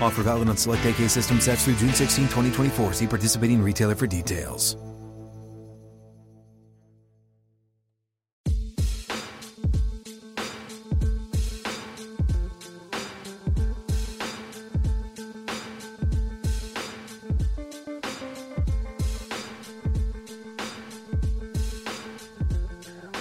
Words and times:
Offer 0.00 0.22
valid 0.22 0.48
on 0.48 0.56
select 0.56 0.84
AK 0.86 1.10
system 1.10 1.40
sets 1.40 1.64
through 1.64 1.76
June 1.76 1.92
16, 1.92 2.24
2024. 2.24 2.94
See 2.94 3.06
participating 3.06 3.62
retailer 3.62 3.94
for 3.94 4.06
details. 4.06 4.76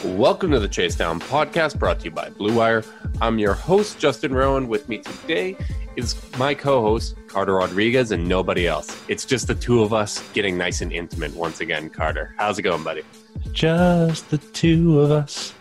Welcome 0.06 0.52
to 0.52 0.60
the 0.60 0.68
Chase 0.68 0.96
Down 0.96 1.20
podcast 1.20 1.80
brought 1.80 2.00
to 2.00 2.06
you 2.06 2.12
by 2.12 2.30
Blue 2.30 2.54
Wire. 2.54 2.84
I'm 3.22 3.38
your 3.40 3.54
host, 3.54 4.00
Justin 4.00 4.34
Rowan. 4.34 4.68
With 4.68 4.88
me 4.90 5.00
today 5.00 5.58
is 6.00 6.16
my 6.38 6.54
co 6.54 6.82
host, 6.82 7.16
Carter 7.28 7.56
Rodriguez, 7.56 8.12
and 8.12 8.28
nobody 8.28 8.68
else. 8.68 8.98
It's 9.08 9.26
just 9.26 9.48
the 9.48 9.56
two 9.56 9.84
of 9.84 9.94
us 9.94 10.28
getting 10.34 10.58
nice 10.58 10.82
and 10.82 10.92
intimate 10.92 11.34
once 11.36 11.60
again, 11.62 11.90
Carter. 11.90 12.34
How's 12.38 12.58
it 12.58 12.64
going, 12.64 12.84
buddy? 12.84 13.04
Just 13.52 14.30
the 14.30 14.38
two 14.38 15.00
of 15.02 15.12
us. 15.12 15.54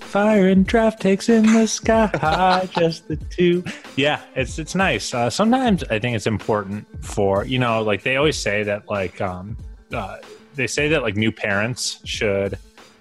Fire 0.00 0.48
and 0.48 0.66
draft 0.66 1.00
takes 1.00 1.28
in 1.28 1.44
the 1.52 1.66
sky. 1.66 2.68
just 2.78 3.06
the 3.08 3.16
two. 3.16 3.62
Yeah, 3.96 4.20
it's 4.34 4.58
it's 4.58 4.74
nice. 4.74 5.12
Uh, 5.12 5.28
sometimes 5.28 5.84
I 5.84 5.98
think 5.98 6.16
it's 6.16 6.26
important 6.26 6.86
for 7.04 7.44
you 7.44 7.58
know, 7.58 7.82
like 7.82 8.02
they 8.02 8.16
always 8.16 8.38
say 8.38 8.62
that 8.62 8.88
like 8.88 9.20
um, 9.20 9.56
uh, 9.92 10.16
they 10.54 10.66
say 10.66 10.88
that 10.88 11.02
like 11.02 11.16
new 11.16 11.30
parents 11.30 12.00
should 12.04 12.58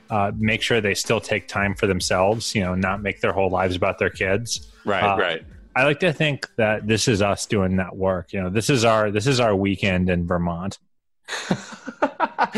uh, 0.09 0.31
make 0.35 0.61
sure 0.61 0.81
they 0.81 0.93
still 0.95 1.21
take 1.21 1.47
time 1.47 1.73
for 1.75 1.87
themselves. 1.87 2.53
You 2.53 2.63
know, 2.63 2.75
not 2.75 3.01
make 3.01 3.21
their 3.21 3.31
whole 3.31 3.49
lives 3.49 3.75
about 3.77 3.97
their 3.97 4.09
kids. 4.09 4.71
Right, 4.83 5.03
Uh, 5.03 5.17
right. 5.17 5.43
I 5.75 5.83
like 5.83 5.99
to 5.99 6.13
think 6.13 6.47
that 6.55 6.87
this 6.87 7.07
is 7.07 7.21
us 7.21 7.45
doing 7.45 7.77
that 7.77 7.95
work. 7.95 8.31
You 8.31 8.43
know, 8.43 8.49
this 8.49 8.69
is 8.69 8.85
our 8.85 9.11
this 9.11 9.27
is 9.27 9.39
our 9.39 9.55
weekend 9.55 10.09
in 10.09 10.25
Vermont. 10.25 10.79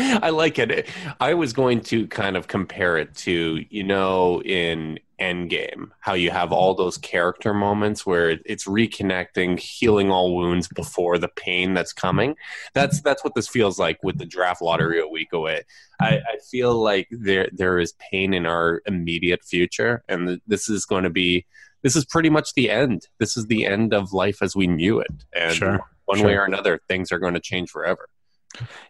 I 0.00 0.30
like 0.30 0.58
it. 0.58 0.88
I 1.18 1.34
was 1.34 1.52
going 1.52 1.80
to 1.82 2.06
kind 2.06 2.36
of 2.36 2.46
compare 2.46 2.98
it 2.98 3.14
to, 3.16 3.64
you 3.70 3.82
know, 3.82 4.42
in 4.42 4.98
Endgame, 5.20 5.90
how 6.00 6.14
you 6.14 6.30
have 6.30 6.52
all 6.52 6.74
those 6.74 6.96
character 6.96 7.52
moments 7.52 8.06
where 8.06 8.38
it's 8.44 8.66
reconnecting, 8.66 9.58
healing 9.58 10.10
all 10.10 10.36
wounds 10.36 10.68
before 10.68 11.18
the 11.18 11.28
pain 11.28 11.74
that's 11.74 11.92
coming. 11.92 12.36
That's 12.74 13.00
that's 13.00 13.24
what 13.24 13.34
this 13.34 13.48
feels 13.48 13.78
like 13.78 14.00
with 14.02 14.18
the 14.18 14.26
draft 14.26 14.62
lottery 14.62 15.00
a 15.00 15.08
week 15.08 15.32
away. 15.32 15.62
I, 16.00 16.18
I 16.18 16.38
feel 16.48 16.74
like 16.74 17.08
there 17.10 17.48
there 17.52 17.80
is 17.80 17.94
pain 17.94 18.32
in 18.32 18.46
our 18.46 18.82
immediate 18.86 19.42
future, 19.44 20.04
and 20.08 20.28
th- 20.28 20.40
this 20.46 20.68
is 20.68 20.84
going 20.84 21.04
to 21.04 21.10
be 21.10 21.46
this 21.82 21.96
is 21.96 22.04
pretty 22.04 22.30
much 22.30 22.54
the 22.54 22.70
end. 22.70 23.06
This 23.18 23.36
is 23.36 23.46
the 23.46 23.64
end 23.64 23.92
of 23.94 24.12
life 24.12 24.42
as 24.42 24.56
we 24.56 24.66
knew 24.66 25.00
it, 25.00 25.24
and 25.34 25.54
Sure, 25.54 25.80
one 26.06 26.18
sure. 26.18 26.26
way 26.26 26.34
or 26.36 26.44
another, 26.44 26.80
things 26.88 27.12
are 27.12 27.18
going 27.18 27.34
to 27.34 27.40
change 27.40 27.70
forever. 27.70 28.08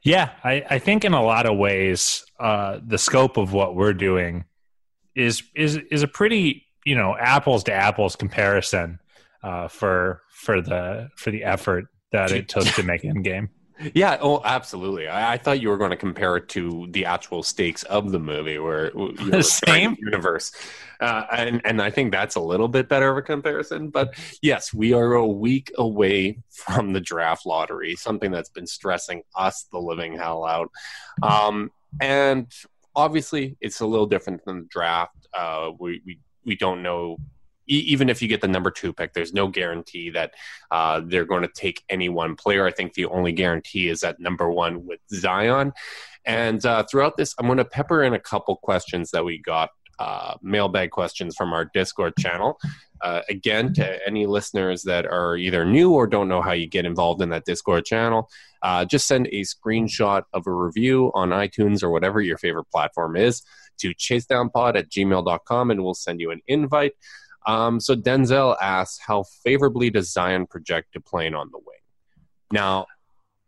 Yeah, 0.03 0.31
I, 0.45 0.65
I 0.71 0.79
think 0.79 1.05
in 1.05 1.13
a 1.13 1.23
lot 1.23 1.47
of 1.47 1.59
ways, 1.59 2.25
uh, 2.39 2.79
the 2.87 2.99
scope 2.99 3.37
of 3.37 3.53
what 3.53 3.75
we're 3.75 3.95
doing 3.95 4.45
is 5.15 5.43
is 5.55 5.77
is 5.91 6.03
a 6.03 6.09
pretty 6.09 6.65
you 6.87 6.95
know 6.95 7.17
apples 7.19 7.65
to 7.65 7.73
apples 7.73 8.15
comparison 8.17 9.01
uh, 9.43 9.69
for 9.69 10.23
for 10.31 10.63
the 10.63 11.09
for 11.17 11.31
the 11.31 11.45
effort 11.45 11.87
that 12.13 12.31
it 12.39 12.49
took 12.49 12.65
to 12.65 12.83
make 12.83 13.03
Endgame. 13.03 13.49
Yeah, 13.95 14.19
oh, 14.21 14.43
absolutely. 14.45 15.09
I, 15.09 15.35
I 15.35 15.39
thought 15.39 15.61
you 15.61 15.69
were 15.69 15.77
going 15.77 15.91
to 15.91 15.97
compare 15.97 16.37
it 16.37 16.49
to 16.51 16.89
the 16.91 17.05
actual 17.05 17.43
stakes 17.43 17.83
of 17.85 18.11
the 18.11 18.19
movie, 18.19 18.59
where 18.59 18.93
you 18.97 19.13
know, 19.17 19.39
the 19.39 19.43
Same. 19.43 19.97
universe, 20.01 20.53
uh, 21.01 21.25
and 21.31 21.61
and 21.65 21.81
I 21.81 21.91
think 21.91 22.13
that's 22.13 22.35
a 22.35 22.41
little 22.41 22.69
bit 22.69 22.89
better 22.89 23.11
of 23.11 23.17
a 23.17 23.23
comparison. 23.23 23.91
But 23.91 24.15
yes, 24.43 24.75
we 24.75 24.93
are 24.93 25.15
a 25.15 25.27
week 25.27 25.73
away 25.79 26.39
from 26.51 26.93
the 26.93 27.01
draft 27.01 27.47
lottery, 27.47 27.95
something 27.95 28.31
that's 28.31 28.51
been 28.51 28.67
stressing 28.67 29.23
us 29.37 29.67
the 29.71 29.79
living 29.79 30.17
hell 30.17 30.45
out, 30.45 30.71
um, 31.23 31.71
and 32.01 32.53
obviously 32.97 33.57
it's 33.61 33.81
a 33.81 33.87
little 33.87 34.07
different 34.07 34.45
than 34.45 34.63
the 34.63 34.69
draft. 34.69 35.29
Uh, 35.33 35.71
we 35.79 36.03
we 36.05 36.19
we 36.45 36.57
don't 36.57 36.83
know. 36.83 37.19
Even 37.69 38.09
if 38.09 38.23
you 38.23 38.29
get 38.29 38.41
the 38.41 38.49
number 38.49 38.71
two 38.71 38.93
pick, 38.93 39.13
there's 39.13 39.33
no 39.33 39.47
guarantee 39.47 40.11
that 40.11 40.35
uh, 40.71 41.01
they're 41.05 41.25
going 41.25 41.43
to 41.43 41.51
take 41.55 41.85
any 41.89 42.09
one 42.09 42.35
player. 42.35 42.67
I 42.67 42.73
think 42.73 42.95
the 42.95 43.07
only 43.07 43.33
guarantee 43.33 43.89
is 43.89 44.03
at 44.03 44.19
number 44.19 44.51
one 44.51 44.87
with 44.87 45.01
Zion. 45.11 45.73
And 46.25 46.65
uh, 46.65 46.85
throughout 46.91 47.17
this, 47.17 47.35
I'm 47.39 47.47
going 47.47 47.59
to 47.59 47.65
pepper 47.65 48.03
in 48.03 48.15
a 48.15 48.19
couple 48.19 48.57
questions 48.57 49.11
that 49.13 49.25
we 49.25 49.39
got, 49.39 49.71
uh, 49.99 50.35
mailbag 50.43 50.91
questions 50.91 51.35
from 51.37 51.53
our 51.53 51.65
Discord 51.65 52.15
channel. 52.19 52.59
Uh, 53.01 53.23
again, 53.29 53.73
to 53.75 54.07
any 54.07 54.27
listeners 54.27 54.83
that 54.83 55.07
are 55.07 55.37
either 55.37 55.65
new 55.65 55.93
or 55.93 56.07
don't 56.07 56.29
know 56.29 56.43
how 56.43 56.53
you 56.53 56.67
get 56.67 56.85
involved 56.85 57.23
in 57.23 57.29
that 57.31 57.45
Discord 57.45 57.85
channel, 57.85 58.29
uh, 58.63 58.85
just 58.85 59.07
send 59.07 59.27
a 59.29 59.43
screenshot 59.43 60.23
of 60.33 60.47
a 60.47 60.53
review 60.53 61.13
on 61.15 61.31
iTunes 61.31 61.83
or 61.83 61.91
whatever 61.91 62.21
your 62.21 62.39
favorite 62.39 62.71
platform 62.71 63.17
is 63.17 63.43
to 63.79 63.95
chasedownpod 63.95 64.77
at 64.77 64.91
gmail.com 64.91 65.71
and 65.71 65.83
we'll 65.83 65.95
send 65.95 66.21
you 66.21 66.31
an 66.31 66.41
invite. 66.47 66.93
Um, 67.49 67.81
so 67.81 67.97
Denzel 67.97 68.57
asks, 68.61 69.01
how 69.05 69.25
favorably 69.43 69.89
does 69.89 70.13
Zion 70.13 70.47
project 70.47 70.93
to 70.93 71.01
playing 71.01 71.35
on 71.35 71.49
the 71.51 71.59
wing? 71.59 71.79
Now, 72.53 72.87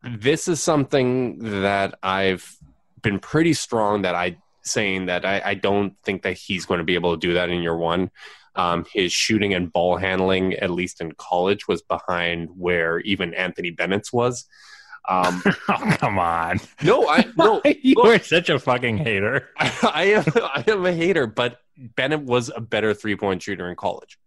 this 0.03 0.49
is 0.49 0.63
something 0.63 1.61
that 1.61 1.99
I've 2.03 2.57
been 3.03 3.19
pretty 3.19 3.53
strong 3.53 4.03
that 4.03 4.15
I 4.15 4.39
saying 4.63 5.07
that 5.07 5.25
I, 5.27 5.43
I 5.45 5.55
don't 5.55 5.97
think 6.05 6.23
that 6.23 6.33
he's 6.33 6.65
going 6.65 6.79
to 6.79 6.85
be 6.85 6.95
able 6.95 7.15
to 7.15 7.21
do 7.21 7.35
that 7.35 7.51
in 7.51 7.63
year 7.63 7.77
one. 7.77 8.11
Um, 8.57 8.85
his 8.93 9.13
shooting 9.13 9.55
and 9.55 9.73
ball 9.73 9.97
handling, 9.97 10.55
at 10.55 10.71
least 10.71 11.01
in 11.01 11.13
college, 11.13 11.69
was 11.69 11.83
behind 11.83 12.49
where 12.57 13.01
even 13.01 13.35
Anthony 13.35 13.71
Bennett's 13.71 14.13
was. 14.13 14.47
Um, 15.09 15.43
Oh 15.69 15.97
come 15.99 16.19
on! 16.19 16.61
no, 16.83 17.09
I 17.09 17.27
no, 17.37 17.61
you 17.83 17.95
look, 17.97 18.07
were 18.07 18.19
such 18.19 18.49
a 18.49 18.59
fucking 18.59 18.99
hater. 18.99 19.49
I 19.59 20.05
am 20.17 20.25
I 20.37 20.65
am 20.67 20.85
a 20.85 20.93
hater, 20.93 21.27
but 21.27 21.61
Bennett 21.97 22.23
was 22.23 22.51
a 22.55 22.61
better 22.61 22.95
three 22.95 23.17
point 23.17 23.43
shooter 23.43 23.69
in 23.69 23.77
college, 23.77 24.19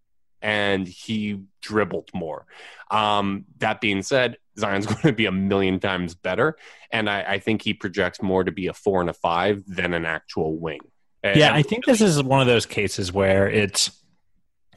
and 0.41 0.87
he 0.87 1.41
dribbled 1.61 2.09
more. 2.13 2.45
Um, 2.91 3.45
that 3.57 3.81
being 3.81 4.01
said, 4.01 4.37
Zion's 4.57 4.85
going 4.87 5.01
to 5.01 5.13
be 5.13 5.25
a 5.25 5.31
million 5.31 5.79
times 5.79 6.15
better, 6.15 6.57
and 6.91 7.09
I, 7.09 7.23
I 7.23 7.39
think 7.39 7.61
he 7.61 7.73
projects 7.73 8.21
more 8.21 8.43
to 8.43 8.51
be 8.51 8.67
a 8.67 8.73
four 8.73 9.01
and 9.01 9.09
a 9.09 9.13
five 9.13 9.63
than 9.67 9.93
an 9.93 10.05
actual 10.05 10.55
wing. 10.57 10.81
Yeah, 11.23 11.53
I 11.53 11.61
think 11.61 11.85
this 11.85 12.01
is 12.01 12.21
one 12.21 12.41
of 12.41 12.47
those 12.47 12.65
cases 12.65 13.13
where 13.13 13.47
it's 13.49 13.91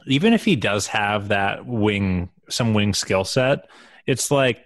even 0.07 0.33
if 0.33 0.45
he 0.45 0.55
does 0.55 0.87
have 0.87 1.27
that 1.27 1.65
wing, 1.65 2.29
some 2.49 2.73
wing 2.73 2.93
skill 2.93 3.25
set, 3.25 3.69
it's 4.05 4.31
like 4.31 4.63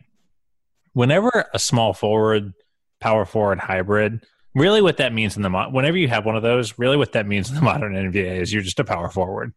whenever 0.93 1.45
a 1.53 1.59
small 1.59 1.93
forward, 1.93 2.53
power 2.99 3.25
forward 3.25 3.59
hybrid, 3.59 4.25
really 4.53 4.81
what 4.81 4.97
that 4.97 5.13
means 5.13 5.35
in 5.35 5.43
the 5.43 5.49
mo- 5.49 5.69
whenever 5.69 5.97
you 5.97 6.07
have 6.07 6.25
one 6.25 6.35
of 6.35 6.43
those, 6.43 6.77
really 6.77 6.97
what 6.97 7.13
that 7.13 7.27
means 7.27 7.49
in 7.49 7.55
the 7.55 7.61
modern 7.61 7.93
NBA 7.93 8.41
is 8.41 8.53
you're 8.53 8.61
just 8.61 8.79
a 8.79 8.83
power 8.83 9.09
forward. 9.09 9.53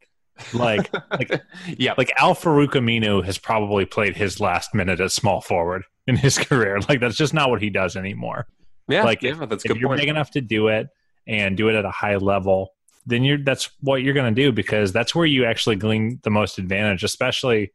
Like 0.52 0.92
like 1.12 1.42
yeah, 1.78 1.94
like 1.96 2.12
Al-Farouq 2.18 2.70
Aminu 2.70 3.24
has 3.24 3.38
probably 3.38 3.84
played 3.84 4.16
his 4.16 4.40
last 4.40 4.74
minute 4.74 5.00
as 5.00 5.14
small 5.14 5.40
forward 5.40 5.84
in 6.06 6.16
his 6.16 6.38
career. 6.38 6.80
Like 6.88 7.00
that's 7.00 7.16
just 7.16 7.34
not 7.34 7.50
what 7.50 7.62
he 7.62 7.70
does 7.70 7.96
anymore. 7.96 8.46
yeah, 8.88 9.04
like, 9.04 9.22
yeah, 9.22 9.34
that's 9.46 9.64
if 9.64 9.68
good 9.68 9.80
you're 9.80 9.90
point. 9.90 10.00
big 10.00 10.08
enough 10.08 10.32
to 10.32 10.40
do 10.40 10.68
it 10.68 10.88
and 11.26 11.56
do 11.56 11.68
it 11.68 11.74
at 11.74 11.84
a 11.84 11.90
high 11.90 12.16
level, 12.16 12.70
then 13.06 13.22
you're 13.22 13.38
that's 13.38 13.70
what 13.80 14.02
you're 14.02 14.14
going 14.14 14.34
to 14.34 14.42
do 14.42 14.50
because 14.50 14.92
that's 14.92 15.14
where 15.14 15.26
you 15.26 15.44
actually 15.44 15.76
glean 15.76 16.20
the 16.24 16.30
most 16.30 16.58
advantage, 16.58 17.04
especially 17.04 17.72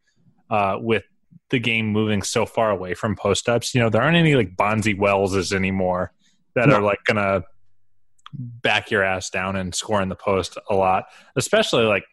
uh, 0.50 0.78
with 0.80 1.04
the 1.50 1.60
game 1.60 1.88
moving 1.88 2.22
so 2.22 2.46
far 2.46 2.72
away 2.72 2.94
from 2.94 3.16
post 3.16 3.48
ups. 3.48 3.74
You 3.74 3.82
know, 3.82 3.90
there 3.90 4.02
aren't 4.02 4.18
any 4.18 4.36
like 4.36 4.56
Bonzi 4.56 4.98
Wellses 4.98 5.54
anymore 5.54 6.12
that 6.56 6.70
No. 6.70 6.76
are 6.76 6.82
like 6.82 7.00
going 7.06 7.18
to 7.18 7.44
back 8.34 8.92
your 8.92 9.04
ass 9.04 9.30
down 9.30 9.56
and 9.56 9.74
score 9.74 10.02
in 10.02 10.10
the 10.10 10.16
post 10.16 10.58
a 10.70 10.76
lot, 10.76 11.06
especially 11.36 11.84
like. 11.84 12.04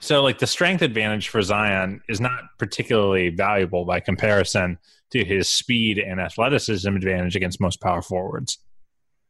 So, 0.00 0.22
like 0.22 0.38
the 0.38 0.46
strength 0.46 0.80
advantage 0.82 1.28
for 1.28 1.42
Zion 1.42 2.00
is 2.08 2.20
not 2.20 2.40
particularly 2.56 3.30
valuable 3.30 3.84
by 3.84 3.98
comparison 3.98 4.78
to 5.10 5.24
his 5.24 5.48
speed 5.48 5.98
and 5.98 6.20
athleticism 6.20 6.94
advantage 6.94 7.34
against 7.34 7.60
most 7.60 7.80
power 7.80 8.00
forwards. 8.00 8.58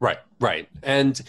Right, 0.01 0.19
right. 0.39 0.69
And 0.81 1.21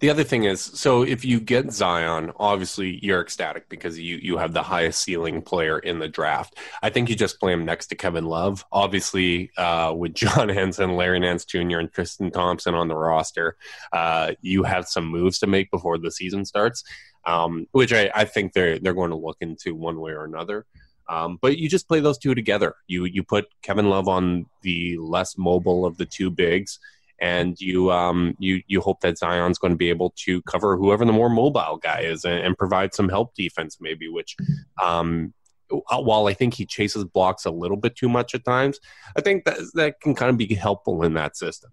the 0.00 0.10
other 0.10 0.22
thing 0.22 0.44
is, 0.44 0.60
so 0.60 1.02
if 1.02 1.24
you 1.24 1.40
get 1.40 1.72
Zion, 1.72 2.30
obviously 2.36 3.00
you're 3.02 3.20
ecstatic 3.20 3.68
because 3.68 3.98
you 3.98 4.16
you 4.16 4.36
have 4.36 4.52
the 4.52 4.62
highest 4.62 5.02
ceiling 5.02 5.42
player 5.42 5.78
in 5.78 5.98
the 5.98 6.08
draft. 6.08 6.56
I 6.82 6.90
think 6.90 7.08
you 7.08 7.16
just 7.16 7.40
play 7.40 7.52
him 7.52 7.64
next 7.64 7.86
to 7.88 7.96
Kevin 7.96 8.26
Love. 8.26 8.64
Obviously, 8.70 9.50
uh, 9.56 9.94
with 9.96 10.14
John 10.14 10.48
Henson, 10.60 10.96
Larry 10.96 11.18
Nance 11.20 11.44
Jr., 11.44 11.78
and 11.78 11.92
Tristan 11.92 12.30
Thompson 12.30 12.74
on 12.74 12.88
the 12.88 12.96
roster, 12.96 13.56
uh, 13.92 14.32
you 14.40 14.62
have 14.62 14.86
some 14.86 15.06
moves 15.06 15.38
to 15.40 15.46
make 15.46 15.70
before 15.70 15.98
the 15.98 16.12
season 16.12 16.44
starts, 16.44 16.84
um, 17.24 17.66
which 17.72 17.92
I, 17.92 18.10
I 18.14 18.24
think 18.24 18.52
they're 18.52 18.78
they're 18.78 18.94
going 18.94 19.10
to 19.10 19.16
look 19.16 19.38
into 19.40 19.74
one 19.74 20.00
way 20.00 20.12
or 20.12 20.24
another. 20.24 20.66
Um, 21.08 21.38
but 21.40 21.56
you 21.56 21.70
just 21.70 21.88
play 21.88 22.00
those 22.00 22.18
two 22.18 22.34
together. 22.34 22.76
You 22.86 23.06
you 23.06 23.22
put 23.24 23.46
Kevin 23.62 23.88
Love 23.88 24.06
on 24.06 24.46
the 24.60 24.98
less 24.98 25.38
mobile 25.38 25.86
of 25.86 25.96
the 25.96 26.04
two 26.04 26.30
bigs 26.30 26.78
and 27.20 27.60
you 27.60 27.90
um, 27.90 28.36
you 28.38 28.62
you 28.66 28.80
hope 28.80 29.00
that 29.00 29.18
Zion's 29.18 29.58
going 29.58 29.72
to 29.72 29.76
be 29.76 29.90
able 29.90 30.12
to 30.24 30.42
cover 30.42 30.76
whoever 30.76 31.04
the 31.04 31.12
more 31.12 31.28
mobile 31.28 31.78
guy 31.82 32.00
is 32.00 32.24
and, 32.24 32.40
and 32.40 32.58
provide 32.58 32.94
some 32.94 33.08
help 33.08 33.34
defense 33.34 33.78
maybe. 33.80 34.08
Which, 34.08 34.36
um, 34.82 35.34
while 35.68 36.26
I 36.26 36.34
think 36.34 36.54
he 36.54 36.64
chases 36.64 37.04
blocks 37.04 37.44
a 37.44 37.50
little 37.50 37.76
bit 37.76 37.96
too 37.96 38.08
much 38.08 38.34
at 38.34 38.44
times, 38.44 38.78
I 39.16 39.20
think 39.20 39.44
that 39.44 39.58
that 39.74 40.00
can 40.00 40.14
kind 40.14 40.30
of 40.30 40.36
be 40.36 40.54
helpful 40.54 41.02
in 41.02 41.14
that 41.14 41.36
system. 41.36 41.70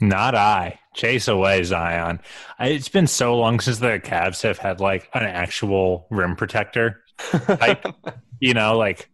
Not 0.00 0.34
I. 0.34 0.78
Chase 0.94 1.28
away 1.28 1.62
Zion. 1.62 2.20
I, 2.58 2.68
it's 2.68 2.88
been 2.88 3.06
so 3.06 3.38
long 3.38 3.60
since 3.60 3.78
the 3.78 4.00
Cavs 4.00 4.42
have 4.42 4.58
had 4.58 4.80
like 4.80 5.08
an 5.14 5.22
actual 5.22 6.06
rim 6.10 6.36
protector 6.36 7.02
type. 7.46 7.84
you 8.40 8.54
know, 8.54 8.76
like 8.76 9.08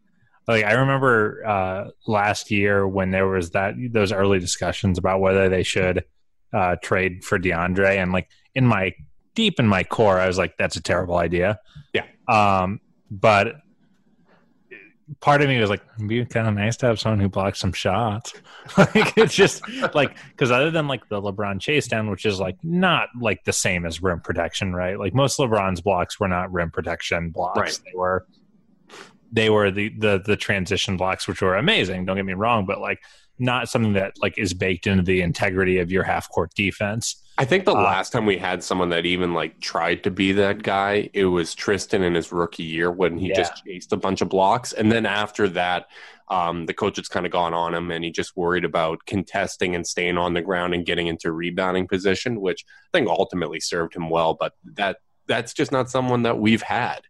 like 0.48 0.64
I 0.64 0.72
remember 0.74 1.44
uh, 1.46 1.90
last 2.06 2.50
year 2.50 2.86
when 2.86 3.10
there 3.10 3.26
was 3.26 3.50
that 3.50 3.74
those 3.90 4.12
early 4.12 4.38
discussions 4.38 4.98
about 4.98 5.20
whether 5.20 5.48
they 5.48 5.62
should 5.62 6.04
uh, 6.52 6.76
trade 6.82 7.24
for 7.24 7.38
DeAndre, 7.38 7.96
and 7.96 8.12
like 8.12 8.28
in 8.54 8.66
my 8.66 8.94
deep 9.34 9.58
in 9.60 9.66
my 9.66 9.84
core, 9.84 10.18
I 10.18 10.26
was 10.26 10.38
like, 10.38 10.56
that's 10.56 10.76
a 10.76 10.82
terrible 10.82 11.16
idea. 11.16 11.58
Yeah. 11.92 12.04
Um, 12.28 12.80
but 13.10 13.56
part 15.20 15.42
of 15.42 15.48
me 15.48 15.60
was 15.60 15.70
like, 15.70 15.82
it'd 15.96 16.08
be 16.08 16.24
kind 16.24 16.48
of 16.48 16.54
nice 16.54 16.76
to 16.78 16.86
have 16.86 16.98
someone 16.98 17.20
who 17.20 17.28
blocks 17.28 17.60
some 17.60 17.72
shots. 17.72 18.32
like 18.78 19.16
it's 19.16 19.34
just 19.34 19.62
like 19.94 20.16
because 20.30 20.50
other 20.50 20.70
than 20.70 20.88
like 20.88 21.08
the 21.08 21.20
LeBron 21.20 21.60
chase 21.60 21.86
down, 21.86 22.10
which 22.10 22.24
is 22.26 22.40
like 22.40 22.56
not 22.62 23.08
like 23.20 23.44
the 23.44 23.52
same 23.52 23.84
as 23.86 24.02
rim 24.02 24.20
protection, 24.20 24.74
right? 24.74 24.98
Like 24.98 25.14
most 25.14 25.38
LeBron's 25.38 25.80
blocks 25.80 26.18
were 26.18 26.28
not 26.28 26.52
rim 26.52 26.70
protection 26.70 27.30
blocks; 27.30 27.58
Right. 27.58 27.80
they 27.84 27.96
were 27.96 28.26
they 29.36 29.50
were 29.50 29.70
the 29.70 29.90
the 29.90 30.20
the 30.24 30.36
transition 30.36 30.96
blocks, 30.96 31.28
which 31.28 31.40
were 31.42 31.54
amazing. 31.56 32.06
Don't 32.06 32.16
get 32.16 32.24
me 32.24 32.32
wrong, 32.32 32.66
but 32.66 32.80
like 32.80 32.98
not 33.38 33.68
something 33.68 33.92
that 33.92 34.14
like 34.20 34.36
is 34.38 34.54
baked 34.54 34.86
into 34.86 35.02
the 35.02 35.20
integrity 35.20 35.78
of 35.78 35.92
your 35.92 36.02
half 36.02 36.28
court 36.30 36.50
defense. 36.54 37.22
I 37.38 37.44
think 37.44 37.66
the 37.66 37.72
Uh, 37.76 37.82
last 37.82 38.12
time 38.12 38.24
we 38.24 38.38
had 38.38 38.64
someone 38.64 38.88
that 38.88 39.04
even 39.04 39.34
like 39.34 39.60
tried 39.60 40.02
to 40.04 40.10
be 40.10 40.32
that 40.32 40.62
guy, 40.62 41.10
it 41.12 41.26
was 41.26 41.54
Tristan 41.54 42.02
in 42.02 42.14
his 42.14 42.32
rookie 42.32 42.62
year 42.62 42.90
when 42.90 43.18
he 43.18 43.28
Yeah. 43.28 43.34
just 43.36 43.62
chased 43.64 43.92
a 43.92 43.98
bunch 43.98 44.22
of 44.22 44.30
blocks, 44.30 44.72
and 44.72 44.90
then 44.90 45.04
after 45.04 45.46
that, 45.50 45.86
um, 46.28 46.64
the 46.64 46.72
coach 46.72 46.96
has 46.96 47.08
kind 47.08 47.26
of 47.26 47.30
gone 47.30 47.52
on 47.52 47.74
him, 47.74 47.90
and 47.90 48.02
he 48.02 48.10
just 48.10 48.36
worried 48.38 48.64
about 48.64 49.04
contesting 49.04 49.74
and 49.74 49.86
staying 49.86 50.16
on 50.16 50.32
the 50.32 50.40
ground 50.40 50.72
and 50.72 50.86
getting 50.86 51.06
into 51.08 51.30
rebounding 51.30 51.86
position, 51.86 52.40
which 52.40 52.64
I 52.66 52.96
think 52.98 53.08
ultimately 53.10 53.60
served 53.60 53.94
him 53.94 54.08
well. 54.08 54.32
But 54.32 54.54
that 54.74 54.96
that's 55.26 55.52
just 55.52 55.72
not 55.72 55.90
someone 55.90 56.22
that 56.22 56.38
we've 56.38 56.62
had. 56.62 57.00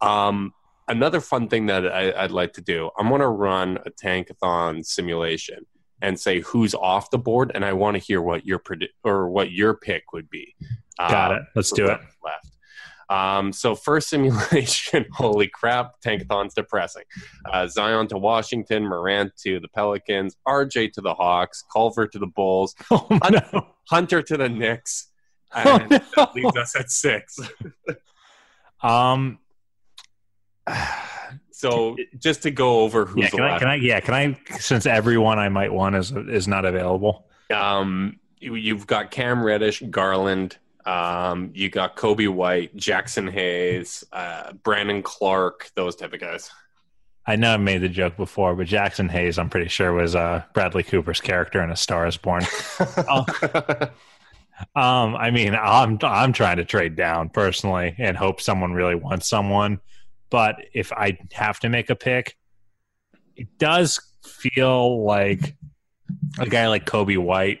Um, 0.00 0.52
another 0.90 1.20
fun 1.20 1.48
thing 1.48 1.66
that 1.66 1.86
I, 1.90 2.12
I'd 2.24 2.30
like 2.30 2.52
to 2.54 2.60
do, 2.60 2.90
I'm 2.98 3.08
going 3.08 3.20
to 3.20 3.28
run 3.28 3.78
a 3.86 3.90
tankathon 3.90 4.84
simulation 4.84 5.64
and 6.02 6.18
say 6.18 6.40
who's 6.40 6.74
off 6.74 7.10
the 7.10 7.18
board, 7.18 7.52
and 7.54 7.64
I 7.64 7.72
want 7.74 7.94
to 7.94 7.98
hear 7.98 8.20
what 8.22 8.46
your 8.46 8.58
predi- 8.58 8.88
or 9.04 9.28
what 9.30 9.50
your 9.52 9.74
pick 9.74 10.12
would 10.12 10.28
be. 10.30 10.54
Got 10.98 11.32
Um, 11.32 11.36
it. 11.38 11.42
Let's 11.54 11.70
do 11.72 11.86
it. 11.86 12.00
Left. 12.24 12.46
Um, 13.10 13.52
so 13.52 13.74
first 13.74 14.08
simulation, 14.08 15.04
holy 15.12 15.48
crap, 15.48 16.00
Tankathon's 16.00 16.54
depressing. 16.54 17.02
Uh, 17.50 17.66
Zion 17.66 18.06
to 18.08 18.18
Washington, 18.18 18.84
Morant 18.84 19.32
to 19.42 19.58
the 19.60 19.66
Pelicans, 19.68 20.36
RJ 20.46 20.92
to 20.92 21.00
the 21.00 21.12
Hawks, 21.14 21.64
Culver 21.72 22.06
to 22.06 22.18
the 22.20 22.28
Bulls, 22.28 22.74
Oh 22.90 23.06
no! 23.28 23.66
Hunter 23.88 24.22
to 24.22 24.36
the 24.36 24.48
Knicks, 24.48 25.08
Oh, 25.52 25.84
no. 25.90 25.98
that 26.16 26.34
leaves 26.36 26.56
us 26.56 26.76
at 26.76 26.90
six. 26.90 27.36
Um. 28.82 29.38
So 31.52 31.94
just 32.18 32.42
to 32.44 32.50
go 32.50 32.80
over 32.80 33.04
who's 33.04 33.24
Yeah, 33.24 33.28
can 33.28 33.42
I, 33.42 33.58
can 33.58 33.68
I? 33.68 33.74
Yeah, 33.74 34.00
can 34.00 34.14
I? 34.14 34.56
Since 34.58 34.86
everyone 34.86 35.38
I 35.38 35.50
might 35.50 35.70
want 35.70 35.94
is 35.94 36.10
is 36.10 36.48
not 36.48 36.64
available. 36.64 37.26
Um, 37.54 38.18
you, 38.38 38.54
you've 38.54 38.86
got 38.86 39.10
Cam 39.10 39.44
Reddish, 39.44 39.82
Garland. 39.90 40.56
Um, 40.86 41.50
you 41.52 41.68
got 41.68 41.96
Coby 41.96 42.30
White, 42.30 42.74
Jaxson 42.78 43.30
Hayes, 43.30 44.02
uh, 44.10 44.52
Brandon 44.54 45.02
Clarke, 45.02 45.70
those 45.74 45.96
type 45.96 46.14
of 46.14 46.20
guys. 46.20 46.50
I 47.26 47.36
know 47.36 47.52
I 47.52 47.58
made 47.58 47.82
the 47.82 47.90
joke 47.90 48.16
before, 48.16 48.54
but 48.54 48.66
Jaxson 48.66 49.10
Hayes, 49.10 49.38
I'm 49.38 49.50
pretty 49.50 49.68
sure, 49.68 49.92
was 49.92 50.16
uh, 50.16 50.42
Bradley 50.54 50.82
Cooper's 50.82 51.20
character 51.20 51.62
in 51.62 51.70
A 51.70 51.76
Star 51.76 52.06
Is 52.06 52.16
Born. 52.16 52.44
Oh. 52.80 53.26
Um, 54.76 55.16
I 55.16 55.30
mean, 55.30 55.54
I'm 55.54 55.98
I'm 56.02 56.34
trying 56.34 56.58
to 56.58 56.66
trade 56.66 56.94
down 56.94 57.30
personally 57.30 57.94
and 57.98 58.14
hope 58.14 58.42
someone 58.42 58.74
really 58.74 58.94
wants 58.94 59.26
someone. 59.26 59.80
But 60.30 60.56
if 60.72 60.92
I 60.92 61.18
have 61.32 61.60
to 61.60 61.68
make 61.68 61.90
a 61.90 61.96
pick, 61.96 62.36
it 63.36 63.58
does 63.58 64.00
feel 64.24 65.04
like 65.04 65.56
a 66.38 66.46
guy 66.46 66.68
like 66.68 66.86
Coby 66.86 67.18
White 67.18 67.60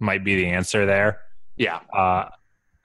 might 0.00 0.24
be 0.24 0.36
the 0.36 0.46
answer 0.46 0.86
there. 0.86 1.20
yeah, 1.56 1.80
Uh, 1.92 2.28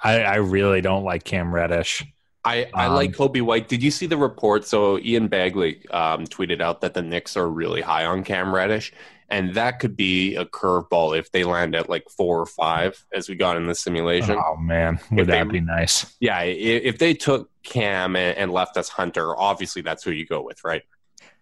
I, 0.04 0.22
I 0.24 0.36
really 0.36 0.82
don't 0.82 1.04
like 1.04 1.24
Cam 1.24 1.54
Reddish. 1.54 2.04
I, 2.44 2.68
I 2.74 2.88
Um, 2.88 2.96
like 2.96 3.12
Coby 3.14 3.42
White. 3.42 3.70
Did 3.70 3.82
you 3.82 3.90
see 3.92 4.06
the 4.06 4.18
report? 4.18 4.66
So 4.68 5.00
Ian 5.00 5.30
Begley 5.30 5.80
um, 5.94 6.26
tweeted 6.26 6.60
out 6.62 6.82
that 6.82 6.94
the 6.94 7.02
Knicks 7.02 7.38
are 7.38 7.50
really 7.50 7.82
high 7.82 8.06
on 8.06 8.24
Cam 8.24 8.54
Reddish, 8.54 8.92
and 9.34 9.54
that 9.56 9.80
could 9.80 9.96
be 9.98 10.36
a 10.36 10.46
curveball 10.46 11.18
if 11.18 11.32
they 11.32 11.44
land 11.44 11.76
at 11.76 11.90
like 11.90 12.06
four 12.10 12.40
or 12.40 12.46
five, 12.46 13.04
as 13.14 13.28
we 13.28 13.36
got 13.36 13.58
in 13.58 13.66
the 13.66 13.76
simulation. 13.76 14.38
Oh 14.38 14.56
man, 14.58 15.00
would 15.12 15.22
If 15.22 15.28
they- 15.28 15.34
that 15.34 15.50
be 15.50 15.60
nice? 15.60 16.16
Yeah, 16.20 16.42
if 16.42 16.98
they 17.00 17.14
took 17.14 17.50
Cam 17.64 18.16
and, 18.16 18.38
and 18.38 18.52
left 18.52 18.78
us 18.78 18.90
Hunter, 18.90 19.38
obviously 19.38 19.82
that's 19.82 20.04
who 20.04 20.12
you 20.12 20.26
go 20.26 20.42
with, 20.42 20.64
right? 20.64 20.84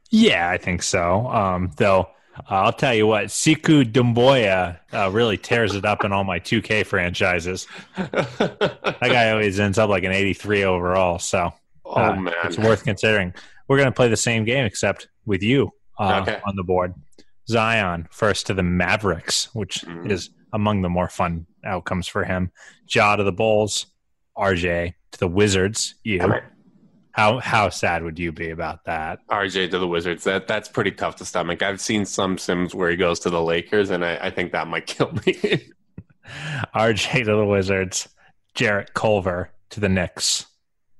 Yeah, 0.10 0.50
I 0.50 0.58
think 0.58 0.84
so. 0.84 1.28
Um, 1.28 1.72
though 1.78 2.10
uh, 2.38 2.44
I'll 2.50 2.74
tell 2.74 2.94
you 2.94 3.08
what, 3.08 3.26
Sekou 3.26 3.84
Doumbouya 3.92 4.80
uh, 4.94 5.10
really 5.12 5.38
tears 5.38 5.76
it 5.76 5.84
up 5.86 6.04
in 6.06 6.12
all 6.14 6.24
my 6.24 6.40
2K 6.40 6.86
franchises. 6.86 7.68
That 7.98 8.98
guy 9.02 9.32
always 9.32 9.60
ends 9.60 9.78
up 9.78 9.90
like 9.90 10.04
an 10.04 10.12
83 10.12 10.64
overall, 10.64 11.20
so 11.20 11.54
oh 11.86 11.94
uh, 12.02 12.16
man, 12.16 12.34
it's 12.46 12.58
worth 12.58 12.84
considering. 12.84 13.34
We're 13.68 13.78
going 13.78 13.88
to 13.90 13.96
play 13.96 14.08
the 14.10 14.18
same 14.18 14.44
game 14.46 14.66
except 14.66 15.08
with 15.26 15.44
you 15.44 15.72
uh, 16.00 16.20
Okay. 16.24 16.40
on 16.46 16.56
the 16.56 16.64
board. 16.64 16.94
Zion 17.52 18.08
first 18.12 18.48
to 18.48 18.54
the 18.54 18.64
Mavericks, 18.64 19.54
which 19.54 19.82
Mhm. 19.86 20.10
is 20.10 20.30
among 20.54 20.82
the 20.82 20.90
more 20.90 21.08
fun 21.10 21.46
outcomes 21.66 22.08
for 22.08 22.24
him. 22.24 22.52
Ja 22.88 23.16
to 23.16 23.24
the 23.24 23.32
Bulls, 23.32 23.86
RJ 24.38 24.96
to 25.12 25.20
the 25.20 25.28
Wizards. 25.28 25.96
You. 26.04 26.34
How 27.14 27.40
how 27.40 27.68
sad 27.70 28.04
would 28.04 28.18
you 28.18 28.32
be 28.32 28.52
about 28.52 28.86
that? 28.86 29.20
RJ 29.30 29.68
to 29.72 29.80
the 29.80 29.88
Wizards. 29.88 30.24
That 30.24 30.48
that's 30.48 30.70
pretty 30.70 30.92
tough 30.92 31.18
to 31.18 31.26
stomach. 31.26 31.62
I've 31.62 31.82
seen 31.82 32.06
some 32.06 32.38
sims 32.38 32.74
where 32.74 32.90
he 32.90 32.96
goes 32.96 33.20
to 33.22 33.30
the 33.30 33.42
Lakers, 33.42 33.90
and 33.90 34.04
I, 34.06 34.16
I 34.28 34.30
think 34.30 34.54
that 34.54 34.68
might 34.68 34.88
kill 34.94 35.12
me. 35.26 35.34
RJ 36.74 37.26
to 37.26 37.36
the 37.36 37.46
Wizards, 37.46 38.08
Jarrett 38.56 38.94
Culver 38.94 39.52
to 39.72 39.80
the 39.80 39.90
Knicks. 39.90 40.46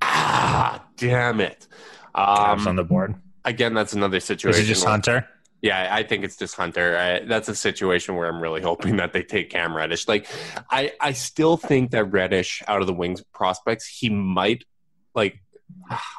ah, 0.02 0.84
damn 0.98 1.40
it. 1.40 1.68
Cavs 2.16 2.60
on 2.62 2.68
Um, 2.70 2.76
the 2.76 2.84
board. 2.84 3.16
again, 3.46 3.74
that's 3.74 3.94
another 3.94 4.20
situation. 4.20 4.60
Is 4.62 4.66
it 4.68 4.74
just 4.74 4.86
Hunter? 4.86 5.28
Yeah, 5.62 5.90
I 5.94 6.02
think 6.04 6.24
it's 6.24 6.38
just 6.38 6.56
Hunter. 6.56 6.98
I, 6.98 7.26
that's 7.26 7.48
a 7.48 7.56
situation 7.56 8.16
where 8.16 8.28
I'm 8.28 8.42
really 8.42 8.62
hoping 8.62 8.96
that 8.98 9.14
they 9.14 9.22
take 9.22 9.52
Cam 9.52 9.76
Reddish. 9.76 10.08
Like, 10.08 10.28
I, 10.72 10.94
I 11.00 11.14
still 11.14 11.56
think 11.56 11.92
that 11.92 12.06
Reddish, 12.06 12.64
out 12.68 12.82
of 12.82 12.88
the 12.88 12.94
wings 12.94 13.24
prospects, 13.32 13.86
he 13.88 14.10
might, 14.10 14.64
like, 15.14 15.40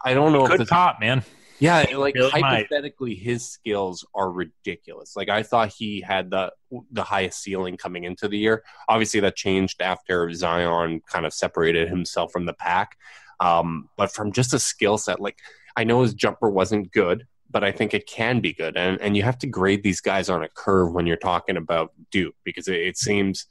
I 0.05 0.15
don't 0.15 0.33
know 0.33 0.47
Good 0.47 0.61
if 0.61 0.69
pop, 0.69 1.01
man. 1.01 1.25
yeah, 1.59 1.85
like 1.97 2.15
Really 2.15 2.41
might. 2.41 2.67
hypothetically, 2.69 3.15
his 3.15 3.49
skills 3.49 4.07
are 4.15 4.31
ridiculous. 4.31 5.17
Like, 5.17 5.29
I 5.29 5.43
thought 5.43 5.73
he 5.77 6.01
had 6.01 6.31
the 6.31 6.53
the 6.91 7.03
highest 7.03 7.43
ceiling 7.43 7.77
coming 7.77 8.05
into 8.05 8.29
the 8.29 8.39
year. 8.39 8.63
Obviously, 8.89 9.21
that 9.21 9.37
changed 9.37 9.83
after 9.83 10.33
Zion 10.33 11.01
kind 11.07 11.27
of 11.27 11.35
separated 11.35 11.89
himself 11.89 12.33
from 12.33 12.47
the 12.47 12.55
pack. 12.55 12.97
Um, 13.41 13.89
but 13.97 14.13
from 14.13 14.31
just 14.33 14.55
a 14.55 14.59
skill 14.59 14.99
set, 14.99 15.21
like 15.21 15.39
I 15.77 15.85
know 15.85 16.03
his 16.03 16.15
jumper 16.15 16.49
wasn't 16.49 16.93
good, 16.93 17.27
but 17.53 17.63
I 17.63 17.71
think 17.71 17.95
it 17.95 18.07
can 18.07 18.41
be 18.41 18.53
good. 18.53 18.77
And 18.77 19.01
and 19.01 19.17
you 19.17 19.23
have 19.23 19.39
to 19.39 19.47
grade 19.47 19.83
these 19.83 20.01
guys 20.01 20.29
on 20.29 20.43
a 20.43 20.49
curve 20.49 20.93
when 20.93 21.07
you're 21.07 21.17
talking 21.17 21.57
about 21.57 21.93
Duke 22.11 22.35
because 22.45 22.67
it, 22.67 22.81
it 22.81 22.97
seems 22.97 23.47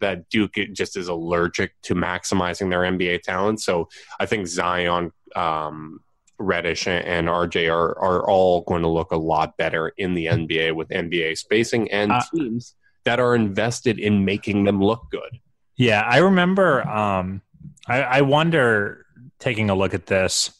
that 0.00 0.28
Duke 0.30 0.54
just 0.72 0.96
is 0.96 1.08
allergic 1.08 1.72
to 1.82 1.94
maximizing 1.94 2.70
their 2.70 2.80
NBA 2.80 3.22
talent. 3.22 3.60
So 3.60 3.88
I 4.18 4.26
think 4.26 4.46
Zion, 4.46 5.12
um, 5.36 6.00
Reddish, 6.38 6.88
and 6.88 7.28
RJ 7.28 7.72
are 7.72 7.96
are 7.98 8.28
all 8.28 8.62
going 8.62 8.82
to 8.82 8.88
look 8.88 9.12
a 9.12 9.16
lot 9.16 9.56
better 9.56 9.92
in 9.96 10.14
the 10.14 10.26
NBA 10.26 10.74
with 10.74 10.88
NBA 10.88 11.38
spacing 11.38 11.90
and 11.92 12.10
Uh, 12.10 12.22
teams 12.34 12.74
that 13.04 13.20
are 13.20 13.34
invested 13.34 13.98
in 13.98 14.24
making 14.24 14.64
them 14.64 14.82
look 14.82 15.10
good. 15.10 15.38
Yeah, 15.76 16.00
I 16.00 16.18
remember. 16.18 16.86
Um, 16.88 17.42
I, 17.86 18.02
I 18.02 18.20
wonder 18.22 19.04
taking 19.38 19.68
a 19.68 19.74
look 19.74 19.92
at 19.92 20.06
this 20.06 20.50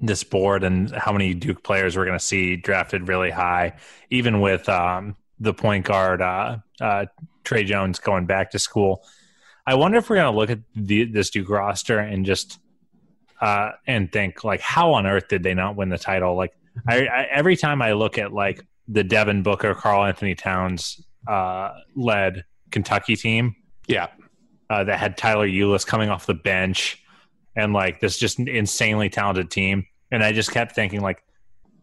this 0.00 0.24
board 0.24 0.62
and 0.64 0.90
how 0.94 1.12
many 1.12 1.32
Duke 1.34 1.62
players 1.62 1.96
we're 1.96 2.04
going 2.04 2.18
to 2.18 2.24
see 2.24 2.56
drafted 2.56 3.08
really 3.08 3.30
high, 3.30 3.74
even 4.10 4.40
with 4.40 4.68
um, 4.68 5.16
the 5.40 5.54
point 5.54 5.86
guard 5.86 6.20
uh, 6.20 6.58
uh, 6.80 7.06
Tre 7.44 7.64
Jones 7.64 7.98
going 7.98 8.26
back 8.26 8.50
to 8.50 8.58
school. 8.58 9.04
I 9.66 9.74
wonder 9.74 9.98
if 9.98 10.08
we're 10.10 10.16
going 10.16 10.32
to 10.32 10.38
look 10.38 10.50
at 10.50 10.60
the, 10.74 11.04
this 11.04 11.30
Duke 11.30 11.48
roster 11.48 11.98
and 11.98 12.24
just 12.26 12.58
uh, 13.40 13.72
and 13.86 14.10
think 14.12 14.44
like, 14.44 14.60
how 14.60 14.92
on 14.94 15.06
earth 15.06 15.28
did 15.28 15.42
they 15.42 15.54
not 15.54 15.76
win 15.76 15.88
the 15.88 15.98
title? 15.98 16.36
Like, 16.36 16.52
I, 16.88 17.06
I 17.06 17.22
every 17.30 17.56
time 17.56 17.82
I 17.82 17.92
look 17.92 18.18
at 18.18 18.32
like 18.32 18.64
the 18.88 19.02
Devin 19.02 19.42
Booker, 19.42 19.74
Karl-Anthony 19.74 20.34
Towns 20.34 21.02
uh, 21.26 21.72
led 21.96 22.44
Kentucky 22.70 23.16
team, 23.16 23.56
Yeah. 23.88 24.08
uh, 24.70 24.84
that 24.84 24.98
had 24.98 25.16
Tyler 25.16 25.48
Ulis 25.48 25.86
coming 25.86 26.08
off 26.10 26.26
the 26.26 26.34
bench 26.34 27.02
and 27.56 27.72
like 27.72 28.00
this 28.00 28.18
just 28.18 28.38
insanely 28.38 29.08
talented 29.08 29.50
team. 29.50 29.86
And 30.10 30.22
I 30.22 30.32
just 30.32 30.50
kept 30.50 30.74
thinking 30.74 31.00
like, 31.00 31.24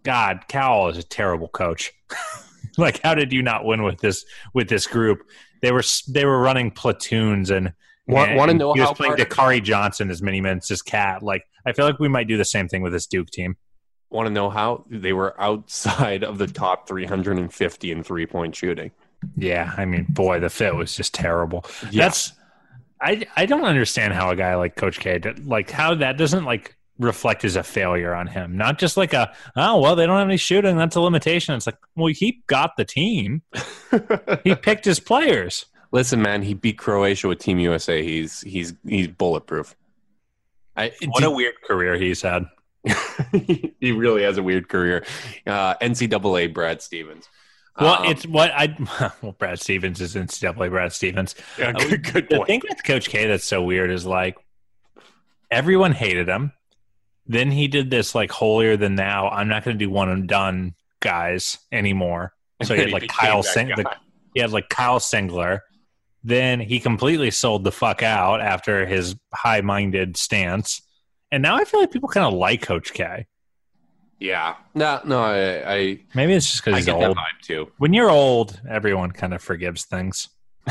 God, 0.04 0.46
Cowell 0.48 0.90
is 0.90 0.98
a 0.98 1.04
terrible 1.04 1.48
coach. 1.48 1.92
like, 2.78 3.02
how 3.02 3.16
did 3.16 3.34
you 3.34 3.42
not 3.42 3.66
win 3.66 3.84
with 3.84 4.00
this 4.00 4.26
with 4.54 4.70
this 4.70 4.88
group? 4.88 5.28
They 5.62 5.72
were 5.72 5.84
they 6.08 6.26
were 6.26 6.40
running 6.40 6.72
platoons 6.72 7.50
and 7.50 7.74
Want, 8.06 8.36
want 8.36 8.52
to 8.52 8.58
know 8.58 8.74
he 8.74 8.82
was 8.82 8.90
how 8.90 8.94
playing 8.94 9.14
Dakari 9.14 9.64
Johnson 9.64 10.10
as 10.12 10.22
many 10.22 10.42
minutes 10.42 10.70
as 10.72 10.82
Cat. 10.82 11.24
Like, 11.24 11.46
I 11.66 11.72
feel 11.72 11.86
like 11.86 12.00
we 12.00 12.10
might 12.10 12.28
do 12.28 12.38
the 12.38 12.46
same 12.46 12.68
thing 12.68 12.82
with 12.82 12.92
this 12.92 13.08
Duke 13.08 13.30
team. 13.30 13.56
want 14.10 14.28
to 14.28 14.34
know 14.34 14.50
how 14.50 14.86
they 14.90 15.14
were 15.14 15.40
outside 15.42 16.24
of 16.24 16.38
the 16.38 16.48
top 16.48 16.88
350 16.88 17.92
in 17.92 18.04
three 18.04 18.26
point 18.26 18.56
shooting. 18.56 18.92
Yeah, 19.38 19.74
I 19.78 19.86
mean, 19.86 20.06
boy, 20.10 20.42
the 20.42 20.50
fit 20.50 20.76
was 20.76 20.96
just 20.96 21.14
terrible. 21.14 21.64
Yeah. 21.92 22.04
That's 22.06 22.34
I 23.04 23.26
I 23.36 23.46
don't 23.46 23.66
understand 23.66 24.14
how 24.14 24.30
a 24.30 24.36
guy 24.36 24.56
like 24.56 24.76
Coach 24.76 25.00
K 25.00 25.20
like 25.44 25.70
how 25.70 25.96
that 25.96 26.18
doesn't 26.18 26.46
like 26.46 26.78
reflect 27.00 27.44
as 27.44 27.56
a 27.56 27.64
failure 27.64 28.14
on 28.14 28.28
him. 28.28 28.56
Not 28.58 28.80
just 28.80 28.98
like 28.98 29.14
a 29.14 29.34
oh 29.56 29.80
well 29.82 29.96
they 29.96 30.06
don't 30.06 30.18
have 30.18 30.28
any 30.28 30.38
shooting 30.38 30.78
that's 30.78 30.96
a 30.96 31.02
limitation. 31.02 31.54
It's 31.56 31.66
like 31.66 31.78
well 31.96 32.14
he 32.14 32.42
got 32.48 32.78
the 32.78 32.86
team. 32.86 33.42
He 34.44 34.56
picked 34.62 34.86
his 34.86 35.00
players. 35.00 35.66
Listen, 35.92 36.22
man, 36.22 36.42
he 36.42 36.56
beat 36.56 36.80
Croatia 36.80 37.28
with 37.28 37.40
Team 37.40 37.60
USA. 37.60 38.04
He's 38.04 38.42
he's 38.42 38.74
he's 38.88 39.08
bulletproof. 39.08 39.76
I, 40.76 40.92
What 41.06 41.24
a 41.24 41.30
weird 41.30 41.62
career 41.62 41.96
he's 41.98 42.22
had. 42.22 42.46
he 43.80 43.92
really 43.92 44.24
has 44.24 44.38
a 44.38 44.44
weird 44.44 44.68
career. 44.70 45.06
Uh, 45.46 45.76
NCAA 45.76 46.52
Brad 46.54 46.82
Stevens. 46.82 47.30
Well, 47.80 48.02
Um, 48.02 48.06
it's 48.06 48.26
what 48.28 48.52
I 48.52 48.76
well 49.22 49.32
Brad 49.34 49.60
Stevens 49.60 50.00
is 50.02 50.16
NCAA 50.16 50.70
Brad 50.70 50.94
Stevens. 50.94 51.36
yeah, 51.58 51.70
Uh, 51.70 51.72
good, 51.74 52.04
good 52.14 52.30
the 52.30 52.38
point. 52.38 52.48
thing 52.48 52.62
with 52.70 52.84
Coach 52.84 53.10
K 53.10 53.28
that's 53.28 53.46
so 53.46 53.62
weird 53.64 53.90
is 53.92 54.06
like 54.06 54.38
everyone 55.52 55.92
hated 55.92 56.28
him. 56.28 56.52
Then 57.26 57.52
he 57.52 57.68
did 57.68 57.90
this 57.90 58.14
like 58.16 58.32
holier 58.32 58.76
than 58.78 58.96
thou. 58.96 59.30
I'm 59.30 59.48
not 59.48 59.64
going 59.64 59.78
to 59.78 59.84
do 59.86 59.90
one 59.90 60.10
and 60.10 60.28
done 60.28 60.76
guys 61.00 61.58
anymore. 61.72 62.34
So 62.64 62.76
he 62.76 62.82
had 62.82 62.92
like 62.94 63.04
became 63.04 63.18
Kyle 63.18 63.44
Sing- 63.44 63.70
the, 63.70 63.86
he 64.34 64.42
had 64.42 64.52
like 64.52 64.70
Kyle 64.70 65.00
Singler. 65.00 65.60
Then 66.26 66.60
he 66.60 66.80
completely 66.80 67.32
sold 67.32 67.64
the 67.64 67.72
fuck 67.72 68.02
out 68.04 68.40
after 68.42 68.86
his 68.86 69.16
high 69.34 69.62
minded 69.62 70.16
stance. 70.16 70.82
And 71.32 71.42
now 71.44 71.56
I 71.56 71.66
feel 71.66 71.80
like 71.82 71.92
people 71.92 72.10
kind 72.10 72.26
of 72.26 72.34
like 72.34 72.62
Coach 72.62 72.94
K. 72.94 73.26
yeah, 74.24 74.56
no, 74.74 75.02
no, 75.04 75.22
I 75.22 75.74
I, 75.74 76.00
Maybe 76.16 76.34
it's 76.34 76.50
just 76.50 76.64
because 76.64 76.76
I 76.76 76.78
he's 76.78 76.86
get 76.86 76.98
that 77.00 77.10
old. 77.10 77.18
vibe 77.18 77.42
too. 77.42 77.72
When 77.78 77.94
you're 77.94 78.10
old, 78.10 78.62
everyone 78.70 79.12
kind 79.12 79.34
of 79.34 79.42
forgives 79.42 79.84
things. 79.84 80.30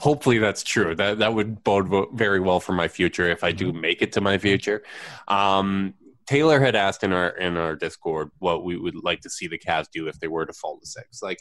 Hopefully 0.00 0.38
that's 0.38 0.62
true. 0.62 0.94
That 0.94 1.18
that 1.18 1.34
would 1.34 1.62
bode 1.62 2.08
very 2.14 2.40
well 2.40 2.60
for 2.60 2.72
my 2.72 2.88
future 2.88 3.28
if 3.28 3.44
I 3.44 3.52
do 3.52 3.74
make 3.74 4.00
it 4.00 4.12
to 4.12 4.22
my 4.22 4.38
future. 4.38 4.82
Um, 5.28 5.92
Taylor 6.26 6.58
had 6.58 6.74
asked 6.74 7.04
in 7.04 7.12
our 7.12 7.28
in 7.28 7.58
our 7.58 7.76
Discord 7.76 8.30
what 8.38 8.64
we 8.64 8.78
would 8.78 8.96
like 9.04 9.20
to 9.20 9.30
see 9.30 9.48
the 9.48 9.58
Cavs 9.58 9.88
do 9.92 10.08
if 10.08 10.18
they 10.18 10.28
were 10.28 10.46
to 10.46 10.52
fall 10.54 10.78
to 10.78 10.86
six. 10.86 11.22
Like 11.22 11.38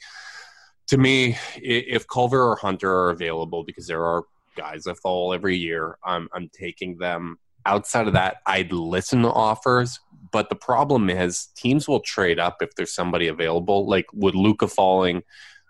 to 0.88 0.98
me, 0.98 1.38
if 1.55 2.05
Culver 2.10 2.43
or 2.43 2.57
Hunter 2.57 2.91
are 2.91 3.10
available, 3.12 3.63
because 3.63 3.88
there 3.88 4.03
are 4.03 4.24
guys 4.57 4.84
that 4.84 4.98
fall 4.98 5.34
every 5.34 5.55
year, 5.55 5.98
I'm 6.03 6.27
I'm 6.34 6.50
taking 6.51 6.98
them. 6.98 7.38
Outside 7.65 8.05
of 8.05 8.13
that, 8.13 8.38
I'd 8.45 8.72
listen 8.72 9.24
to 9.24 9.29
offers, 9.29 10.00
but 10.35 10.49
the 10.49 10.55
problem 10.55 11.09
is 11.09 11.47
teams 11.55 11.87
will 11.87 12.01
trade 12.01 12.39
up 12.39 12.57
if 12.61 12.75
there's 12.75 12.93
somebody 12.93 13.29
available. 13.29 13.87
Like 13.87 14.07
with 14.11 14.35
Luka 14.35 14.67
falling, 14.67 15.23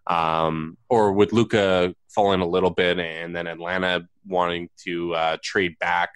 um, 0.07 0.75
or 0.89 1.13
with 1.13 1.31
Luka 1.31 1.93
falling 2.10 2.41
a 2.41 2.48
little 2.48 2.72
bit, 2.72 2.98
and 2.98 3.36
then 3.36 3.45
Atlanta 3.45 4.07
wanting 4.25 4.69
to 4.86 5.13
uh, 5.13 5.38
trade 5.43 5.77
back. 5.77 6.10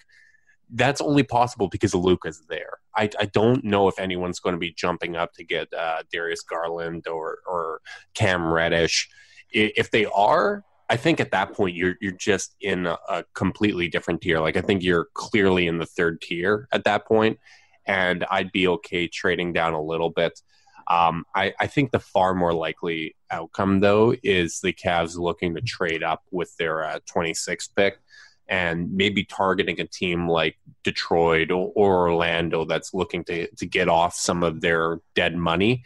That's 0.68 1.00
only 1.00 1.22
possible 1.22 1.68
because 1.68 1.94
Luka's 1.94 2.42
there. 2.48 2.78
I, 2.96 3.08
I 3.20 3.26
don't 3.26 3.62
know 3.62 3.86
if 3.86 4.00
anyone's 4.00 4.40
going 4.40 4.56
to 4.56 4.58
be 4.58 4.72
jumping 4.72 5.14
up 5.14 5.32
to 5.34 5.44
get 5.44 5.72
uh, 5.72 6.02
Darius 6.12 6.42
Garland 6.42 7.06
or 7.06 7.38
or 7.46 7.82
Cam 8.14 8.52
Reddish. 8.52 9.08
If 9.52 9.92
they 9.92 10.06
are, 10.06 10.64
I 10.88 10.96
think 10.96 11.20
at 11.20 11.30
that 11.30 11.52
point 11.52 11.76
you're 11.76 11.94
you're 12.00 12.10
just 12.10 12.56
in 12.60 12.86
a, 12.86 12.98
a 13.08 13.24
completely 13.32 13.86
different 13.86 14.22
tier. 14.22 14.40
Like 14.40 14.56
I 14.56 14.60
think 14.60 14.82
you're 14.82 15.06
clearly 15.14 15.68
in 15.68 15.78
the 15.78 15.86
third 15.86 16.20
tier 16.20 16.66
at 16.72 16.82
that 16.82 17.06
point, 17.06 17.38
and 17.86 18.24
I'd 18.30 18.52
be 18.52 18.68
okay 18.68 19.08
trading 19.08 19.52
down 19.52 19.74
a 19.74 19.82
little 19.82 20.10
bit. 20.10 20.40
Um, 20.86 21.24
I, 21.34 21.54
I 21.60 21.66
think 21.68 21.92
the 21.92 22.00
far 22.00 22.34
more 22.34 22.52
likely 22.52 23.14
outcome, 23.30 23.80
though, 23.80 24.14
is 24.22 24.60
the 24.60 24.72
Cavs 24.72 25.16
looking 25.16 25.54
to 25.54 25.60
trade 25.60 26.02
up 26.02 26.22
with 26.32 26.56
their 26.56 26.84
uh, 26.84 26.98
26th 27.08 27.68
pick 27.76 28.00
and 28.48 28.92
maybe 28.92 29.22
targeting 29.22 29.80
a 29.80 29.86
team 29.86 30.28
like 30.28 30.58
Detroit 30.82 31.52
or, 31.52 31.70
or 31.76 32.08
Orlando 32.10 32.64
that's 32.64 32.92
looking 32.92 33.22
to, 33.24 33.46
to 33.54 33.66
get 33.66 33.88
off 33.88 34.14
some 34.14 34.42
of 34.42 34.60
their 34.60 34.98
dead 35.14 35.36
money 35.36 35.84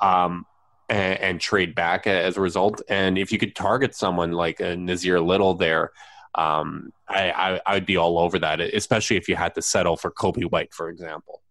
um, 0.00 0.44
and, 0.88 1.20
and 1.20 1.40
trade 1.40 1.76
back 1.76 2.08
as 2.08 2.36
a 2.36 2.40
result. 2.40 2.82
And 2.88 3.16
if 3.16 3.30
you 3.30 3.38
could 3.38 3.54
target 3.54 3.94
someone 3.94 4.32
like 4.32 4.58
a 4.58 4.74
Nassir 4.74 5.24
Little 5.24 5.54
there, 5.54 5.92
um, 6.34 6.92
I, 7.08 7.30
I, 7.30 7.60
I'd 7.66 7.86
be 7.86 7.96
all 7.96 8.18
over 8.18 8.38
that, 8.38 8.60
especially 8.60 9.16
if 9.16 9.28
you 9.28 9.36
had 9.36 9.54
to 9.56 9.62
settle 9.62 9.96
for 9.96 10.10
Coby 10.10 10.44
White, 10.44 10.72
for 10.72 10.88
example. 10.88 11.42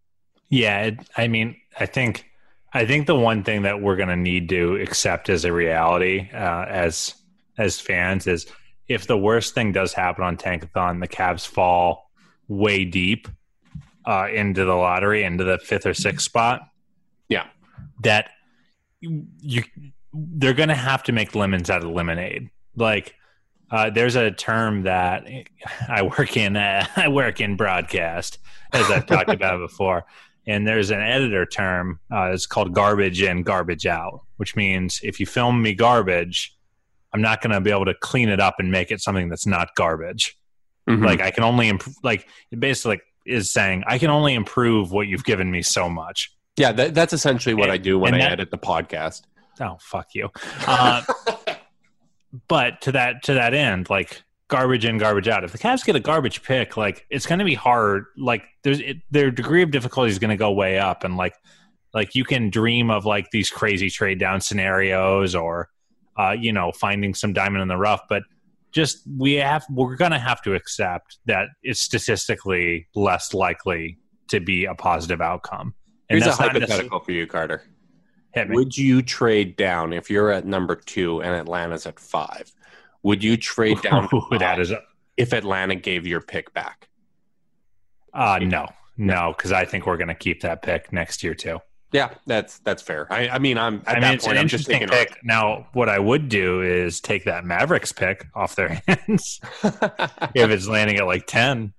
Yeah, 0.50 0.84
it, 0.84 1.00
I 1.18 1.28
mean, 1.28 1.58
I 1.80 1.86
think 1.86 2.26
I 2.74 2.86
think 2.86 3.08
the 3.08 3.16
one 3.16 3.44
thing 3.44 3.64
that 3.64 3.82
we're 3.82 3.96
going 3.96 4.10
to 4.10 4.16
need 4.16 4.50
to 4.50 4.76
accept 4.76 5.30
as 5.30 5.46
a 5.46 5.52
reality 5.54 6.30
uh, 6.34 6.66
as 6.68 7.16
as 7.58 7.80
fans 7.80 8.26
is 8.28 8.48
if 8.88 9.06
the 9.06 9.18
worst 9.18 9.54
thing 9.54 9.72
does 9.72 9.94
happen 9.94 10.24
on 10.24 10.38
Tankathon, 10.38 11.02
the 11.02 11.08
Cavs 11.08 11.46
fall 11.46 12.10
way 12.48 12.86
deep 12.86 13.28
uh, 14.06 14.28
into 14.34 14.66
the 14.66 14.74
lottery, 14.74 15.24
into 15.24 15.44
the 15.44 15.60
fifth 15.60 15.86
or 15.86 15.94
sixth 15.94 16.26
spot. 16.26 16.62
Yeah. 17.28 17.46
that 18.02 18.32
you, 19.02 19.28
you 19.40 19.64
they're 20.14 20.54
going 20.54 20.70
to 20.70 20.76
have 20.76 21.04
to 21.04 21.12
make 21.12 21.36
lemons 21.36 21.70
out 21.70 21.84
of 21.84 21.92
lemonade. 21.92 22.50
Like 22.76 23.14
uh, 23.72 23.90
there's 23.90 24.16
a 24.16 24.32
term 24.32 24.84
that 24.84 25.26
I 25.90 26.02
work 26.04 26.36
in. 26.38 26.56
Uh, 26.56 26.86
I 26.96 27.08
work 27.08 27.40
in 27.42 27.56
broadcast, 27.56 28.40
as 28.74 28.90
I've 28.90 29.06
talked 29.06 29.30
about 29.30 29.60
before. 29.68 30.06
And 30.48 30.68
there's 30.68 30.90
an 30.90 31.00
editor 31.02 31.46
term. 31.46 32.00
Uh, 32.12 32.32
it's 32.34 32.46
called 32.48 32.74
garbage 32.74 33.22
in, 33.22 33.44
garbage 33.44 33.86
out, 33.86 34.22
which 34.38 34.56
means 34.56 35.00
if 35.04 35.20
you 35.20 35.26
film 35.28 35.62
me 35.62 35.74
garbage, 35.76 36.56
I'm 37.14 37.22
not 37.22 37.42
going 37.42 37.52
to 37.54 37.62
be 37.62 37.70
able 37.72 37.86
to 37.86 37.94
clean 37.94 38.30
it 38.30 38.40
up 38.40 38.56
and 38.60 38.72
make 38.72 38.90
it 38.92 39.00
something 39.02 39.30
that's 39.30 39.46
not 39.46 39.70
garbage. 39.76 40.36
Mhm. 40.90 41.06
Like 41.06 41.22
I 41.22 41.30
can 41.30 41.44
only 41.44 41.68
improve. 41.68 41.96
Like 42.04 42.28
it 42.52 42.60
basically 42.60 43.00
is 43.28 43.52
saying 43.52 43.84
I 43.86 44.00
can 44.00 44.10
only 44.10 44.34
improve 44.34 44.92
what 44.92 45.08
you've 45.08 45.24
given 45.26 45.52
me 45.52 45.62
so 45.62 45.88
much. 45.88 46.32
Yeah, 46.58 46.72
that, 46.72 46.96
that's 46.96 47.14
essentially 47.14 47.54
what 47.54 47.66
And- 47.66 47.74
I 47.74 47.78
do 47.78 48.00
when 48.00 48.16
I 48.16 48.20
that- 48.20 48.32
edit 48.32 48.50
the 48.52 48.58
podcast. 48.58 49.24
Oh 49.62 49.78
fuck 49.82 50.08
you. 50.16 50.30
But 52.48 52.82
to 52.82 52.92
that 52.92 53.24
to 53.24 53.34
that 53.34 53.54
end, 53.54 53.90
like 53.90 54.24
garbage 54.50 54.86
in, 54.86 54.98
garbage 54.98 55.28
out. 55.28 55.44
If 55.44 55.52
the 55.52 55.58
Cavs 55.58 55.86
get 55.86 55.96
a 55.96 56.00
garbage 56.00 56.44
pick, 56.44 56.76
like 56.76 57.06
it's 57.10 57.26
going 57.26 57.40
to 57.40 57.46
be 57.46 57.56
hard. 57.56 58.06
Like 58.18 58.44
there's 58.64 58.80
it, 58.80 58.98
their 59.10 59.32
degree 59.32 59.64
of 59.64 59.72
difficulty 59.72 60.12
is 60.12 60.20
going 60.20 60.30
to 60.30 60.38
go 60.38 60.52
way 60.52 60.78
up, 60.78 61.04
and 61.04 61.18
like 61.18 61.36
like 61.94 62.16
you 62.16 62.24
can 62.24 62.50
dream 62.50 62.92
of 62.92 63.06
like 63.06 63.32
these 63.32 63.50
crazy 63.50 63.90
trade 63.90 64.20
down 64.20 64.42
scenarios 64.42 65.34
or 65.34 65.70
uh, 66.18 66.32
you 66.32 66.52
know 66.52 66.72
finding 66.72 67.14
some 67.14 67.34
diamond 67.34 67.62
in 67.62 67.68
the 67.68 67.78
rough, 67.78 68.02
but 68.10 68.24
just 68.72 69.02
we 69.18 69.34
have 69.34 69.66
we're 69.70 69.96
going 69.96 70.12
to 70.12 70.20
have 70.20 70.42
to 70.44 70.54
accept 70.54 71.18
that 71.26 71.48
it's 71.64 71.82
statistically 71.82 72.88
less 72.94 73.34
likely 73.34 73.98
to 74.28 74.40
be 74.40 74.66
a 74.66 74.76
positive 74.76 75.22
outcome. 75.22 75.74
Here's 76.10 76.24
a 76.24 76.26
that's 76.26 76.40
not 76.40 76.54
necessarily- 76.54 76.70
hypothetical 76.70 77.00
for 77.00 77.12
you, 77.12 77.28
Carter. 77.28 77.64
Would 78.36 78.78
you 78.78 79.02
trade 79.02 79.56
down 79.56 79.94
if 79.94 80.10
you're 80.10 80.32
at 80.32 80.46
number 80.46 80.76
two 80.76 81.22
and 81.22 81.36
Atlanta's 81.36 81.86
at 81.86 82.00
five? 82.00 82.52
Would 83.04 83.24
you 83.24 83.38
trade 83.38 83.82
down 83.84 84.10
Ooh, 84.14 84.38
that 84.38 84.58
five 84.58 84.78
if 85.18 85.34
Atlanta 85.34 85.76
gave 85.76 86.06
your 86.06 86.22
pick 86.22 86.54
back? 86.54 86.88
Uh 88.14 88.40
no, 88.42 88.68
no, 88.98 89.34
because 89.36 89.52
I 89.52 89.66
think 89.66 89.86
we're 89.86 89.98
going 89.98 90.08
to 90.10 90.16
keep 90.16 90.42
that 90.42 90.62
pick 90.62 90.92
next 90.92 91.24
year 91.24 91.34
too. 91.34 91.60
Yeah, 91.92 92.10
that's 92.28 92.60
that's 92.60 92.84
fair. 92.84 93.12
I, 93.12 93.30
I 93.30 93.40
mean, 93.40 93.58
I'm 93.58 93.82
at 93.88 93.90
I 93.90 93.94
mean, 93.94 94.02
that 94.02 94.14
it's 94.16 94.26
point. 94.26 94.38
an 94.38 94.42
I'm 94.42 94.48
just 94.48 94.70
interesting 94.70 94.98
pick. 95.08 95.24
Now, 95.24 95.68
what 95.74 95.90
I 95.90 95.98
would 95.98 96.30
do 96.30 96.62
is 96.62 97.00
take 97.00 97.24
that 97.24 97.46
Mavericks 97.46 97.92
pick 97.92 98.28
off 98.36 98.56
their 98.56 98.82
hands 98.88 99.40
if 99.64 100.52
it's 100.52 100.68
landing 100.68 100.98
at 100.98 101.08
like 101.08 101.26
ten. 101.26 101.74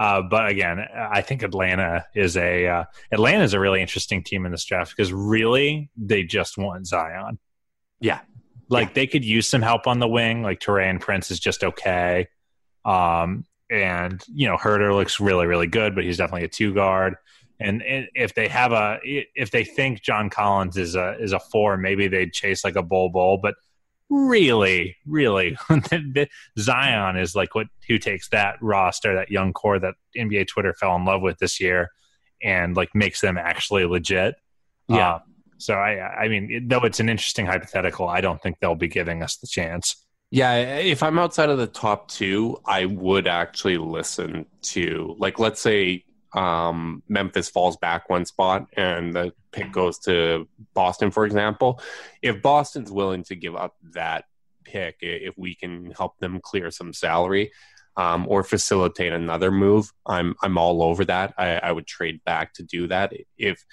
Uh, 0.00 0.22
but 0.22 0.48
again, 0.48 0.78
I 0.96 1.20
think 1.20 1.42
Atlanta 1.42 2.06
is 2.14 2.34
a 2.34 2.66
uh, 2.66 2.84
Atlanta 3.12 3.44
is 3.44 3.52
a 3.52 3.60
really 3.60 3.82
interesting 3.82 4.24
team 4.24 4.46
in 4.46 4.50
this 4.50 4.64
draft 4.64 4.96
because 4.96 5.12
really 5.12 5.90
they 5.94 6.22
just 6.24 6.56
want 6.56 6.86
Zion. 6.86 7.38
Yeah. 8.00 8.20
like 8.70 8.94
they 8.94 9.06
could 9.06 9.26
use 9.26 9.46
some 9.46 9.60
help 9.60 9.86
on 9.86 9.98
the 9.98 10.08
wing. 10.08 10.42
Like 10.42 10.58
Taurean 10.58 11.00
Prince 11.00 11.30
is 11.30 11.38
just 11.38 11.62
okay. 11.62 12.28
Um, 12.86 13.44
and 13.70 14.24
you 14.34 14.48
know 14.48 14.56
Huerter 14.56 14.94
looks 14.94 15.20
really 15.20 15.46
really 15.46 15.66
good, 15.66 15.94
but 15.94 16.04
he's 16.04 16.16
definitely 16.16 16.44
a 16.44 16.48
two 16.48 16.72
guard. 16.72 17.16
And, 17.60 17.82
and 17.82 18.08
if 18.14 18.34
they 18.34 18.48
have 18.48 18.72
a 18.72 19.00
if 19.04 19.50
they 19.50 19.64
think 19.64 20.00
John 20.00 20.30
Collins 20.30 20.78
is 20.78 20.94
a 20.94 21.14
is 21.20 21.32
a 21.32 21.38
four, 21.38 21.76
maybe 21.76 22.08
they'd 22.08 22.32
chase 22.32 22.64
like 22.64 22.76
a 22.76 22.82
Bol 22.82 23.10
Bol. 23.10 23.36
But 23.36 23.54
really, 24.10 24.96
really, 25.06 25.56
Zion 26.58 27.16
is 27.16 27.34
like 27.34 27.54
what 27.54 27.68
who 27.88 27.98
takes 27.98 28.28
that 28.30 28.56
roster, 28.60 29.14
that 29.14 29.30
young 29.30 29.52
core 29.52 29.78
that 29.78 29.94
NBA 30.16 30.48
Twitter 30.48 30.74
fell 30.74 30.96
in 30.96 31.04
love 31.04 31.22
with 31.22 31.38
this 31.38 31.60
year, 31.60 31.90
and 32.42 32.76
like 32.76 32.94
makes 32.94 33.20
them 33.20 33.38
actually 33.38 33.84
legit. 33.84 34.34
Yeah. 34.88 35.14
Uh, 35.14 35.18
so 35.58 35.74
I 35.74 36.24
I 36.24 36.28
mean, 36.28 36.68
though 36.68 36.80
it's 36.80 37.00
an 37.00 37.08
interesting 37.08 37.46
hypothetical, 37.46 38.08
I 38.08 38.20
don't 38.20 38.42
think 38.42 38.58
they'll 38.60 38.74
be 38.74 38.88
giving 38.88 39.22
us 39.22 39.36
the 39.36 39.46
chance. 39.46 39.96
Yeah, 40.32 40.54
if 40.56 41.02
I'm 41.02 41.18
outside 41.18 41.48
of 41.48 41.58
the 41.58 41.66
top 41.66 42.08
two, 42.08 42.58
I 42.64 42.86
would 42.86 43.26
actually 43.26 43.78
listen 43.78 44.46
to 44.62 45.16
like 45.18 45.38
let's 45.38 45.60
say 45.60 46.04
um, 46.32 47.02
Memphis 47.08 47.48
falls 47.48 47.76
back 47.76 48.08
one 48.08 48.24
spot 48.24 48.66
and 48.76 49.12
the 49.14 49.32
pick 49.52 49.72
goes 49.72 49.98
to 50.00 50.48
Boston, 50.74 51.10
for 51.10 51.24
example. 51.24 51.80
If 52.22 52.40
Boston's 52.42 52.90
willing 52.90 53.24
to 53.24 53.34
give 53.34 53.56
up 53.56 53.76
that 53.94 54.24
pick, 54.64 54.98
if 55.00 55.36
we 55.36 55.54
can 55.54 55.90
help 55.90 56.18
them 56.18 56.40
clear 56.40 56.70
some 56.70 56.92
salary 56.92 57.52
um, 57.96 58.26
or 58.28 58.44
facilitate 58.44 59.12
another 59.12 59.50
move, 59.50 59.92
I'm 60.06 60.34
I'm 60.42 60.56
all 60.56 60.82
over 60.82 61.04
that. 61.06 61.34
I, 61.36 61.56
I 61.56 61.72
would 61.72 61.86
trade 61.86 62.22
back 62.24 62.54
to 62.54 62.62
do 62.62 62.86
that. 62.86 63.12
If 63.36 63.64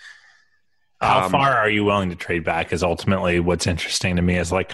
How 1.00 1.26
um, 1.26 1.32
far 1.32 1.56
are 1.56 1.70
you 1.70 1.86
willing 1.86 2.10
to 2.10 2.16
trade 2.16 2.44
back? 2.44 2.74
Is 2.74 2.84
ultimately 2.84 3.40
what's 3.40 3.68
interesting 3.68 4.16
to 4.16 4.22
me. 4.22 4.38
Is 4.38 4.52
like, 4.52 4.72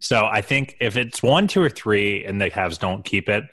so 0.00 0.26
I 0.26 0.40
think 0.40 0.76
if 0.80 0.96
it's 0.96 1.22
one, 1.22 1.46
two, 1.46 1.62
or 1.62 1.70
three, 1.70 2.24
and 2.24 2.40
the 2.40 2.50
Cavs 2.50 2.78
don't 2.78 3.04
keep 3.04 3.28
it, 3.28 3.44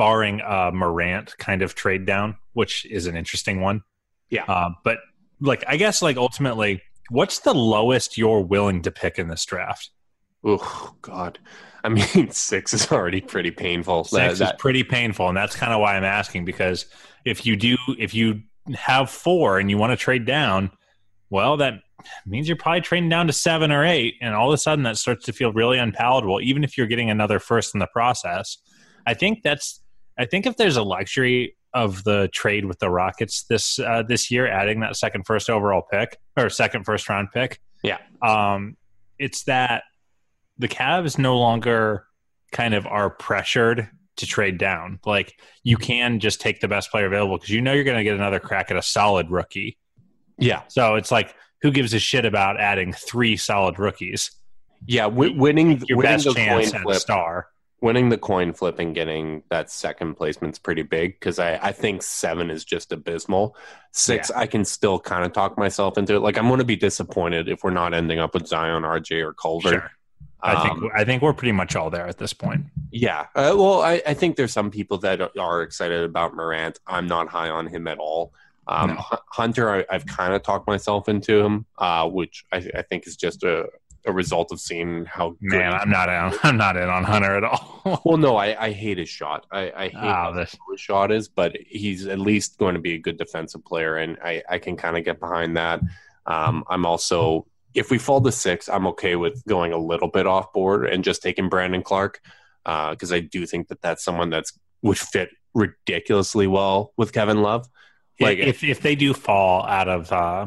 barring 0.00 0.40
a 0.40 0.72
Morant 0.72 1.36
kind 1.36 1.60
of 1.60 1.74
trade 1.74 2.06
down, 2.06 2.34
which 2.54 2.86
is 2.86 3.06
an 3.06 3.18
interesting 3.18 3.60
one. 3.60 3.82
Yeah. 4.30 4.44
Uh, 4.48 4.70
but 4.82 4.96
like, 5.42 5.62
I 5.68 5.76
guess 5.76 6.00
like 6.00 6.16
ultimately, 6.16 6.80
what's 7.10 7.40
the 7.40 7.52
lowest 7.52 8.16
you're 8.16 8.40
willing 8.40 8.80
to 8.80 8.90
pick 8.90 9.18
in 9.18 9.28
this 9.28 9.44
draft? 9.44 9.90
Oh 10.42 10.96
God, 11.02 11.38
I 11.84 11.90
mean 11.90 12.30
six 12.30 12.72
is 12.72 12.90
already 12.90 13.20
pretty 13.20 13.50
painful. 13.50 14.04
Six 14.04 14.38
That- 14.38 14.54
is 14.54 14.58
pretty 14.58 14.84
painful, 14.84 15.28
and 15.28 15.36
that's 15.36 15.54
kind 15.54 15.70
of 15.70 15.80
why 15.80 15.98
I'm 15.98 16.04
asking 16.04 16.46
because 16.46 16.86
if 17.26 17.44
you 17.44 17.54
do, 17.56 17.76
if 17.98 18.14
you 18.14 18.40
have 18.74 19.10
four 19.10 19.58
and 19.58 19.68
you 19.70 19.76
want 19.76 19.92
to 19.92 19.98
trade 19.98 20.24
down, 20.24 20.70
well, 21.28 21.58
that 21.58 21.74
means 22.24 22.48
you're 22.48 22.56
probably 22.56 22.80
trading 22.80 23.10
down 23.10 23.26
to 23.26 23.34
seven 23.34 23.70
or 23.70 23.84
eight, 23.84 24.14
and 24.22 24.34
all 24.34 24.48
of 24.50 24.54
a 24.54 24.58
sudden 24.58 24.84
that 24.84 24.96
starts 24.96 25.26
to 25.26 25.34
feel 25.34 25.52
really 25.52 25.76
unpalatable. 25.76 26.40
Even 26.40 26.64
if 26.64 26.78
you're 26.78 26.86
getting 26.86 27.10
another 27.10 27.38
first 27.38 27.74
in 27.74 27.80
the 27.80 27.88
process, 27.88 28.56
I 29.06 29.12
think 29.12 29.42
that's. 29.42 29.79
I 30.20 30.26
think 30.26 30.46
if 30.46 30.56
there's 30.56 30.76
a 30.76 30.82
luxury 30.82 31.56
of 31.72 32.04
the 32.04 32.28
trade 32.32 32.64
with 32.64 32.78
the 32.78 32.90
Rockets 32.90 33.44
this 33.44 33.78
uh, 33.78 34.02
this 34.06 34.30
year, 34.30 34.46
adding 34.46 34.80
that 34.80 34.96
second 34.96 35.24
first 35.24 35.48
overall 35.48 35.82
pick 35.90 36.18
or 36.36 36.50
second 36.50 36.84
first 36.84 37.08
round 37.08 37.28
pick, 37.32 37.60
Yeah. 37.82 37.98
um, 38.22 38.76
it's 39.18 39.44
that 39.44 39.84
the 40.58 40.68
Cavs 40.68 41.18
no 41.18 41.38
longer 41.38 42.04
kind 42.52 42.74
of 42.74 42.86
are 42.86 43.08
pressured 43.10 43.88
to 44.16 44.26
trade 44.26 44.58
down. 44.58 44.98
Like 45.06 45.32
you 45.62 45.76
can 45.76 46.20
just 46.20 46.40
take 46.40 46.60
the 46.60 46.68
best 46.68 46.90
player 46.90 47.06
available 47.06 47.36
because 47.38 47.50
you 47.50 47.60
know 47.62 47.72
you're 47.72 47.84
going 47.84 47.96
to 47.96 48.04
get 48.04 48.14
another 48.14 48.40
crack 48.40 48.70
at 48.70 48.76
a 48.76 48.82
solid 48.82 49.30
rookie. 49.30 49.78
yeah, 50.38 50.62
So 50.68 50.96
it's 50.96 51.10
like, 51.10 51.34
who 51.62 51.70
gives 51.70 51.94
a 51.94 51.98
shit 51.98 52.24
about 52.24 52.58
adding 52.60 52.92
three 52.92 53.36
solid 53.36 53.78
rookies? 53.78 54.30
yeah. 54.86 55.04
W- 55.04 55.34
winning 55.38 55.82
Your 55.86 55.98
winning 55.98 56.12
best 56.12 56.24
the 56.24 56.34
chance 56.34 56.72
coin 56.72 56.80
at 56.82 56.96
a 56.96 57.00
star. 57.00 57.46
Winning 57.80 58.08
the 58.08 58.18
coin 58.18 58.52
flip, 58.52 58.78
and 58.78 58.94
getting 58.94 59.42
that 59.50 59.70
second 59.70 60.14
placement's 60.16 60.58
pretty 60.58 60.82
big 60.82 61.18
because 61.18 61.38
I 61.38 61.56
I 61.56 61.72
think 61.72 62.02
seven 62.02 62.50
is 62.50 62.64
just 62.64 62.92
abysmal. 62.92 63.56
Six, 63.92 64.30
I 64.30 64.46
can 64.46 64.64
still 64.64 64.98
kind 65.00 65.24
of 65.24 65.32
talk 65.32 65.58
myself 65.58 65.98
into 65.98 66.14
it. 66.14 66.20
Like 66.20 66.38
I'm 66.38 66.46
going 66.48 66.58
to 66.58 66.64
be 66.64 66.76
disappointed 66.76 67.48
if 67.48 67.64
we're 67.64 67.70
not 67.70 67.94
ending 67.94 68.18
up 68.18 68.34
with 68.34 68.46
Zion, 68.46 68.82
RJ, 68.82 69.24
or 69.24 69.32
Culver. 69.34 69.68
Sure. 69.70 69.90
I 70.42 70.62
think 70.62 70.78
Um, 70.78 70.90
I 70.94 71.04
think 71.04 71.22
we're 71.22 71.34
pretty 71.34 71.52
much 71.52 71.76
all 71.76 71.90
there 71.90 72.06
at 72.06 72.16
this 72.18 72.32
point. 72.32 72.64
Yeah. 72.90 73.26
Uh, 73.34 73.54
well, 73.56 73.82
I, 73.82 74.00
I 74.06 74.14
think 74.14 74.36
there's 74.36 74.52
some 74.52 74.70
people 74.70 74.96
that 74.98 75.36
are 75.38 75.62
excited 75.62 76.02
about 76.02 76.34
Morant. 76.34 76.78
I'm 76.86 77.06
not 77.06 77.28
high 77.28 77.50
on 77.50 77.66
him 77.66 77.86
at 77.86 77.98
all. 77.98 78.32
Um, 78.66 78.90
No. 78.90 78.96
Hu- 78.96 79.16
Hunter, 79.32 79.68
I, 79.70 79.84
I've 79.90 80.06
kind 80.06 80.32
of 80.32 80.42
talked 80.42 80.66
myself 80.66 81.10
into 81.10 81.40
him, 81.44 81.66
uh, 81.76 82.08
which 82.08 82.46
I, 82.52 82.64
I 82.74 82.82
think 82.82 83.06
is 83.06 83.16
just 83.16 83.42
a, 83.42 83.66
a 84.06 84.12
result 84.12 84.50
of 84.52 84.60
seeing 84.60 85.04
how 85.04 85.30
good 85.30 85.58
Man, 85.58 85.72
I'm 85.72 85.90
not 85.90 86.08
in. 86.08 86.38
I'm 86.42 86.56
not 86.56 86.76
in 86.76 86.88
on 86.88 87.04
Hunter 87.04 87.36
at 87.36 87.44
all. 87.44 87.68
Well, 88.04 88.18
no, 88.18 88.36
I, 88.36 88.66
I 88.66 88.72
hate 88.72 88.98
his 88.98 89.08
shot. 89.08 89.46
I, 89.50 89.72
I 89.74 89.82
hate 89.88 89.94
how 89.94 90.32
this- 90.32 90.54
his 90.70 90.80
shot 90.80 91.10
is, 91.10 91.28
but 91.28 91.56
he's 91.66 92.06
at 92.06 92.18
least 92.18 92.58
going 92.58 92.74
to 92.74 92.80
be 92.80 92.94
a 92.94 92.98
good 92.98 93.16
defensive 93.16 93.64
player, 93.64 93.96
and 93.96 94.18
I, 94.22 94.42
I 94.48 94.58
can 94.58 94.76
kind 94.76 94.96
of 94.98 95.04
get 95.04 95.18
behind 95.18 95.56
that. 95.56 95.80
Um, 96.26 96.62
I'm 96.68 96.84
also, 96.84 97.46
if 97.74 97.90
we 97.90 97.96
fall 97.98 98.20
to 98.20 98.32
six, 98.32 98.68
I'm 98.68 98.86
okay 98.88 99.16
with 99.16 99.42
going 99.46 99.72
a 99.72 99.78
little 99.78 100.08
bit 100.08 100.26
off 100.26 100.52
board 100.52 100.86
and 100.86 101.02
just 101.02 101.22
taking 101.22 101.48
Brandon 101.48 101.82
Clarke 101.82 102.20
Uh 102.66 102.90
because 102.90 103.12
I 103.12 103.20
do 103.20 103.46
think 103.46 103.68
that 103.68 103.80
that's 103.80 104.04
someone 104.04 104.28
that's 104.28 104.52
would 104.82 104.98
fit 104.98 105.30
ridiculously 105.54 106.46
well 106.46 106.92
with 106.96 107.12
Kevin 107.12 107.42
Love. 107.42 107.66
Like, 108.20 108.38
if 108.38 108.62
if 108.62 108.82
they 108.82 108.94
do 108.94 109.14
fall 109.14 109.64
out 109.64 109.88
of 109.88 110.12
uh, 110.12 110.46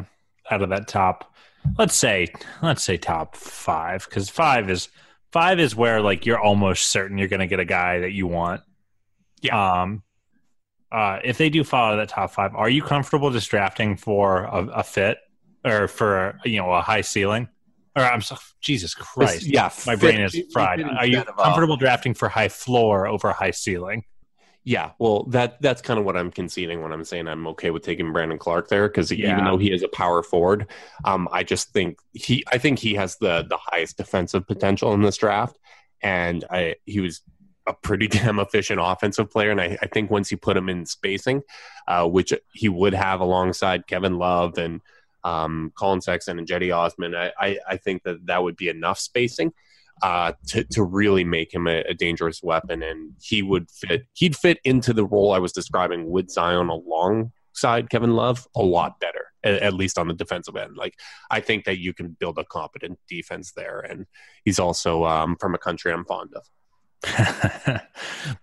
out 0.51 0.61
of 0.61 0.69
that 0.69 0.87
top, 0.87 1.33
let's 1.77 1.95
say 1.95 2.27
let's 2.61 2.83
say 2.83 2.97
top 2.97 3.35
five 3.35 4.05
because 4.05 4.29
five 4.29 4.69
is 4.69 4.89
five 5.31 5.59
is 5.59 5.75
where 5.75 6.01
like 6.01 6.25
you're 6.25 6.39
almost 6.39 6.87
certain 6.87 7.17
you're 7.17 7.27
going 7.27 7.39
to 7.39 7.47
get 7.47 7.59
a 7.59 7.65
guy 7.65 7.99
that 7.99 8.11
you 8.11 8.27
want. 8.27 8.61
Yeah. 9.41 9.81
Um. 9.81 10.03
Uh, 10.91 11.19
if 11.23 11.39
they 11.39 11.49
do 11.49 11.63
follow 11.63 11.97
that 11.97 12.09
top 12.09 12.29
five, 12.29 12.53
are 12.53 12.69
you 12.69 12.83
comfortable 12.83 13.31
just 13.31 13.49
drafting 13.49 13.97
for 13.97 14.43
a, 14.43 14.67
a 14.75 14.83
fit 14.83 15.17
or 15.65 15.87
for 15.87 16.39
you 16.45 16.57
know 16.57 16.71
a 16.71 16.81
high 16.81 17.01
ceiling? 17.01 17.49
Or 17.95 18.03
I'm 18.03 18.21
so 18.21 18.37
Jesus 18.61 18.93
Christ, 18.93 19.45
yeah, 19.45 19.71
my 19.85 19.95
fit- 19.95 19.99
brain 19.99 20.21
is 20.21 20.39
fried. 20.51 20.81
Are 20.83 21.05
you 21.05 21.23
comfortable 21.23 21.77
drafting 21.77 22.13
for 22.13 22.29
high 22.29 22.49
floor 22.49 23.07
over 23.07 23.31
high 23.31 23.51
ceiling? 23.51 24.03
Yeah, 24.65 24.91
well, 24.97 25.23
that 25.25 25.61
that's 25.61 25.81
kind 25.81 25.99
of 25.99 26.05
what 26.05 26.15
I'm 26.15 26.31
conceding 26.31 26.81
when 26.81 26.93
I'm 26.93 27.03
saying 27.03 27.27
I'm 27.27 27.47
okay 27.47 27.69
with 27.69 27.83
taking 27.83 28.13
Brandon 28.13 28.37
Clarke 28.37 28.69
there 28.69 28.87
because 28.87 29.11
Yeah. 29.11 29.33
even 29.33 29.43
though 29.43 29.57
he 29.57 29.73
is 29.73 29.83
a 29.83 29.89
power 29.89 30.23
forward, 30.23 30.67
um, 31.03 31.27
I 31.33 31.43
just 31.43 31.73
think 31.73 31.99
he 32.13 32.45
I 32.51 32.57
think 32.57 32.79
he 32.79 32.93
has 32.95 33.17
the 33.17 33.45
the 33.49 33.57
highest 33.57 33.97
defensive 33.97 34.47
potential 34.47 34.93
in 34.93 35.01
this 35.01 35.17
draft, 35.17 35.57
and 36.01 36.45
I 36.49 36.75
he 36.85 37.01
was 37.01 37.21
a 37.67 37.73
pretty 37.73 38.07
damn 38.17 38.39
efficient 38.39 38.79
offensive 38.81 39.29
player, 39.29 39.51
and 39.51 39.59
I, 39.59 39.77
I 39.81 39.87
think 39.87 40.09
once 40.09 40.31
you 40.31 40.37
put 40.37 40.55
him 40.55 40.69
in 40.69 40.85
spacing, 40.85 41.41
uh, 41.87 42.07
which 42.07 42.33
he 42.53 42.69
would 42.69 42.93
have 42.93 43.19
alongside 43.19 43.87
Kevin 43.87 44.17
Love 44.17 44.57
and 44.57 44.79
um, 45.25 45.73
Collin 45.75 45.99
Sexton 46.01 46.39
and 46.39 46.47
Cedi 46.47 46.73
Osman, 46.73 47.15
I, 47.15 47.31
I 47.37 47.57
I 47.67 47.77
think 47.77 48.03
that 48.03 48.25
that 48.27 48.41
would 48.43 48.55
be 48.55 48.69
enough 48.69 48.99
spacing 48.99 49.51
uh, 50.01 50.33
to 50.47 50.63
to 50.65 50.83
really 50.83 51.23
make 51.23 51.53
him 51.53 51.67
a, 51.67 51.81
a 51.81 51.93
dangerous 51.93 52.41
weapon, 52.43 52.83
and 52.83 53.13
he 53.21 53.41
would 53.41 53.69
fit. 53.69 54.05
He'd 54.13 54.35
fit 54.35 54.59
into 54.63 54.93
the 54.93 55.05
role 55.05 55.31
I 55.33 55.39
was 55.39 55.51
describing 55.51 56.09
with 56.09 56.29
Zion 56.29 56.69
alongside 56.69 57.89
Kevin 57.89 58.15
Love 58.15 58.47
a 58.55 58.61
lot 58.61 58.99
better. 58.99 59.27
at, 59.43 59.55
at 59.55 59.73
least 59.73 59.97
on 59.97 60.07
the 60.07 60.13
defensive 60.13 60.55
end. 60.55 60.75
Like 60.75 60.95
I 61.29 61.39
think 61.39 61.65
that 61.65 61.79
you 61.79 61.93
can 61.93 62.09
build 62.19 62.37
a 62.37 62.45
competent 62.45 62.99
defense 63.07 63.51
there, 63.51 63.79
and 63.79 64.05
he's 64.45 64.59
also 64.59 65.05
um, 65.05 65.35
from 65.39 65.55
a 65.55 65.59
country 65.59 65.91
I'm 65.91 66.05
fond 66.05 66.33
of. 66.35 66.45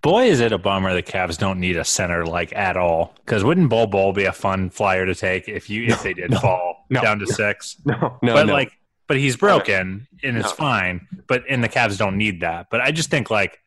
Boy, 0.03 0.27
is 0.27 0.41
it 0.41 0.53
a 0.53 0.59
bummer 0.59 0.93
the 0.93 1.03
Cavs 1.03 1.39
don't 1.39 1.61
need 1.61 1.77
a 1.77 1.85
center 1.85 2.27
like 2.27 2.55
at 2.55 2.77
all. 2.77 3.15
Because 3.25 3.43
wouldn't 3.43 3.71
Bol 3.71 3.87
Bol 3.87 4.13
be 4.13 4.25
a 4.25 4.33
fun 4.33 4.71
flyer 4.71 5.07
to 5.07 5.15
take 5.15 5.49
if 5.49 5.71
you 5.71 5.85
if 5.85 6.03
they 6.03 6.15
did 6.15 6.35
fall 6.35 6.85
no, 6.91 7.01
down 7.01 7.19
to 7.21 7.27
six? 7.27 7.77
No, 7.85 8.19
no, 8.23 8.35
but 8.35 8.47
no. 8.47 8.53
like, 8.53 8.73
but 9.11 9.17
he's 9.17 9.37
broken 9.37 10.07
and 10.23 10.37
it's 10.37 10.51
No. 10.51 10.55
fine. 10.55 11.09
But 11.27 11.43
and 11.49 11.65
the 11.65 11.69
Cavs 11.69 11.99
don't 11.99 12.17
need 12.17 12.43
that. 12.43 12.69
But 12.71 12.81
I 12.81 12.93
just 12.93 13.11
think 13.11 13.29
like, 13.29 13.59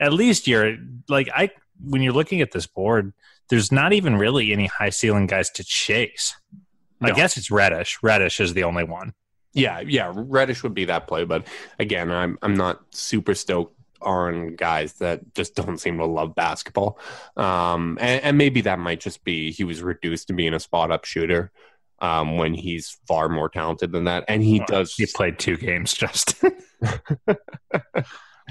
at 0.00 0.12
least 0.12 0.48
you're 0.48 0.76
like 1.08 1.28
I 1.32 1.50
when 1.80 2.02
you're 2.02 2.12
looking 2.12 2.40
at 2.40 2.50
this 2.50 2.66
board, 2.66 3.12
there's 3.48 3.70
not 3.70 3.92
even 3.92 4.16
really 4.16 4.52
any 4.52 4.66
high 4.66 4.90
ceiling 4.90 5.28
guys 5.28 5.50
to 5.50 5.62
chase. 5.62 6.34
I 7.00 7.12
guess 7.12 7.36
it's 7.36 7.48
Reddish. 7.48 7.98
Reddish 8.02 8.40
is 8.40 8.54
the 8.54 8.64
only 8.64 8.82
one. 8.82 9.14
Yeah, 9.52 9.78
yeah, 9.78 10.12
Reddish 10.16 10.64
would 10.64 10.74
be 10.74 10.86
that 10.86 11.06
play, 11.06 11.24
but 11.24 11.46
again, 11.78 12.10
I'm 12.10 12.36
I'm 12.42 12.54
not 12.54 12.80
super 12.90 13.36
stoked 13.36 13.78
on 14.02 14.56
guys 14.56 14.94
that 14.94 15.32
just 15.36 15.54
don't 15.54 15.78
seem 15.78 15.98
to 15.98 16.06
love 16.06 16.34
basketball. 16.34 16.98
Um, 17.36 17.98
and, 18.00 18.20
and 18.24 18.36
maybe 18.36 18.62
that 18.62 18.80
might 18.80 18.98
just 18.98 19.22
be 19.22 19.52
he 19.52 19.62
was 19.62 19.80
reduced 19.80 20.26
to 20.26 20.32
being 20.34 20.54
a 20.54 20.60
spot 20.60 20.90
up 20.90 21.04
shooter 21.04 21.52
um, 22.00 22.36
when 22.36 22.54
he's 22.54 22.98
far 23.06 23.28
more 23.28 23.48
talented 23.48 23.92
than 23.92 24.04
that, 24.04 24.24
and 24.28 24.42
he 24.42 24.60
does. 24.66 24.94
He 24.94 25.06
played 25.06 25.38
two 25.38 25.56
games, 25.56 25.94
just. 25.94 26.42
what 26.80 27.38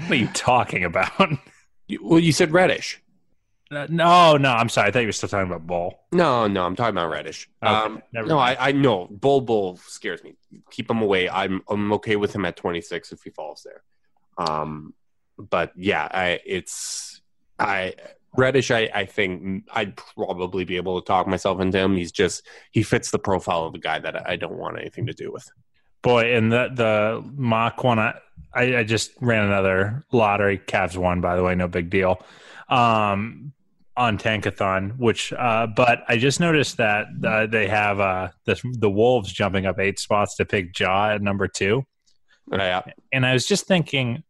are 0.08 0.14
you 0.14 0.28
talking 0.28 0.84
about? 0.84 1.30
Well, 2.00 2.20
you 2.20 2.32
said 2.32 2.52
Reddish. 2.52 3.02
Uh, 3.70 3.86
no, 3.90 4.36
no, 4.36 4.52
I'm 4.52 4.68
sorry. 4.68 4.88
I 4.88 4.90
thought 4.92 5.00
you 5.00 5.08
were 5.08 5.12
still 5.12 5.28
talking 5.28 5.48
about 5.48 5.66
Ball. 5.66 5.98
No, 6.12 6.46
no, 6.46 6.64
I'm 6.64 6.76
talking 6.76 6.94
about 6.94 7.10
Reddish. 7.10 7.48
Okay, 7.62 7.72
um, 7.72 8.00
no. 8.12 8.38
I, 8.38 8.68
I 8.68 8.72
know 8.72 9.08
Bol 9.10 9.40
Bol 9.40 9.76
scares 9.78 10.22
me. 10.22 10.36
Keep 10.70 10.90
him 10.90 11.02
away. 11.02 11.28
I'm 11.28 11.62
I'm 11.68 11.92
okay 11.94 12.14
with 12.14 12.32
him 12.32 12.44
at 12.44 12.56
26 12.56 13.12
if 13.12 13.22
he 13.22 13.30
falls 13.30 13.64
there. 13.64 13.82
Um, 14.38 14.94
but 15.36 15.72
yeah, 15.76 16.06
I 16.08 16.40
it's 16.46 17.20
I 17.58 17.94
Reddish. 18.36 18.70
I 18.70 18.90
I 18.94 19.04
think 19.04 19.64
I'd 19.72 19.96
probably 19.96 20.64
be 20.64 20.76
able 20.76 21.00
to 21.00 21.06
talk 21.06 21.26
myself 21.26 21.60
into 21.60 21.78
him. 21.78 21.96
He's 21.96 22.12
just 22.12 22.46
he 22.70 22.82
fits 22.82 23.10
the 23.10 23.18
profile 23.18 23.64
of 23.64 23.72
the 23.72 23.78
guy 23.78 23.98
that 23.98 24.28
I 24.28 24.36
don't 24.36 24.58
want 24.58 24.78
anything 24.78 25.06
to 25.06 25.12
do 25.12 25.32
with. 25.32 25.48
Boy, 26.02 26.34
and 26.34 26.52
the 26.52 26.70
the 26.72 27.24
mock 27.34 27.82
one, 27.84 27.98
I, 27.98 28.14
I 28.54 28.78
I 28.78 28.84
just 28.84 29.12
ran 29.20 29.44
another 29.44 30.04
lottery. 30.12 30.58
Cavs 30.58 30.96
won, 30.96 31.20
by 31.20 31.36
the 31.36 31.42
way, 31.42 31.54
no 31.54 31.68
big 31.68 31.90
deal. 31.90 32.22
Um, 32.68 33.52
on 33.96 34.18
Tankathon, 34.18 34.98
which, 34.98 35.32
uh, 35.32 35.66
but 35.66 36.02
I 36.06 36.18
just 36.18 36.38
noticed 36.38 36.76
that 36.76 37.06
uh, 37.24 37.46
they 37.46 37.66
have 37.66 37.98
uh 37.98 38.28
the 38.44 38.60
the 38.78 38.90
Wolves 38.90 39.32
jumping 39.32 39.66
up 39.66 39.78
eight 39.78 39.98
spots 39.98 40.36
to 40.36 40.44
pick 40.44 40.78
Ja 40.78 41.10
at 41.14 41.22
number 41.22 41.48
two. 41.48 41.84
Yeah, 42.50 42.82
and 43.12 43.26
I 43.26 43.32
was 43.32 43.46
just 43.46 43.66
thinking, 43.66 44.22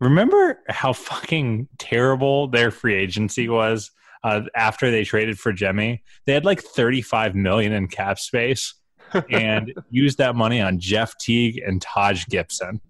remember 0.00 0.60
how 0.68 0.92
fucking 0.92 1.68
terrible 1.78 2.48
their 2.48 2.70
free 2.70 2.94
agency 2.94 3.48
was 3.48 3.90
uh, 4.22 4.42
after 4.54 4.90
they 4.90 5.04
traded 5.04 5.38
for 5.38 5.52
Jimmy? 5.52 6.02
They 6.26 6.32
had 6.32 6.44
like 6.44 6.62
35 6.62 7.34
million 7.34 7.72
in 7.72 7.88
cap 7.88 8.18
space 8.18 8.74
and 9.30 9.72
used 9.90 10.18
that 10.18 10.36
money 10.36 10.60
on 10.60 10.78
Jeff 10.78 11.16
Teague 11.18 11.62
and 11.64 11.80
Taj 11.80 12.26
Gibson. 12.26 12.80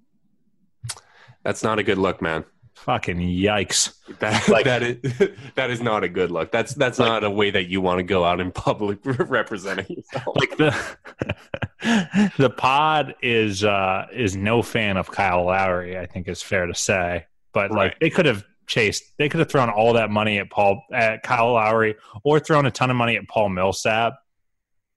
that's 1.45 1.62
not 1.62 1.79
a 1.79 1.83
good 1.83 1.99
look, 1.99 2.21
man. 2.21 2.45
Fucking 2.87 3.18
yikes! 3.18 3.94
That 4.20 4.49
Like- 4.49 4.64
that 4.64 4.83
is 4.83 4.99
that 5.57 5.70
is 5.70 5.83
not 5.83 6.05
a 6.05 6.09
good 6.09 6.31
look. 6.31 6.51
That's 6.53 6.72
that's 6.75 6.99
Like- 6.99 7.09
not 7.09 7.25
a 7.25 7.31
way 7.31 7.51
that 7.51 7.66
you 7.68 7.81
want 7.81 7.99
to 7.99 8.05
go 8.05 8.25
out 8.25 8.40
in 8.40 8.53
public 8.53 9.01
representing 9.05 9.87
yourself. 9.88 10.37
Like 10.37 10.57
the 10.57 12.31
the 12.38 12.51
pod 12.51 13.14
is 13.22 13.64
uh, 13.64 14.07
is 14.12 14.37
no 14.37 14.62
fan 14.62 14.96
of 14.96 15.11
Kyle 15.11 15.44
Lowry. 15.46 15.99
I 15.99 16.07
think 16.07 16.29
is 16.29 16.42
fair 16.42 16.66
to 16.66 16.75
say, 16.75 17.27
but 17.53 17.70
like 17.72 17.99
they 17.99 18.09
could 18.11 18.27
have 18.27 18.44
chased, 18.68 19.03
they 19.18 19.29
could 19.29 19.40
have 19.40 19.49
thrown 19.51 19.68
all 19.68 19.92
that 19.94 20.11
money 20.11 20.38
at 20.38 20.51
Paul 20.51 20.83
at 20.92 21.22
Kyle 21.22 21.53
Lowry, 21.55 21.96
or 22.25 22.38
thrown 22.40 22.66
a 22.66 22.70
ton 22.70 22.90
of 22.90 22.96
money 22.96 23.16
at 23.16 23.27
Paul 23.29 23.49
Millsap. 23.49 24.14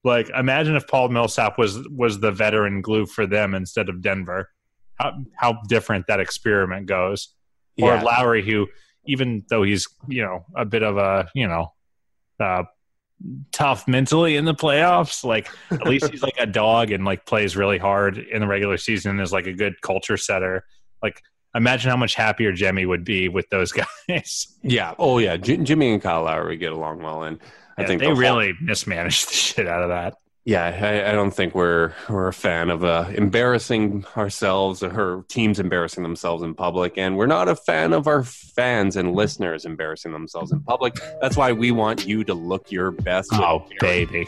Like 0.03 0.29
imagine 0.29 0.75
if 0.75 0.87
Paul 0.87 1.09
Millsap 1.09 1.57
was 1.57 1.79
was 1.89 2.19
the 2.19 2.31
veteran 2.31 2.81
glue 2.81 3.05
for 3.07 3.25
them 3.25 3.55
instead 3.55 3.89
of 3.89 4.01
Denver. 4.01 4.49
How 4.95 5.13
how 5.35 5.57
different 5.67 6.05
that 6.07 6.19
experiment 6.19 6.85
goes. 6.85 7.29
Or 7.81 7.93
Yeah. 7.95 8.01
Lowry, 8.03 8.43
who 8.43 8.67
even 9.05 9.43
though 9.49 9.63
he's 9.63 9.87
you 10.07 10.21
know 10.23 10.45
a 10.55 10.65
bit 10.65 10.83
of 10.83 10.97
a 10.97 11.29
you 11.33 11.47
know 11.47 11.73
uh, 12.39 12.63
tough 13.51 13.87
mentally 13.87 14.35
in 14.35 14.45
the 14.45 14.53
playoffs, 14.53 15.23
like 15.23 15.49
at 15.71 15.85
least 15.85 16.09
he's 16.09 16.21
like 16.23 16.37
a 16.39 16.45
dog 16.45 16.91
and 16.91 17.03
like 17.05 17.25
plays 17.25 17.55
really 17.57 17.77
hard 17.77 18.17
in 18.17 18.41
the 18.41 18.47
regular 18.47 18.77
season 18.77 19.11
and 19.11 19.21
is 19.21 19.33
like 19.33 19.47
a 19.47 19.53
good 19.53 19.81
culture 19.81 20.17
setter. 20.17 20.63
Like 21.03 21.21
imagine 21.55 21.89
how 21.89 21.97
much 21.97 22.15
happier 22.15 22.51
Jimmy 22.53 22.85
would 22.85 23.03
be 23.03 23.27
with 23.27 23.49
those 23.49 23.71
guys. 24.07 24.47
Yeah. 24.63 24.93
Oh, 24.99 25.17
yeah. 25.17 25.35
J- 25.37 25.57
Jimmy 25.57 25.91
and 25.91 26.01
Kyle 26.01 26.23
Lowry 26.23 26.57
get 26.57 26.71
along 26.71 27.01
well, 27.01 27.23
and 27.23 27.39
I 27.77 27.81
Yeah, 27.81 27.87
think 27.87 27.99
they 28.01 28.05
the 28.07 28.13
whole- 28.13 28.21
really 28.21 28.53
mismanaged 28.61 29.29
the 29.29 29.33
shit 29.33 29.67
out 29.67 29.81
of 29.83 29.89
that. 29.89 30.15
Yeah, 30.49 30.65
I, 30.81 31.11
I 31.11 31.11
don't 31.11 31.29
think 31.29 31.53
we're 31.53 31.93
we're 32.09 32.29
a 32.29 32.33
fan 32.33 32.71
of 32.71 32.83
uh, 32.83 33.11
embarrassing 33.13 34.03
ourselves 34.17 34.81
or 34.81 34.89
her 34.89 35.23
teams 35.27 35.59
embarrassing 35.59 36.01
themselves 36.01 36.41
in 36.41 36.55
public, 36.55 36.97
and 36.97 37.17
we're 37.17 37.27
not 37.27 37.47
a 37.47 37.55
fan 37.55 37.93
of 37.93 38.07
our 38.07 38.23
fans 38.23 38.95
and 38.95 39.13
listeners 39.13 39.65
embarrassing 39.65 40.11
themselves 40.11 40.51
in 40.51 40.59
public. 40.61 40.95
That's 41.21 41.37
why 41.37 41.51
we 41.51 41.69
want 41.69 42.07
you 42.07 42.23
to 42.23 42.33
look 42.33 42.71
your 42.71 42.89
best. 42.89 43.29
Oh 43.33 43.63
baby, 43.79 44.27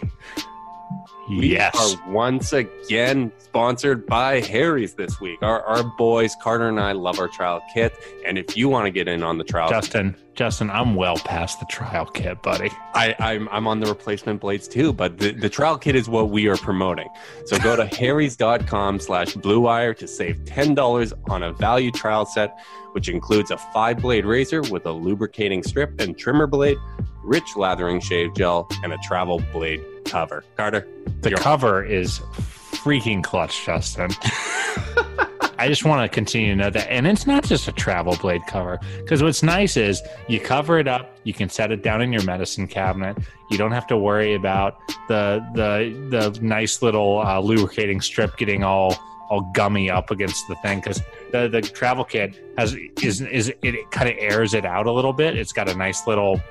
We 1.38 1.54
yes. 1.54 1.96
are 1.96 2.12
once 2.12 2.52
again 2.52 3.32
sponsored 3.38 4.06
by 4.06 4.42
Harry's 4.42 4.96
this 4.96 5.22
week. 5.22 5.42
Our 5.42 5.62
our 5.64 5.84
boys 5.98 6.36
Carter 6.42 6.68
and 6.68 6.78
I 6.78 6.92
love 6.92 7.20
our 7.20 7.30
trial 7.30 7.64
kit, 7.74 7.94
and 8.26 8.38
if 8.38 8.58
you 8.58 8.68
want 8.68 8.88
to 8.88 8.92
get 8.92 9.08
in 9.08 9.24
on 9.24 9.38
the 9.38 9.46
trial, 9.46 9.70
Justin, 9.70 10.18
Justin, 10.36 10.70
I'm 10.70 10.96
well 10.96 11.16
past 11.16 11.62
the 11.62 11.66
trial 11.68 12.06
kit, 12.06 12.42
buddy. 12.42 12.70
I, 12.94 13.16
I'm 13.18 13.48
I'm 13.48 13.66
on 13.66 13.80
the 13.80 13.86
replacement 13.86 14.42
blades 14.42 14.68
too, 14.68 14.92
but 14.92 15.20
the, 15.20 15.32
the 15.32 15.48
trial 15.48 15.78
kit 15.78 15.96
is 15.96 16.10
what 16.10 16.32
we 16.32 16.48
are 16.48 16.58
promoting. 16.58 17.08
So 17.46 17.58
go 17.60 17.78
to 17.78 17.86
harrys.com 17.96 19.00
slash 19.00 19.34
blue 19.36 19.62
wire 19.62 19.94
to 19.94 20.08
save 20.10 20.44
ten 20.44 20.76
dollars 20.76 21.14
on 21.30 21.44
a 21.44 21.54
value 21.54 21.92
trial 21.92 22.26
set, 22.26 22.60
which 22.92 23.08
includes 23.08 23.52
a 23.52 23.58
five 23.58 24.02
blade 24.02 24.26
razor 24.26 24.64
with 24.64 24.86
a 24.86 24.92
lubricating 24.92 25.64
strip 25.64 26.02
and 26.02 26.18
trimmer 26.18 26.46
blade, 26.46 26.78
rich 27.24 27.56
lathering 27.56 28.02
shave 28.02 28.36
gel, 28.36 28.68
and 28.84 28.92
a 28.92 28.98
travel 28.98 29.42
blade 29.54 29.82
cover. 30.06 30.44
Carter, 30.58 30.88
The 31.22 31.32
cover 31.32 31.84
is 31.84 32.20
freaking 32.72 33.24
clutch, 33.24 33.66
Justin. 33.66 34.12
I 35.62 35.68
just 35.68 35.86
want 35.86 36.02
to 36.02 36.14
continue 36.14 36.50
to 36.50 36.56
know 36.56 36.70
that. 36.72 36.90
And 36.90 37.06
it's 37.06 37.28
not 37.28 37.44
just 37.44 37.68
a 37.68 37.72
travel 37.72 38.18
blade 38.20 38.42
cover. 38.48 38.80
Because 38.98 39.22
what's 39.22 39.44
nice 39.44 39.78
is 39.78 40.02
you 40.28 40.40
cover 40.40 40.80
it 40.80 40.88
up, 40.88 41.16
you 41.24 41.34
can 41.34 41.50
set 41.50 41.72
it 41.72 41.84
down 41.84 42.02
in 42.02 42.12
your 42.12 42.24
medicine 42.24 42.68
cabinet. 42.68 43.16
You 43.52 43.60
don't 43.60 43.72
have 43.72 43.86
to 43.88 43.98
worry 43.98 44.34
about 44.34 44.80
the 45.08 45.46
the 45.54 45.94
the 46.10 46.40
nice 46.42 46.82
little 46.82 47.20
uh, 47.20 47.40
lubricating 47.40 48.02
strip 48.02 48.38
getting 48.38 48.64
all 48.64 48.98
all 49.30 49.42
gummy 49.54 49.88
up 49.88 50.10
against 50.10 50.48
the 50.48 50.56
thing 50.56 50.80
because 50.80 51.00
the 51.32 51.48
the 51.48 51.62
travel 51.62 52.06
kit 52.06 52.44
has 52.58 52.76
is 53.04 53.22
is 53.22 53.54
it 53.62 53.92
kind 53.92 54.10
of 54.10 54.16
airs 54.18 54.56
it 54.56 54.66
out 54.66 54.88
a 54.88 54.92
little 54.92 55.14
bit. 55.14 55.38
It's 55.38 55.54
got 55.54 55.70
a 55.70 55.76
nice 55.76 56.08
little 56.08 56.42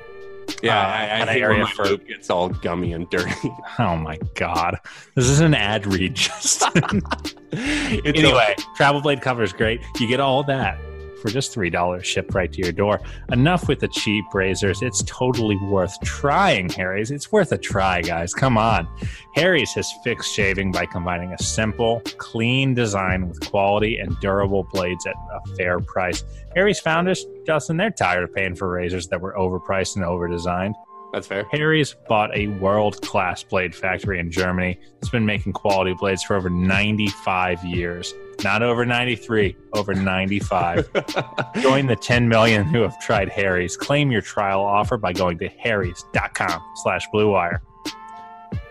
yeah, 0.63 0.79
uh, 0.79 0.83
I, 0.83 1.23
I 1.23 1.27
hate 1.27 1.43
area 1.43 1.59
when 1.59 1.61
my 1.65 1.71
for- 1.71 1.85
lube 1.85 2.07
gets 2.07 2.31
all 2.31 2.49
gummy 2.49 2.93
and 2.93 3.09
dirty. 3.11 3.33
Oh 3.79 3.97
my 3.97 4.19
god. 4.35 4.79
This 5.15 5.27
is 5.29 5.41
an 5.41 5.55
ad 5.55 5.87
read, 5.87 6.15
Justin. 6.15 7.03
It's 7.53 8.17
anyway, 8.17 8.55
Travel 8.77 9.01
Blade 9.01 9.23
cover 9.23 9.43
is 9.43 9.53
great. 9.53 9.81
You 9.99 10.07
get 10.07 10.21
all 10.21 10.45
that 10.45 10.79
for 11.21 11.29
just 11.29 11.55
$3 11.55 12.05
shipped 12.05 12.35
right 12.35 12.53
to 12.53 12.63
your 12.63 12.73
door. 12.73 13.01
Enough 13.31 13.69
with 13.69 13.81
the 13.81 13.89
cheap 13.89 14.25
razors. 14.33 14.83
It's 14.83 15.03
totally 15.05 15.57
worth 15.57 15.99
trying, 16.03 16.69
Harry's. 16.71 17.11
It's 17.11 17.31
worth 17.31 17.53
a 17.53 17.59
try, 17.59 18.03
guys. 18.03 18.35
Come 18.35 18.57
on. 18.57 18.89
Harry's 19.35 19.73
has 19.75 19.93
fixed 20.03 20.35
shaving 20.35 20.73
by 20.73 20.87
combining 20.87 21.33
a 21.33 21.39
simple, 21.39 22.03
clean 22.19 22.75
design 22.75 23.29
with 23.29 23.41
quality 23.51 23.99
and 23.99 24.19
durable 24.21 24.65
blades 24.73 25.07
at 25.07 25.15
a 25.15 25.57
fair 25.57 25.81
price. 25.81 26.25
Harry's 26.55 26.81
founders, 26.81 27.25
Justin, 27.47 27.77
they're 27.77 27.91
tired 27.91 28.25
of 28.25 28.35
paying 28.35 28.55
for 28.55 28.69
razors 28.69 29.09
that 29.09 29.21
were 29.21 29.35
overpriced 29.35 29.97
and 29.97 30.05
overdesigned. 30.05 30.75
That's 31.13 31.27
fair. 31.27 31.45
Harry's 31.51 31.95
bought 32.09 32.35
a 32.37 32.49
world 32.49 33.01
class 33.03 33.43
blade 33.43 33.75
factory 33.75 34.19
in 34.19 34.31
Germany 34.31 34.79
It's 34.99 35.09
been 35.09 35.27
making 35.27 35.53
quality 35.53 35.95
blades 35.95 36.23
for 36.23 36.37
over 36.37 36.51
95 36.51 37.65
years. 37.65 38.15
Not 38.45 38.63
over 38.63 38.87
93, 38.87 39.57
over 39.75 39.95
95. 39.95 40.91
Join 41.61 41.87
the 41.87 41.97
10 41.97 42.29
million 42.29 42.65
who 42.65 42.81
have 42.83 42.99
tried 43.01 43.29
Harry's. 43.29 43.77
Claim 43.77 44.11
your 44.11 44.23
trial 44.23 44.63
offer 44.63 44.97
by 44.97 45.13
going 45.13 45.39
to 45.39 45.49
harrys.com 45.49 46.63
slash 46.77 47.07
blue 47.13 47.31
wire. 47.31 47.63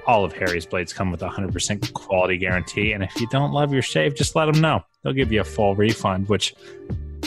All 0.08 0.25
of 0.25 0.34
Harry's 0.34 0.65
blades 0.65 0.91
come 0.91 1.12
with 1.12 1.21
a 1.21 1.28
100% 1.28 1.93
quality 1.93 2.38
guarantee. 2.38 2.93
And 2.93 3.04
if 3.04 3.19
you 3.19 3.28
don't 3.28 3.52
love 3.52 3.71
your 3.71 3.84
shave, 3.84 4.15
just 4.15 4.36
let 4.36 4.52
them 4.52 4.60
know. 4.60 4.82
They'll 5.04 5.13
give 5.13 5.32
you 5.32 5.41
a 5.41 5.45
full 5.45 5.75
refund, 5.75 6.30
which, 6.30 6.56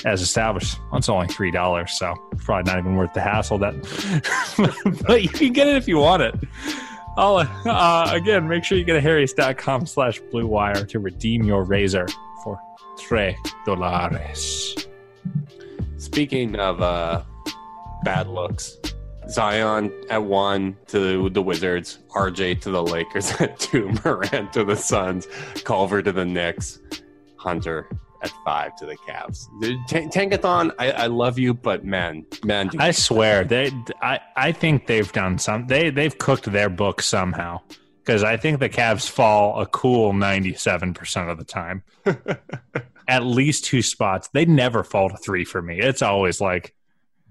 as 0.04 0.20
established, 0.20 0.78
It's 0.92 1.08
only 1.08 1.28
$3. 1.28 1.88
So 1.88 2.14
probably 2.38 2.70
not 2.70 2.78
even 2.78 2.96
worth 2.96 3.12
the 3.12 3.20
hassle. 3.20 3.58
That, 3.58 3.74
But 5.06 5.22
you 5.22 5.28
can 5.28 5.52
get 5.52 5.68
it 5.68 5.76
if 5.76 5.88
you 5.88 5.98
want 5.98 6.22
it. 6.22 6.34
Oh, 7.16 7.36
uh, 7.36 8.08
again, 8.10 8.48
make 8.48 8.64
sure 8.64 8.78
you 8.78 8.84
go 8.84 8.94
to 8.94 9.00
harrys.com 9.00 9.86
slash 9.86 10.18
blue 10.30 10.46
wire 10.46 10.84
to 10.86 10.98
redeem 10.98 11.42
your 11.42 11.62
razor 11.62 12.08
for 12.42 12.58
tres 12.98 13.36
dólares. 13.66 14.88
Speaking 15.98 16.56
of 16.56 16.80
uh, 16.80 17.22
bad 18.02 18.28
looks, 18.28 18.78
Zion 19.28 19.92
at 20.08 20.22
one 20.22 20.76
to 20.86 21.28
the 21.28 21.42
Wizards, 21.42 21.98
RJ 22.16 22.62
to 22.62 22.70
the 22.70 22.82
Lakers 22.82 23.30
at 23.40 23.58
two, 23.58 23.92
Morant 24.04 24.52
to 24.54 24.64
the 24.64 24.76
Suns, 24.76 25.28
Culver 25.64 26.02
to 26.02 26.12
the 26.12 26.24
Knicks, 26.24 26.80
Hunter 27.36 27.88
at 28.22 28.32
five 28.44 28.76
to 28.76 28.86
the 28.86 28.96
Cavs. 28.96 29.48
Tankathon, 29.88 30.72
I, 30.78 30.92
I 30.92 31.06
love 31.06 31.38
you, 31.38 31.54
but 31.54 31.84
man, 31.84 32.24
man, 32.44 32.68
do- 32.68 32.78
I 32.80 32.90
swear 32.92 33.44
they. 33.44 33.70
I 34.00 34.20
I 34.36 34.52
think 34.52 34.86
they've 34.86 35.10
done 35.12 35.38
some. 35.38 35.66
They 35.66 35.90
they've 35.90 36.16
cooked 36.16 36.50
their 36.50 36.68
book 36.70 37.02
somehow 37.02 37.60
because 38.04 38.22
I 38.24 38.36
think 38.36 38.60
the 38.60 38.68
Cavs 38.68 39.08
fall 39.08 39.60
a 39.60 39.66
cool 39.66 40.12
ninety 40.12 40.54
seven 40.54 40.94
percent 40.94 41.28
of 41.30 41.38
the 41.38 41.44
time. 41.44 41.82
At 43.08 43.24
least 43.24 43.64
two 43.64 43.82
spots. 43.82 44.28
They 44.32 44.44
never 44.44 44.84
fall 44.84 45.10
to 45.10 45.16
three 45.16 45.44
for 45.44 45.60
me. 45.60 45.80
It's 45.80 46.02
always 46.02 46.40
like 46.40 46.74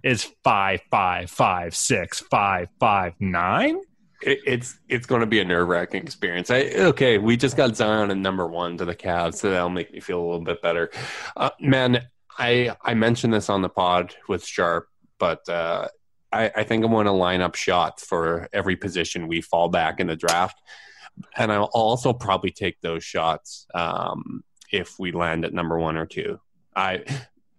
it's 0.04 0.30
five, 0.44 0.82
five, 0.90 1.30
five, 1.30 1.76
six, 1.76 2.20
five, 2.20 2.68
five, 2.80 3.14
nine. 3.20 3.80
It, 4.22 4.40
it's 4.46 4.80
it's 4.88 5.06
going 5.06 5.22
to 5.22 5.28
be 5.28 5.40
a 5.40 5.46
nerve 5.46 5.68
wracking 5.68 6.04
experience. 6.04 6.50
I, 6.50 6.62
okay, 6.76 7.18
we 7.18 7.38
just 7.38 7.58
got 7.58 7.76
Zion 7.76 8.12
and 8.12 8.22
number 8.22 8.48
one 8.48 8.78
to 8.78 8.86
the 8.86 8.96
Cavs, 8.96 9.36
so 9.36 9.50
that'll 9.50 9.70
make 9.70 9.92
me 9.94 10.00
feel 10.00 10.20
a 10.20 10.26
little 10.26 10.42
bit 10.42 10.62
better. 10.62 10.92
Uh, 11.36 11.50
man, 11.60 12.08
I 12.38 12.76
I 12.84 12.94
mentioned 12.94 13.34
this 13.34 13.50
on 13.50 13.62
the 13.62 13.70
pod 13.70 14.16
with 14.28 14.46
Sharp, 14.46 14.88
but 15.20 15.48
uh, 15.50 15.88
I, 16.32 16.52
I 16.56 16.64
think 16.64 16.84
I'm 16.84 16.92
going 16.92 17.06
to 17.06 17.12
line 17.12 17.42
up 17.42 17.56
shots 17.56 18.06
for 18.06 18.48
every 18.54 18.76
position 18.76 19.28
we 19.28 19.42
fall 19.42 19.70
back 19.70 20.00
in 20.00 20.08
the 20.08 20.16
draft, 20.16 20.62
and 21.36 21.52
I'll 21.52 21.70
also 21.74 22.14
probably 22.14 22.52
take 22.52 22.80
those 22.82 23.04
shots 23.04 23.68
um, 23.74 24.44
if 24.72 24.98
we 25.00 25.12
land 25.12 25.46
at 25.46 25.54
number 25.54 25.78
one 25.78 25.98
or 25.98 26.06
two. 26.06 26.40
I, 26.76 27.04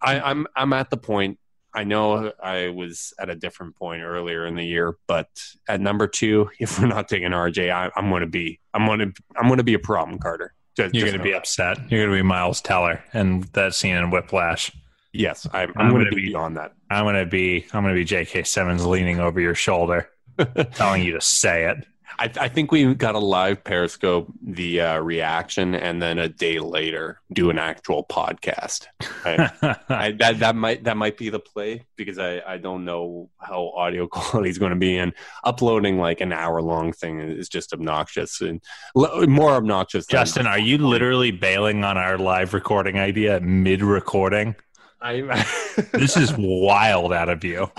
I 0.00 0.20
I'm 0.20 0.46
I'm 0.56 0.72
at 0.72 0.90
the 0.90 0.96
point 0.96 1.38
I 1.74 1.84
know 1.84 2.32
I 2.42 2.68
was 2.68 3.14
at 3.18 3.30
a 3.30 3.34
different 3.34 3.76
point 3.76 4.02
earlier 4.02 4.46
in 4.46 4.54
the 4.56 4.64
year, 4.64 4.96
but 5.06 5.28
at 5.68 5.80
number 5.80 6.06
two, 6.06 6.50
if 6.58 6.78
we're 6.78 6.86
not 6.86 7.08
taking 7.08 7.30
RJ, 7.30 7.70
I, 7.72 7.90
I'm 7.96 8.10
going 8.10 8.20
to 8.20 8.26
be, 8.26 8.60
I'm 8.74 8.86
going 8.86 8.98
to, 9.00 9.12
I'm 9.36 9.46
going 9.46 9.58
to 9.58 9.64
be 9.64 9.74
a 9.74 9.78
problem, 9.78 10.18
Carter. 10.18 10.54
Just- 10.76 10.94
You're 10.94 11.06
going 11.06 11.18
to 11.18 11.22
be 11.22 11.32
know 11.32 11.38
upset. 11.38 11.78
You're 11.90 12.00
going 12.00 12.16
to 12.16 12.22
be 12.22 12.26
Miles 12.26 12.60
Teller 12.60 13.02
and 13.12 13.44
that 13.52 13.74
scene 13.74 13.96
in 13.96 14.10
Whiplash. 14.10 14.72
Yes, 15.12 15.46
I'm, 15.52 15.68
I'm, 15.70 15.74
I'm 15.76 15.90
going 15.90 16.00
gonna 16.04 16.10
to 16.10 16.16
be 16.16 16.28
be- 16.28 16.34
on 16.34 16.54
that. 16.54 16.72
I'm 16.90 17.04
going 17.04 17.16
to 17.16 17.26
be. 17.26 17.66
I'm 17.74 17.82
going 17.82 17.94
to 17.94 17.98
be 18.00 18.04
J.K. 18.04 18.44
Simmons 18.44 18.86
leaning 18.86 19.20
over 19.20 19.38
your 19.40 19.54
shoulder, 19.54 20.08
telling 20.74 21.02
you 21.02 21.12
to 21.12 21.20
say 21.20 21.66
it. 21.66 21.86
I, 22.18 22.30
I 22.40 22.48
think 22.48 22.70
we 22.72 22.94
got 22.94 23.14
a 23.14 23.18
live 23.18 23.64
Periscope 23.64 24.32
the 24.42 24.80
uh, 24.80 24.98
reaction, 25.00 25.74
and 25.74 26.00
then 26.00 26.18
a 26.18 26.28
day 26.28 26.58
later 26.58 27.20
do 27.32 27.50
an 27.50 27.58
actual 27.58 28.04
podcast. 28.04 28.86
I, 29.24 29.76
I, 29.88 30.12
that 30.12 30.38
that 30.40 30.56
might 30.56 30.84
that 30.84 30.96
might 30.96 31.16
be 31.16 31.30
the 31.30 31.38
play 31.38 31.86
because 31.96 32.18
I, 32.18 32.40
I 32.46 32.58
don't 32.58 32.84
know 32.84 33.30
how 33.40 33.70
audio 33.76 34.06
quality 34.08 34.50
is 34.50 34.58
going 34.58 34.70
to 34.72 34.78
be, 34.78 34.98
and 34.98 35.12
uploading 35.44 35.98
like 35.98 36.20
an 36.20 36.32
hour 36.32 36.60
long 36.62 36.92
thing 36.92 37.20
is 37.20 37.48
just 37.48 37.72
obnoxious 37.72 38.40
and 38.40 38.60
l- 38.96 39.26
more 39.26 39.52
obnoxious. 39.52 40.06
than- 40.06 40.12
Justin, 40.18 40.46
are 40.46 40.58
you 40.58 40.78
literally 40.78 41.30
bailing 41.30 41.84
on 41.84 41.96
our 41.96 42.18
live 42.18 42.54
recording 42.54 42.98
idea 42.98 43.40
mid 43.40 43.82
recording? 43.82 44.54
I, 45.00 45.44
This 45.92 46.16
is 46.16 46.32
wild 46.38 47.12
out 47.12 47.28
of 47.28 47.42
you. 47.42 47.70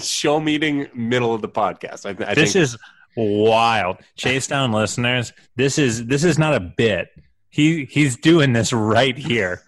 show 0.00 0.38
meeting 0.38 0.88
middle 0.94 1.32
of 1.34 1.40
the 1.40 1.48
podcast. 1.48 2.04
I, 2.04 2.10
I 2.30 2.34
This 2.34 2.52
think 2.52 2.62
is 2.64 2.76
wild. 3.18 3.98
Chase 4.16 4.46
down 4.46 4.72
listeners. 4.72 5.32
This 5.56 5.78
is 5.78 6.06
this 6.06 6.24
is 6.24 6.38
not 6.38 6.54
a 6.54 6.60
bit. 6.60 7.08
He 7.50 7.84
he's 7.86 8.16
doing 8.16 8.52
this 8.52 8.72
right 8.72 9.16
here. 9.16 9.62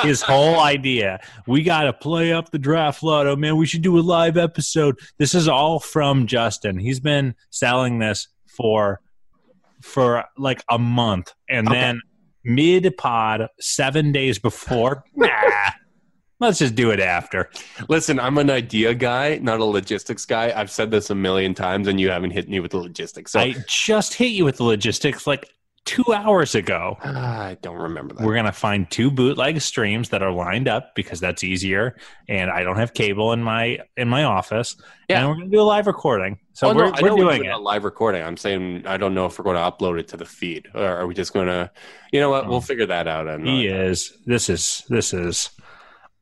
His 0.00 0.22
whole 0.22 0.58
idea. 0.58 1.20
We 1.46 1.62
got 1.62 1.82
to 1.82 1.92
play 1.92 2.32
up 2.32 2.50
the 2.50 2.58
draft 2.58 3.02
lotto, 3.02 3.36
man. 3.36 3.56
We 3.58 3.66
should 3.66 3.82
do 3.82 3.98
a 3.98 4.00
live 4.00 4.38
episode. 4.38 4.98
This 5.18 5.34
is 5.34 5.48
all 5.48 5.80
from 5.80 6.26
Justin. 6.26 6.78
He's 6.78 6.98
been 6.98 7.34
selling 7.50 7.98
this 7.98 8.28
for 8.46 9.00
for 9.82 10.24
like 10.38 10.64
a 10.70 10.78
month, 10.78 11.32
and 11.48 11.68
Okay. 11.68 11.78
then 11.78 12.00
mid 12.42 12.96
pod, 12.96 13.48
seven 13.60 14.12
days 14.12 14.38
before. 14.38 15.04
Nah, 15.14 15.28
let's 16.40 16.58
just 16.58 16.74
do 16.74 16.90
it 16.90 17.00
after. 17.00 17.50
listen. 17.88 18.18
I'm 18.20 18.38
an 18.38 18.50
idea 18.50 18.94
guy, 18.94 19.38
not 19.38 19.60
a 19.60 19.64
logistics 19.64 20.24
guy. 20.24 20.52
I've 20.54 20.70
said 20.70 20.90
this 20.90 21.10
a 21.10 21.14
million 21.14 21.54
times, 21.54 21.88
and 21.88 22.00
you 22.00 22.10
haven't 22.10 22.30
hit 22.30 22.48
me 22.48 22.60
with 22.60 22.72
the 22.72 22.78
logistics. 22.78 23.32
So 23.32 23.40
I 23.40 23.54
just 23.68 24.14
hit 24.14 24.32
you 24.32 24.44
with 24.44 24.56
the 24.56 24.64
logistics 24.64 25.26
like 25.26 25.50
two 25.86 26.12
hours 26.12 26.54
ago. 26.54 26.98
Ah, 27.02 27.44
I 27.44 27.54
don't 27.62 27.76
remember 27.76 28.14
that. 28.14 28.26
We're 28.26 28.34
gonna 28.34 28.52
find 28.52 28.90
two 28.90 29.10
bootleg 29.10 29.60
streams 29.60 30.10
that 30.10 30.22
are 30.22 30.32
lined 30.32 30.68
up 30.68 30.94
because 30.94 31.20
that's 31.20 31.42
easier, 31.42 31.96
and 32.28 32.50
I 32.50 32.62
don't 32.62 32.76
have 32.76 32.92
cable 32.92 33.32
in 33.32 33.42
my 33.42 33.78
in 33.96 34.08
my 34.08 34.24
office. 34.24 34.76
Yeah. 35.08 35.20
and 35.20 35.28
we're 35.28 35.34
gonna 35.36 35.48
do 35.48 35.60
a 35.60 35.62
live 35.62 35.86
recording. 35.86 36.38
So 36.52 36.70
Oh, 36.70 36.74
we're, 36.74 36.86
I 36.86 37.00
we're 37.00 37.12
we're 37.12 37.16
doing 37.16 37.44
it. 37.44 37.50
a 37.50 37.58
live 37.58 37.84
recording. 37.84 38.22
I'm 38.22 38.36
saying 38.36 38.86
I 38.86 38.96
don't 38.96 39.14
know 39.14 39.26
if 39.26 39.38
we're 39.38 39.44
going 39.44 39.56
to 39.56 39.62
upload 39.62 40.00
it 40.00 40.08
to 40.08 40.16
the 40.16 40.24
feed, 40.24 40.68
or 40.74 40.84
are 40.84 41.06
we 41.06 41.12
just 41.12 41.34
going 41.34 41.48
to? 41.48 41.70
You 42.12 42.20
know 42.20 42.30
what? 42.30 42.46
We'll 42.48 42.56
oh. 42.56 42.60
figure 42.60 42.86
that 42.86 43.06
out. 43.06 43.28
And 43.28 43.46
He 43.46 43.70
uh, 43.70 43.76
is. 43.76 44.16
This 44.24 44.48
is 44.48 44.82
this 44.88 45.12
is 45.12 45.50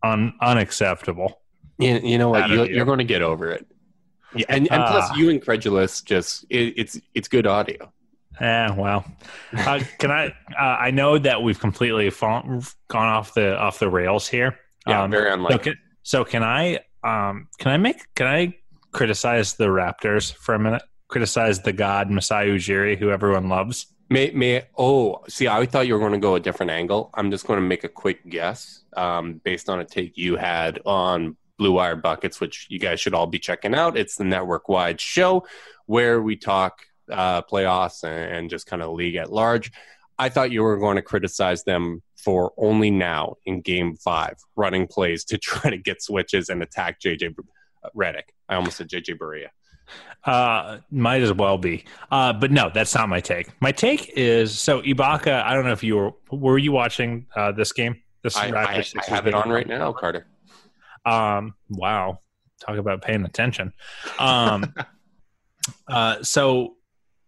un, 0.05 0.35
unacceptable. 0.41 1.41
you, 1.79 1.99
you 2.03 2.19
know 2.19 2.29
what? 2.29 2.49
You, 2.51 2.65
you're 2.67 2.85
going 2.85 2.99
to 2.99 3.05
get 3.05 3.23
over 3.23 3.51
it. 3.51 3.67
Yeah, 4.37 4.47
and, 4.49 4.71
and 4.73 4.85
plus, 4.85 5.09
Ah. 5.11 5.15
you 5.17 5.29
incredulous, 5.31 6.01
just 6.03 6.45
it, 6.51 6.75
it's 6.77 7.01
it's 7.15 7.29
good 7.29 7.47
audio. 7.47 7.93
Eh, 8.41 8.69
well, 8.77 9.05
uh, 9.57 9.79
can 10.01 10.11
I? 10.11 10.27
Uh, 10.59 10.77
I 10.87 10.91
know 10.91 11.19
that 11.19 11.41
we've 11.43 11.59
completely 11.61 12.11
fallen, 12.11 12.63
gone 12.89 13.07
off 13.09 13.35
the 13.35 13.57
off 13.57 13.79
the 13.79 13.89
rails 13.89 14.27
here. 14.27 14.59
Yeah, 14.89 15.03
Um, 15.05 15.11
very 15.13 15.31
So 15.31 15.35
unlikely. 15.35 15.59
can, 15.61 15.75
so 16.03 16.25
can 16.25 16.43
I? 16.43 16.81
Um, 17.05 17.47
can 17.59 17.71
I 17.71 17.77
make? 17.77 18.13
Can 18.17 18.27
I 18.27 18.55
criticize 18.91 19.55
the 19.55 19.67
Raptors 19.67 20.35
for 20.35 20.55
a 20.55 20.59
minute? 20.59 20.83
Criticize 21.09 21.61
the 21.63 21.73
god 21.73 22.11
Masai 22.11 22.49
Ujiri, 22.49 22.99
who 22.99 23.11
everyone 23.11 23.49
loves. 23.49 23.87
May 24.11 24.31
may 24.33 24.67
oh 24.77 25.25
see, 25.29 25.49
I 25.49 25.65
thought 25.67 25.87
you 25.87 25.95
were 25.95 26.01
going 26.01 26.13
to 26.13 26.19
go 26.19 26.35
a 26.35 26.41
different 26.41 26.71
angle. 26.71 27.11
I'm 27.15 27.31
just 27.31 27.47
going 27.47 27.59
to 27.59 27.67
make 27.67 27.85
a 27.85 27.89
quick 27.89 28.29
guess 28.29 28.85
um, 28.97 29.41
based 29.45 29.69
on 29.69 29.81
a 29.81 29.85
take 29.85 30.17
you 30.17 30.37
had 30.37 30.81
on 30.85 31.37
Blue 31.59 31.73
Wire 31.73 31.97
Buckets, 31.97 32.41
which 32.41 32.67
you 32.69 32.79
guys 32.79 33.01
should 33.01 33.15
all 33.15 33.27
be 33.27 33.39
checking 33.39 33.75
out. 33.75 33.97
It's 33.97 34.17
the 34.17 34.25
network 34.25 34.69
wide 34.69 35.01
show 35.01 35.47
where 35.87 36.21
we 36.21 36.37
talk 36.37 36.81
uh, 37.11 37.43
playoffs 37.43 38.03
and, 38.03 38.37
and 38.37 38.51
just 38.51 38.67
kind 38.67 38.83
of 38.83 38.93
league 38.93 39.17
at 39.17 39.33
large. 39.33 39.73
I 40.19 40.29
thought 40.29 40.51
you 40.51 40.63
were 40.63 40.77
going 40.77 40.97
to 40.97 41.03
criticize 41.03 41.65
them 41.65 42.03
for 42.17 42.53
only 42.57 42.91
now 42.91 43.37
in 43.45 43.61
Game 43.61 43.97
Five 43.97 44.37
running 44.57 44.87
plays 44.87 45.25
to 45.27 45.39
try 45.39 45.71
to 45.71 45.79
get 45.79 46.03
switches 46.03 46.49
and 46.49 46.63
attack 46.63 47.01
JJ 47.01 47.37
Redick. 47.97 48.31
I 48.49 48.57
almost 48.57 48.77
said 48.77 48.89
JJ 48.89 49.19
Barea. 49.19 49.49
Uh, 50.25 50.79
might 50.91 51.21
as 51.21 51.33
well 51.33 51.59
be. 51.59 51.85
Uh, 52.11 52.33
but 52.33 52.51
no, 52.51 52.71
that's 52.73 52.95
not 52.95 53.09
my 53.09 53.21
take. 53.21 53.49
My 53.61 53.73
take 53.73 54.11
is 54.17 54.59
so 54.59 54.81
Ibaka. 54.81 55.43
I 55.45 55.53
don't 55.55 55.65
know 55.65 55.73
if 55.73 55.83
you 55.83 55.97
were 55.97 56.13
were 56.31 56.59
you 56.59 56.73
watching 56.73 57.27
uh, 57.37 57.53
this 57.53 57.73
game. 57.73 58.01
This 58.23 58.37
I, 58.37 58.51
Raptors 58.51 58.95
I, 58.97 59.03
I 59.07 59.15
have 59.15 59.27
it 59.27 59.35
on 59.35 59.51
right 59.51 59.67
now, 59.67 59.93
Carter. 59.93 60.27
Um, 61.05 61.55
wow, 61.69 62.21
talk 62.65 62.79
about 62.79 63.03
paying 63.03 63.25
attention. 63.25 63.75
Um, 64.19 64.73
uh, 65.89 66.23
so 66.23 66.77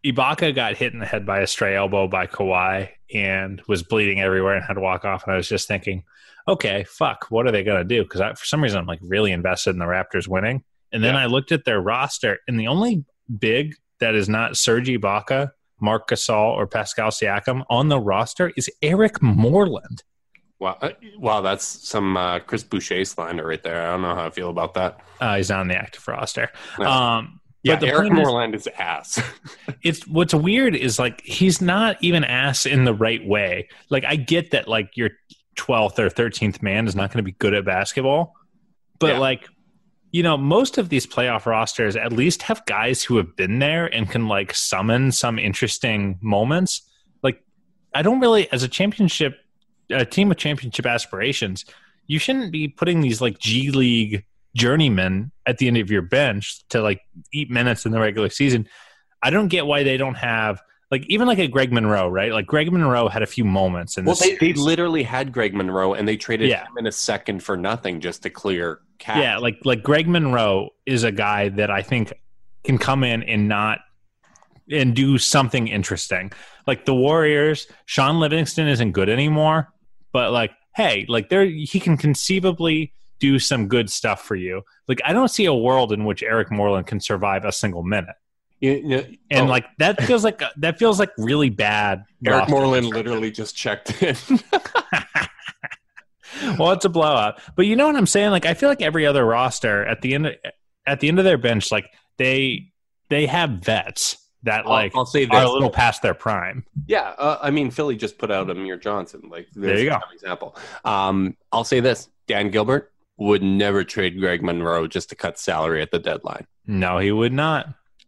Ibaka 0.05 0.55
got 0.55 0.77
hit 0.77 0.93
in 0.93 0.99
the 0.99 1.07
head 1.07 1.27
by 1.27 1.41
a 1.41 1.47
stray 1.47 1.77
elbow 1.77 2.09
by 2.09 2.27
Kawhi 2.27 2.89
and 3.13 3.61
was 3.69 3.83
bleeding 3.83 4.21
everywhere 4.21 4.55
and 4.55 4.65
had 4.65 4.75
to 4.75 4.81
walk 4.81 5.05
off. 5.05 5.25
And 5.25 5.35
I 5.35 5.37
was 5.37 5.49
just 5.49 5.69
thinking, 5.69 6.05
okay, 6.49 6.85
fuck, 6.85 7.27
what 7.29 7.47
are 7.47 7.53
they 7.53 7.63
gonna 7.63 7.85
do? 7.85 8.03
Because 8.03 8.39
for 8.39 8.47
some 8.47 8.63
reason 8.63 8.79
I'm 8.79 8.87
like 8.87 9.01
really 9.03 9.33
invested 9.33 9.71
in 9.71 9.79
the 9.79 9.85
Raptors 9.85 10.29
winning. 10.29 10.65
And 10.97 11.05
then 11.05 11.13
Yeah. 11.15 11.21
I 11.25 11.27
looked 11.27 11.53
at 11.53 11.67
their 11.67 11.79
roster, 11.79 12.39
and 12.49 12.59
the 12.59 12.69
only 12.69 13.05
big 13.39 13.75
that 14.01 14.15
is 14.15 14.31
not 14.31 14.57
Serge 14.57 14.89
Ibaka, 14.89 15.51
Marc 15.79 16.09
Gasol, 16.09 16.55
or 16.57 16.67
Pascal 16.67 17.11
Siakam 17.11 17.65
on 17.69 17.89
the 17.89 18.01
roster 18.01 18.51
is 18.57 18.71
Eric 18.81 19.21
Moreland. 19.21 20.03
Wow, 20.59 20.79
uh, 20.81 20.93
wow, 21.19 21.43
that's 21.43 21.65
some 21.67 22.17
uh, 22.17 22.39
Chris 22.39 22.65
Boucher 22.65 23.05
slander 23.05 23.47
right 23.47 23.63
there. 23.63 23.83
I 23.87 23.91
don't 23.93 24.01
know 24.01 24.15
how 24.15 24.25
I 24.25 24.31
feel 24.31 24.49
about 24.49 24.73
that. 24.73 24.99
Uh, 25.21 25.37
he's 25.37 25.51
not 25.51 25.61
on 25.61 25.69
the 25.69 25.77
active 25.77 26.09
roster. 26.09 26.49
No. 26.79 26.91
Um, 26.91 27.41
Yeah, 27.63 27.79
but 27.79 27.89
Eric 27.91 28.09
point 28.09 28.13
is- 28.21 28.25
Moreland 28.27 28.55
is 28.55 28.67
ass. 28.79 29.21
it's 29.83 30.07
what's 30.07 30.33
weird 30.33 30.75
is 30.75 30.99
like 30.99 31.21
he's 31.27 31.61
not 31.61 31.99
even 32.01 32.25
ass 32.25 32.65
in 32.65 32.85
the 32.85 32.95
right 32.95 33.23
way. 33.27 33.69
Like 33.91 34.07
I 34.07 34.17
get 34.17 34.53
that 34.53 34.67
like 34.67 34.97
your 34.97 35.11
twelfth 35.57 35.99
or 35.99 36.09
thirteenth 36.09 36.63
man 36.63 36.87
is 36.87 36.97
not 36.97 37.11
going 37.11 37.19
to 37.19 37.23
be 37.31 37.33
good 37.33 37.53
at 37.53 37.65
basketball, 37.67 38.33
but 38.99 39.09
Yeah. 39.15 39.19
like 39.19 39.47
you 40.13 40.23
know 40.23 40.37
most 40.37 40.79
of 40.79 40.89
these 40.89 41.07
playoff 41.07 41.47
rosters 41.47 41.97
at 41.97 42.13
least 42.13 42.43
have 42.43 42.65
guys 42.67 43.03
who 43.03 43.17
have 43.17 43.37
been 43.37 43.59
there 43.59 43.87
and 43.87 44.11
can 44.11 44.29
like 44.29 44.55
summon 44.55 45.13
some 45.13 45.39
interesting 45.39 46.19
moments. 46.21 46.83
Like 47.23 47.43
I 47.95 48.03
don't 48.03 48.21
really 48.21 48.51
as 48.53 48.63
a 48.63 48.69
championship 48.69 49.39
a 49.91 50.05
team 50.05 50.29
with 50.29 50.39
championship 50.39 50.87
aspirations, 50.87 51.65
you 52.07 52.19
shouldn't 52.19 52.53
be 52.53 52.69
putting 52.69 53.01
these 53.01 53.21
like 53.21 53.39
G 53.39 53.71
League 53.71 54.25
journeymen 54.57 55.33
at 55.45 55.59
the 55.59 55.69
end 55.69 55.77
of 55.77 55.91
your 55.91 56.03
bench 56.03 56.67
to 56.69 56.81
like 56.81 57.03
eat 57.33 57.51
minutes 57.51 57.85
in 57.85 57.93
the 57.93 58.01
regular 58.01 58.31
season. 58.31 58.69
I 59.23 59.31
don't 59.31 59.49
get 59.49 59.67
why 59.67 59.83
they 59.83 59.97
don't 59.97 60.15
have 60.15 60.61
like 60.91 61.05
even 61.09 61.27
like 61.27 61.39
a 61.39 61.49
Greg 61.49 61.73
Monroe, 61.73 62.09
right? 62.09 62.33
Like 62.33 62.47
Greg 62.47 62.71
Monroe 62.73 63.09
had 63.09 63.23
a 63.23 63.27
few 63.27 63.45
moments 63.45 63.99
in 63.99 64.05
Well, 64.05 64.15
this. 64.15 64.39
they, 64.39 64.53
they 64.53 64.53
literally 64.53 65.03
had 65.03 65.33
Greg 65.33 65.55
Monroe, 65.55 65.95
and 65.95 66.07
they 66.07 66.17
traded 66.17 66.49
Yeah. 66.49 66.63
him 66.65 66.79
in 66.79 66.87
a 66.87 66.93
second 66.93 67.43
for 67.43 67.57
nothing 67.57 68.01
just 68.01 68.23
to 68.23 68.31
clear 68.31 68.81
cap. 68.99 69.17
yeah, 69.19 69.39
like 69.39 69.59
like 69.65 69.83
Greg 69.83 70.07
Monroe 70.09 70.71
is 70.87 71.03
a 71.05 71.13
guy 71.13 71.49
that 71.51 71.71
I 71.71 71.83
think 71.83 72.13
can 72.65 72.79
come 72.79 73.03
in 73.05 73.23
and 73.25 73.49
not 73.49 73.81
and 74.71 74.95
do 74.95 75.19
something 75.19 75.69
interesting. 75.69 76.33
Like 76.67 76.85
the 76.85 76.95
Warriors, 76.95 77.69
Shaun 77.85 78.19
Livingston 78.19 78.67
isn't 78.69 78.93
good 78.93 79.09
anymore, 79.09 79.69
but 80.13 80.33
like 80.33 80.53
hey, 80.77 81.07
like 81.09 81.31
there 81.31 81.45
he 81.45 81.81
can 81.81 81.97
conceivably 81.97 82.93
do 83.19 83.39
some 83.39 83.67
good 83.67 83.89
stuff 83.91 84.23
for 84.23 84.35
you. 84.37 84.63
Like 84.89 85.01
I 85.05 85.13
don't 85.15 85.29
see 85.29 85.47
a 85.47 85.55
world 85.55 85.91
in 85.93 86.05
which 86.05 86.23
Eric 86.23 86.51
Moreland 86.51 86.87
can 86.87 87.01
survive 87.01 87.45
a 87.45 87.53
single 87.53 87.83
minute. 87.83 88.15
You- 88.61 88.83
you- 88.85 89.17
And 89.31 89.47
oh, 89.47 89.51
like 89.51 89.67
that 89.79 90.03
feels 90.05 90.25
like 90.25 90.43
that 90.57 90.79
feels 90.79 90.99
like 90.99 91.11
really 91.19 91.51
bad. 91.51 92.05
Eric 92.25 92.49
Moreland 92.49 92.87
literally 92.87 93.31
just 93.31 93.55
checked 93.57 94.03
in. 94.03 94.17
well, 96.59 96.73
it's 96.73 96.85
a 96.85 96.89
blowout. 96.89 97.41
But 97.55 97.67
you 97.67 97.77
know 97.77 97.87
what 97.87 97.97
I'm 97.97 98.07
saying? 98.07 98.31
Like 98.31 98.47
I 98.47 98.55
feel 98.55 98.69
like 98.69 98.83
every 98.83 99.07
other 99.07 99.25
roster 99.25 99.85
at 99.87 100.03
the 100.03 100.15
end 100.15 100.27
of, 100.27 100.35
at 100.87 101.01
the 101.01 101.09
end 101.09 101.19
of 101.19 101.25
their 101.25 101.39
bench, 101.39 101.71
like 101.71 101.91
they 102.19 102.73
they 103.09 103.27
have 103.27 103.51
vets 103.51 104.17
that 104.43 104.65
I'll- 104.65 104.71
like 104.73 104.93
I'll 104.95 105.07
say 105.07 105.27
are 105.27 105.43
a 105.43 105.51
little 105.51 105.71
past 105.71 106.03
their 106.03 106.15
prime. 106.15 106.65
Yeah, 106.87 107.15
uh, 107.19 107.39
I 107.43 107.51
mean, 107.51 107.71
Philly 107.71 107.97
just 107.97 108.19
put 108.19 108.31
out 108.31 108.51
Amir 108.51 108.77
Johnson. 108.79 109.23
Like, 109.31 109.49
There 109.55 109.79
you 109.79 109.91
go. 109.91 109.99
example. 110.13 110.57
Um, 110.85 111.37
I'll 111.53 111.65
say 111.65 111.81
this: 111.81 112.09
Dan 112.27 112.51
Gilbert 112.51 112.93
would 113.19 113.43
never 113.43 113.83
trade 113.83 114.21
Greg 114.21 114.43
Monroe 114.43 114.87
just 114.87 115.09
to 115.09 115.17
cut 115.17 115.39
salary 115.39 115.81
at 115.83 115.91
the 115.91 115.99
deadline. 115.99 116.47
No, 116.67 116.99
he 116.99 117.11
would 117.13 117.33
not. 117.33 117.67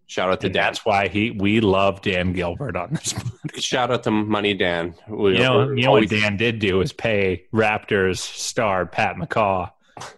Shout 0.09 0.31
out 0.31 0.41
to 0.41 0.47
And 0.49 0.55
Dan. 0.55 0.63
that's 0.65 0.85
why 0.85 1.07
he 1.09 1.31
we 1.31 1.61
love 1.61 2.01
Dan 2.03 2.33
Gilbert 2.33 2.75
on 2.77 2.91
this. 2.95 3.13
podcast. 3.13 3.63
Shout 3.63 3.91
out 3.93 4.03
to 4.05 4.11
Money 4.11 4.55
Dan. 4.55 4.95
We- 5.09 5.35
You 5.35 5.39
know, 5.45 5.71
you 5.71 5.85
know 5.85 5.93
what 5.93 6.09
Dan 6.09 6.37
did 6.37 6.59
do 6.59 6.81
is 6.81 6.93
pay 6.93 7.45
Raptors 7.55 8.19
star 8.19 8.87
Pat 8.87 9.17
McCaw 9.17 9.71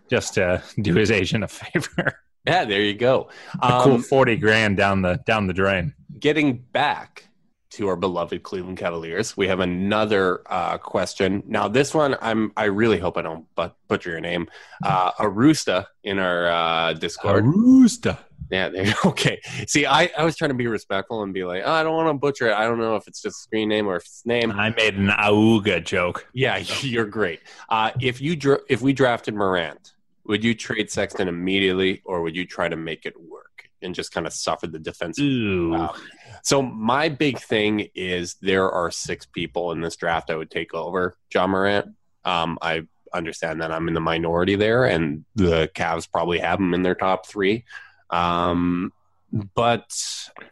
just 0.08 0.34
to 0.34 0.62
do 0.80 0.94
his 0.94 1.10
agent 1.10 1.44
a 1.44 1.48
favor. 1.48 2.20
Yeah, 2.46 2.64
there 2.64 2.80
you 2.82 2.94
go. 2.94 3.28
a 3.60 3.80
cool 3.82 3.94
Um, 3.94 4.02
forty 4.02 4.36
grand 4.36 4.76
down 4.78 5.02
the 5.02 5.20
down 5.26 5.46
the 5.46 5.52
drain. 5.52 5.92
getting 6.18 6.58
back 6.72 7.26
to 7.72 7.86
our 7.88 7.94
beloved 7.96 8.42
Cleveland 8.42 8.78
Cavaliers, 8.78 9.36
we 9.36 9.46
have 9.46 9.60
another 9.60 10.42
uh, 10.46 10.76
question. 10.78 11.42
Now, 11.46 11.68
this 11.68 11.94
one, 11.94 12.16
I'm 12.20 12.50
I 12.56 12.64
really 12.64 12.98
hope 12.98 13.16
I 13.16 13.22
don't 13.22 13.44
but 13.54 13.76
butcher 13.88 14.10
your 14.10 14.20
name. 14.20 14.48
Uh, 14.84 15.12
Arusta 15.12 15.86
in 16.02 16.18
our 16.18 16.46
uh, 16.50 16.92
Discord. 16.94 17.44
Rooster. 17.44 18.16
Yeah, 18.50 18.68
there, 18.68 18.92
okay. 19.04 19.40
See, 19.66 19.86
I, 19.86 20.10
I 20.16 20.24
was 20.24 20.36
trying 20.36 20.50
to 20.50 20.54
be 20.54 20.66
respectful 20.66 21.22
and 21.22 21.32
be 21.32 21.44
like, 21.44 21.62
oh, 21.64 21.72
I 21.72 21.82
don't 21.82 21.94
want 21.94 22.08
to 22.08 22.14
butcher 22.14 22.48
it. 22.48 22.54
I 22.54 22.64
don't 22.64 22.78
know 22.78 22.96
if 22.96 23.06
it's 23.06 23.22
just 23.22 23.42
screen 23.42 23.68
name 23.68 23.86
or 23.86 23.96
if 23.96 24.02
it's 24.02 24.26
name. 24.26 24.50
I 24.52 24.70
made 24.70 24.96
an 24.96 25.08
auga 25.08 25.84
joke. 25.84 26.26
Yeah, 26.32 26.56
you're 26.80 27.06
great. 27.06 27.40
Uh, 27.68 27.92
if 28.00 28.20
you 28.20 28.36
dra- 28.36 28.60
if 28.68 28.82
we 28.82 28.92
drafted 28.92 29.34
Morant, 29.34 29.92
would 30.24 30.44
you 30.44 30.54
trade 30.54 30.90
Sexton 30.90 31.28
immediately, 31.28 32.02
or 32.04 32.22
would 32.22 32.36
you 32.36 32.44
try 32.46 32.68
to 32.68 32.76
make 32.76 33.06
it 33.06 33.14
work 33.20 33.68
and 33.82 33.94
just 33.94 34.12
kind 34.12 34.26
of 34.26 34.32
suffer 34.32 34.66
the 34.66 34.78
defensive? 34.78 35.24
Ooh. 35.24 35.70
Wow. 35.70 35.94
So 36.42 36.62
my 36.62 37.08
big 37.08 37.38
thing 37.38 37.88
is 37.94 38.36
there 38.40 38.70
are 38.70 38.90
six 38.90 39.26
people 39.26 39.72
in 39.72 39.80
this 39.80 39.96
draft 39.96 40.30
I 40.30 40.36
would 40.36 40.50
take 40.50 40.74
over 40.74 41.16
Ja 41.32 41.46
Morant. 41.46 41.94
Um, 42.24 42.58
I 42.62 42.82
understand 43.12 43.60
that 43.60 43.72
I'm 43.72 43.88
in 43.88 43.94
the 43.94 44.00
minority 44.00 44.56
there, 44.56 44.84
and 44.84 45.24
the 45.34 45.70
Cavs 45.74 46.10
probably 46.10 46.38
have 46.38 46.58
him 46.58 46.74
in 46.74 46.82
their 46.82 46.94
top 46.94 47.26
three. 47.26 47.64
Um, 48.10 48.92
but 49.54 49.90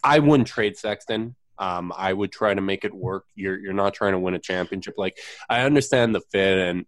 I 0.05 0.21
wouldn't 0.21 0.49
trade 0.49 0.77
Sexton. 0.77 1.35
Um, 1.59 1.93
I 1.97 2.13
would 2.13 2.31
try 2.31 2.55
to 2.55 2.61
make 2.61 2.85
it 2.85 2.95
work. 2.95 3.25
You're 3.35 3.59
you're 3.59 3.73
not 3.73 3.95
trying 3.95 4.13
to 4.13 4.19
win 4.19 4.35
a 4.35 4.39
championship. 4.39 4.95
Like 4.97 5.19
I 5.49 5.63
understand 5.63 6.15
the 6.15 6.21
fit 6.21 6.59
and 6.59 6.87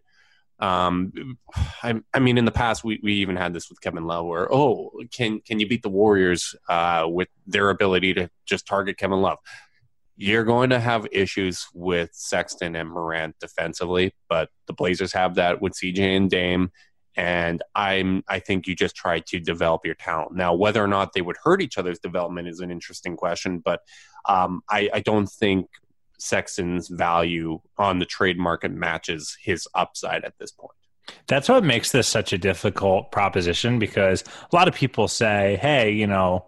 um, 0.61 1.39
I, 1.83 2.01
I 2.13 2.19
mean, 2.19 2.37
in 2.37 2.45
the 2.45 2.51
past, 2.51 2.85
we, 2.85 3.01
we 3.03 3.15
even 3.15 3.37
had 3.37 3.55
this 3.55 3.71
with 3.71 3.81
Kevin 3.81 4.05
Love, 4.05 4.27
where 4.27 4.53
oh, 4.53 4.91
can 5.11 5.41
can 5.41 5.59
you 5.59 5.67
beat 5.67 5.83
the 5.83 5.89
Warriors 5.89 6.55
uh, 6.69 7.07
with 7.09 7.29
their 7.47 7.71
ability 7.71 8.15
to 8.15 8.31
just 8.45 8.67
target 8.67 8.99
Kevin 8.99 9.23
Love? 9.23 9.39
You're 10.17 10.45
going 10.45 10.71
to 10.71 10.79
have 10.79 11.07
issues 11.13 11.67
with 11.73 12.11
Sexton 12.13 12.77
and 12.77 12.91
Morant 12.91 13.37
defensively, 13.41 14.15
but 14.29 14.51
the 14.67 14.75
Blazers 14.75 15.15
have 15.15 15.37
that 15.37 15.63
with 15.63 15.73
CJ 15.73 15.99
and 16.15 16.29
Dame, 16.29 16.73
and 17.17 17.63
I'm 17.75 18.23
I 18.29 18.39
think 18.39 18.67
you 18.67 18.75
just 18.75 18.97
try 18.97 19.21
to 19.21 19.41
develop 19.41 19.85
your 19.85 19.95
talent. 19.95 20.35
Now, 20.35 20.55
whether 20.55 20.83
or 20.83 20.87
not 20.87 21.13
they 21.13 21.23
would 21.23 21.37
hurt 21.43 21.61
each 21.61 21.79
other's 21.79 21.99
development 21.99 22.49
is 22.49 22.61
an 22.61 22.71
interesting 22.71 23.17
question, 23.17 23.59
but 23.59 23.81
um, 24.29 24.63
I, 24.69 24.91
I 24.95 25.01
don't 25.01 25.29
think 25.29 25.69
Sexton's 26.19 26.89
value 26.89 27.61
on 27.79 27.99
the 27.99 28.05
trade 28.05 28.39
market 28.39 28.71
matches 28.71 29.37
his 29.41 29.67
upside 29.75 30.25
at 30.25 30.39
this 30.39 30.53
point. 30.53 30.73
That's 31.27 31.49
what 31.49 31.65
makes 31.65 31.91
this 31.91 32.07
such 32.07 32.33
a 32.33 32.39
difficult 32.39 33.11
proposition 33.11 33.79
because 33.79 34.23
a 34.53 34.55
lot 34.55 34.69
of 34.69 34.75
people 34.75 35.09
say, 35.09 35.59
"Hey, 35.61 35.91
you 35.91 36.07
know, 36.07 36.47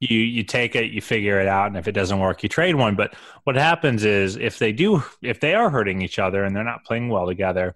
you 0.00 0.18
you 0.18 0.42
take 0.42 0.74
it, 0.74 0.92
you 0.92 1.02
figure 1.02 1.40
it 1.40 1.48
out, 1.48 1.66
and 1.66 1.76
if 1.76 1.88
it 1.88 1.92
doesn't 1.92 2.18
work, 2.18 2.42
you 2.42 2.48
trade 2.48 2.76
one." 2.76 2.94
But 2.94 3.14
what 3.44 3.56
happens 3.56 4.04
is 4.04 4.36
if 4.36 4.58
they 4.58 4.72
do, 4.72 5.02
if 5.20 5.40
they 5.40 5.54
are 5.54 5.68
hurting 5.68 6.00
each 6.00 6.18
other 6.18 6.44
and 6.44 6.56
they're 6.56 6.64
not 6.64 6.84
playing 6.84 7.08
well 7.08 7.26
together, 7.26 7.74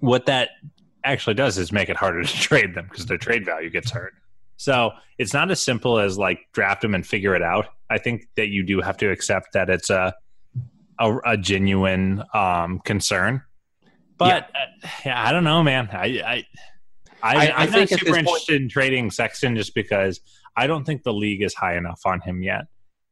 what 0.00 0.26
that 0.26 0.50
actually 1.04 1.34
does 1.34 1.58
is 1.58 1.70
make 1.72 1.88
it 1.88 1.96
harder 1.96 2.22
to 2.24 2.40
trade 2.40 2.74
them 2.74 2.86
because 2.90 3.06
their 3.06 3.18
trade 3.18 3.44
value 3.44 3.70
gets 3.70 3.90
hurt. 3.90 4.14
So 4.56 4.92
it's 5.18 5.32
not 5.34 5.50
as 5.50 5.60
simple 5.62 5.98
as 5.98 6.16
like 6.16 6.40
draft 6.52 6.82
them 6.82 6.94
and 6.94 7.06
figure 7.06 7.34
it 7.34 7.42
out. 7.42 7.66
I 7.90 7.98
think 7.98 8.28
that 8.36 8.48
you 8.48 8.62
do 8.64 8.80
have 8.80 8.96
to 8.98 9.10
accept 9.10 9.52
that 9.54 9.68
it's 9.70 9.90
a 9.90 10.14
a, 11.00 11.16
a 11.24 11.36
genuine 11.36 12.22
um, 12.34 12.78
concern. 12.84 13.42
But 14.16 14.44
uh, 14.54 14.88
yeah, 15.04 15.20
I 15.28 15.32
don't 15.32 15.42
know, 15.44 15.62
man. 15.62 15.88
I 15.92 16.06
I, 16.24 16.44
I, 17.22 17.36
I- 17.36 17.46
I 17.48 17.52
I'm 17.64 17.72
think 17.72 17.90
not 17.90 17.98
super 18.00 18.12
point- 18.12 18.18
interested 18.26 18.62
in 18.62 18.68
trading 18.68 19.10
Sexton 19.10 19.56
just 19.56 19.74
because 19.74 20.20
I 20.56 20.66
don't 20.68 20.84
think 20.84 21.02
the 21.02 21.12
league 21.12 21.42
is 21.42 21.52
high 21.54 21.76
enough 21.76 22.00
on 22.04 22.20
him 22.20 22.42
yet. 22.42 22.66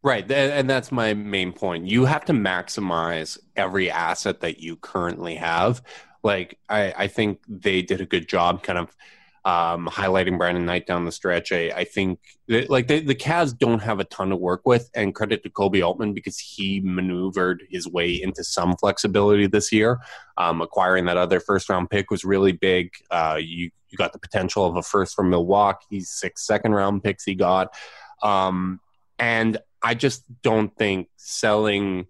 Right, 0.05 0.29
and 0.31 0.69
that's 0.71 0.91
my 0.91 1.15
main 1.15 1.53
point. 1.53 1.87
You 1.87 2.05
have 2.07 2.25
to 2.25 2.33
maximize 2.33 3.39
every 3.57 3.89
asset 3.91 4.41
that 4.41 4.59
you 4.61 4.77
currently 4.77 5.37
have. 5.37 5.81
Like 6.23 6.59
I, 6.69 6.93
I 6.97 7.07
think 7.09 7.41
they 7.49 7.83
did 7.83 8.01
a 8.01 8.07
good 8.07 8.29
job, 8.29 8.63
kind 8.63 8.79
of 8.79 8.95
um, 9.45 9.89
highlighting 9.89 10.39
Brandon 10.39 10.65
Knight 10.65 10.87
down 10.87 11.05
the 11.05 11.13
stretch. 11.13 11.51
I, 11.51 11.73
I 11.75 11.85
think 11.85 12.21
like 12.49 12.87
the, 12.87 13.01
the 13.01 13.15
Cavs 13.15 13.57
don't 13.57 13.81
have 13.81 13.99
a 13.99 14.05
ton 14.05 14.31
to 14.31 14.37
work 14.37 14.63
with, 14.65 14.89
and 14.95 15.15
credit 15.15 15.43
to 15.43 15.51
Koby 15.51 15.85
Altman 15.85 16.15
because 16.15 16.39
he 16.39 16.81
maneuvered 16.81 17.65
his 17.69 17.89
way 17.89 18.11
into 18.23 18.45
some 18.45 18.77
flexibility 18.77 19.47
this 19.49 19.73
year. 19.73 20.01
Um, 20.37 20.61
acquiring 20.61 21.07
that 21.07 21.17
other 21.17 21.41
first 21.41 21.69
round 21.69 21.91
pick 21.91 22.11
was 22.11 22.25
really 22.25 22.53
big. 22.53 22.93
Uh, 23.11 23.39
you 23.41 23.71
you 23.89 23.99
got 23.99 24.13
the 24.13 24.19
potential 24.19 24.65
of 24.65 24.77
a 24.77 24.83
first 24.83 25.15
from 25.15 25.29
Milwaukee, 25.29 26.01
six 26.01 26.47
second 26.47 26.73
round 26.73 27.03
picks 27.03 27.25
he 27.25 27.35
got, 27.35 27.75
um, 28.23 28.81
and 29.19 29.59
I 29.83 29.95
just 29.95 30.25
don't 30.43 30.75
think 30.77 31.09
selling. 31.17 32.07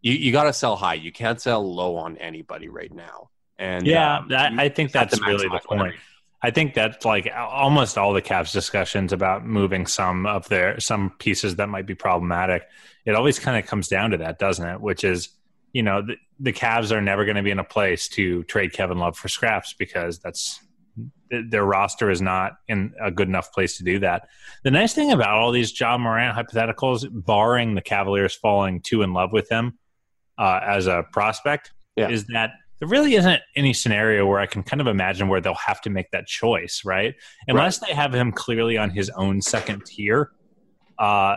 You, 0.00 0.12
you 0.12 0.32
got 0.32 0.44
to 0.44 0.52
sell 0.52 0.76
high. 0.76 0.94
You 0.94 1.12
can't 1.12 1.40
sell 1.40 1.74
low 1.74 1.96
on 1.96 2.16
anybody 2.18 2.68
right 2.68 2.92
now. 2.92 3.30
And 3.58 3.86
Yeah, 3.86 4.18
um, 4.18 4.32
I, 4.32 4.64
I 4.64 4.68
think 4.68 4.92
that's 4.92 5.20
really 5.20 5.48
the 5.48 5.60
point. 5.64 5.96
I 6.40 6.50
think 6.50 6.74
that's 6.74 7.04
like 7.04 7.28
almost 7.34 7.98
all 7.98 8.12
the 8.12 8.22
Cavs 8.22 8.52
discussions 8.52 9.12
about 9.12 9.44
moving 9.44 9.86
some 9.86 10.24
of 10.24 10.48
their 10.48 10.78
some 10.78 11.10
pieces 11.18 11.56
that 11.56 11.68
might 11.68 11.86
be 11.86 11.96
problematic. 11.96 12.62
It 13.04 13.16
always 13.16 13.40
kind 13.40 13.58
of 13.58 13.68
comes 13.68 13.88
down 13.88 14.12
to 14.12 14.18
that, 14.18 14.38
doesn't 14.38 14.66
it? 14.66 14.80
Which 14.80 15.02
is, 15.02 15.30
you 15.72 15.82
know, 15.82 16.02
the, 16.02 16.16
the 16.38 16.52
Cavs 16.52 16.92
are 16.92 17.00
never 17.00 17.24
going 17.24 17.36
to 17.36 17.42
be 17.42 17.50
in 17.50 17.58
a 17.58 17.64
place 17.64 18.06
to 18.10 18.44
trade 18.44 18.72
Kevin 18.72 18.98
Love 18.98 19.16
for 19.16 19.26
scraps 19.28 19.74
because 19.76 20.20
that's 20.20 20.60
their 21.30 21.64
roster 21.64 22.10
is 22.10 22.22
not 22.22 22.52
in 22.68 22.94
a 23.02 23.10
good 23.10 23.28
enough 23.28 23.52
place 23.52 23.76
to 23.78 23.84
do 23.84 23.98
that. 23.98 24.28
The 24.62 24.70
nice 24.70 24.94
thing 24.94 25.10
about 25.10 25.36
all 25.36 25.50
these 25.50 25.78
Ja 25.78 25.98
Morant 25.98 26.36
hypotheticals, 26.36 27.06
barring 27.10 27.74
the 27.74 27.82
Cavaliers 27.82 28.34
falling 28.34 28.80
too 28.80 29.02
in 29.02 29.12
love 29.12 29.32
with 29.32 29.50
him 29.50 29.76
uh, 30.38 30.60
as 30.64 30.86
a 30.86 31.04
prospect, 31.12 31.72
Yeah. 31.96 32.08
is 32.08 32.26
that 32.28 32.50
there 32.78 32.88
really 32.88 33.14
isn't 33.14 33.40
any 33.56 33.72
scenario 33.72 34.24
where 34.26 34.38
I 34.38 34.46
can 34.46 34.62
kind 34.62 34.80
of 34.80 34.86
imagine 34.86 35.26
where 35.28 35.40
they'll 35.40 35.54
have 35.54 35.80
to 35.82 35.90
make 35.90 36.10
that 36.12 36.26
choice, 36.28 36.82
right? 36.84 37.14
Unless 37.48 37.78
they 37.80 37.92
have 37.92 38.14
him 38.14 38.30
clearly 38.30 38.78
on 38.78 38.90
his 38.90 39.10
own 39.10 39.42
second 39.42 39.84
tier, 39.84 40.30
uh, 40.98 41.36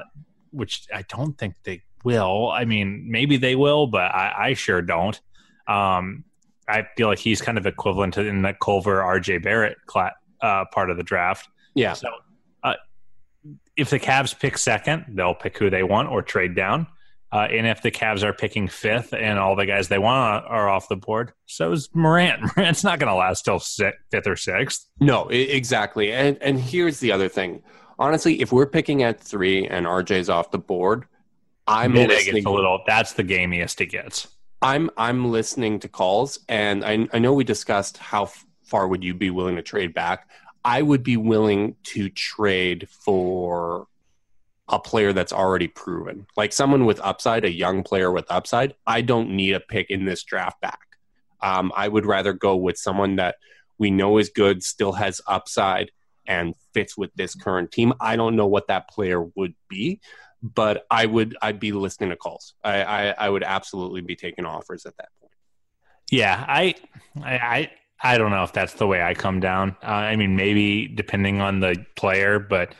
which 0.51 0.85
I 0.93 1.03
don't 1.09 1.35
think 1.37 1.55
they 1.63 1.81
will. 2.03 2.49
I 2.51 2.65
mean, 2.65 3.05
maybe 3.09 3.37
they 3.37 3.55
will, 3.55 3.87
but 3.87 4.13
I, 4.13 4.49
I 4.49 4.53
sure 4.53 4.81
don't. 4.83 5.19
Um, 5.67 6.25
I 6.67 6.87
feel 6.95 7.07
like 7.07 7.19
he's 7.19 7.41
kind 7.41 7.57
of 7.57 7.65
equivalent 7.65 8.13
to 8.15 8.21
in 8.25 8.43
that 8.43 8.59
Culver 8.59 8.99
RJ 9.01 9.41
Barrett 9.43 9.77
cla- 9.87 10.13
uh, 10.41 10.65
part 10.71 10.91
of 10.91 10.97
the 10.97 11.03
draft. 11.03 11.47
Yeah. 11.73 11.93
So, 11.93 12.09
uh, 12.63 12.73
if 13.75 13.89
the 13.89 13.99
Cavs 13.99 14.37
pick 14.37 14.57
second, 14.57 15.05
they'll 15.09 15.33
pick 15.33 15.57
who 15.57 15.69
they 15.71 15.83
want 15.83 16.09
or 16.09 16.21
trade 16.21 16.55
down. 16.55 16.85
Uh, 17.33 17.47
and 17.49 17.65
if 17.65 17.81
the 17.81 17.91
Cavs 17.91 18.23
are 18.23 18.33
picking 18.33 18.67
fifth 18.67 19.13
and 19.13 19.39
all 19.39 19.55
the 19.55 19.65
guys 19.65 19.87
they 19.87 19.97
want 19.97 20.45
are 20.47 20.67
off 20.67 20.89
the 20.89 20.97
board, 20.97 21.31
so 21.45 21.71
is 21.71 21.89
Morant. 21.93 22.41
Morant's 22.57 22.83
not 22.83 22.99
going 22.99 23.09
to 23.09 23.15
last 23.15 23.45
till 23.45 23.59
sixth, 23.59 23.99
fifth 24.11 24.27
or 24.27 24.35
sixth. 24.35 24.87
No, 24.99 25.27
exactly. 25.29 26.11
And 26.11 26.37
and 26.41 26.59
here's 26.59 26.99
the 26.99 27.11
other 27.11 27.29
thing 27.29 27.63
honestly, 28.01 28.41
if 28.41 28.51
we're 28.51 28.65
picking 28.65 29.03
at 29.03 29.19
three 29.19 29.67
and 29.67 29.85
RJ's 29.85 30.29
off 30.29 30.51
the 30.51 30.57
board, 30.57 31.05
I'm 31.67 31.93
Mid 31.93 32.09
listening. 32.09 32.45
a 32.45 32.51
little. 32.51 32.81
That's 32.85 33.13
the 33.13 33.23
gamiest 33.23 33.79
it 33.79 33.87
gets. 33.87 34.27
I'm 34.61 34.89
I'm 34.97 35.31
listening 35.31 35.79
to 35.79 35.87
calls, 35.87 36.39
and 36.49 36.83
I, 36.83 37.07
I 37.13 37.19
know 37.19 37.33
we 37.33 37.43
discussed 37.43 37.97
how 37.97 38.29
far 38.63 38.87
would 38.87 39.03
you 39.03 39.13
be 39.13 39.29
willing 39.29 39.55
to 39.55 39.61
trade 39.61 39.93
back. 39.93 40.27
I 40.65 40.81
would 40.81 41.03
be 41.03 41.17
willing 41.17 41.75
to 41.85 42.09
trade 42.09 42.87
for 42.89 43.87
a 44.71 44.79
player 44.79 45.13
that's 45.13 45.33
already 45.33 45.67
proven, 45.67 46.25
like 46.37 46.53
someone 46.53 46.85
with 46.85 46.99
upside, 47.01 47.43
a 47.45 47.51
young 47.51 47.83
player 47.83 48.11
with 48.11 48.25
upside. 48.29 48.73
I 48.87 49.01
don't 49.01 49.31
need 49.31 49.53
a 49.53 49.59
pick 49.59 49.89
in 49.89 50.05
this 50.05 50.23
draft 50.23 50.61
back. 50.61 50.79
Um, 51.41 51.71
I 51.75 51.87
would 51.87 52.05
rather 52.05 52.33
go 52.33 52.55
with 52.55 52.77
someone 52.77 53.17
that 53.17 53.35
we 53.77 53.91
know 53.91 54.17
is 54.17 54.29
good, 54.29 54.63
still 54.63 54.93
has 54.93 55.21
upside, 55.27 55.91
and 56.25 56.55
fits 56.73 56.97
with 56.97 57.11
this 57.15 57.35
current 57.35 57.71
team. 57.71 57.93
I 57.99 58.15
don't 58.15 58.35
know 58.35 58.47
what 58.47 58.67
that 58.67 58.89
player 58.89 59.21
would 59.35 59.55
be, 59.67 59.99
but 60.41 60.85
I 60.89 61.05
would 61.05 61.35
I'd 61.41 61.59
be 61.59 61.71
listening 61.71 62.11
to 62.11 62.15
calls. 62.15 62.53
I 62.63 62.83
I, 62.83 63.07
I 63.17 63.29
would 63.29 63.43
absolutely 63.43 64.01
be 64.01 64.15
taking 64.15 64.45
offers 64.45 64.85
at 64.85 64.95
that 64.97 65.09
point. 65.19 65.33
Yeah, 66.11 66.43
I, 66.47 66.75
I, 67.23 67.71
I, 68.03 68.17
don't 68.17 68.31
know 68.31 68.43
if 68.43 68.51
that's 68.51 68.73
the 68.73 68.85
way 68.85 69.01
I 69.01 69.13
come 69.13 69.39
down. 69.39 69.77
Uh, 69.81 69.87
I 69.87 70.17
mean, 70.17 70.35
maybe 70.35 70.89
depending 70.89 71.39
on 71.39 71.61
the 71.61 71.85
player, 71.95 72.37
but 72.37 72.75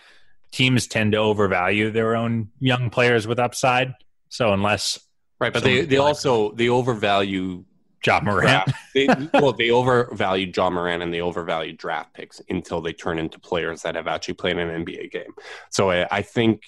teams 0.52 0.88
tend 0.88 1.14
to 1.14 1.18
overvalue 1.18 1.92
their 1.92 2.16
own 2.16 2.50
young 2.60 2.90
players 2.90 3.28
with 3.28 3.40
upside. 3.40 3.94
So 4.30 4.54
unless 4.54 5.00
Right, 5.42 5.52
but 5.52 5.64
they, 5.64 5.82
they 5.86 5.98
also 5.98 6.52
they 6.52 6.70
overvalue 6.70 7.66
John 8.04 8.26
draft. 8.26 8.74
they, 8.94 9.08
well, 9.34 9.54
they 9.54 9.72
overvalue 9.72 10.52
Ja 10.56 10.70
Morant 10.70 11.02
and 11.02 11.12
they 11.12 11.22
overvalue 11.22 11.74
draft 11.74 12.14
picks 12.14 12.40
until 12.48 12.80
they 12.80 12.94
turn 12.94 13.18
into 13.18 13.40
players 13.40 13.82
that 13.82 13.96
have 13.96 14.08
actually 14.08 14.36
played 14.36 14.58
an 14.58 14.86
NBA 14.86 15.12
game. 15.12 15.34
So 15.72 15.90
I, 15.90 16.08
I 16.12 16.22
think 16.22 16.66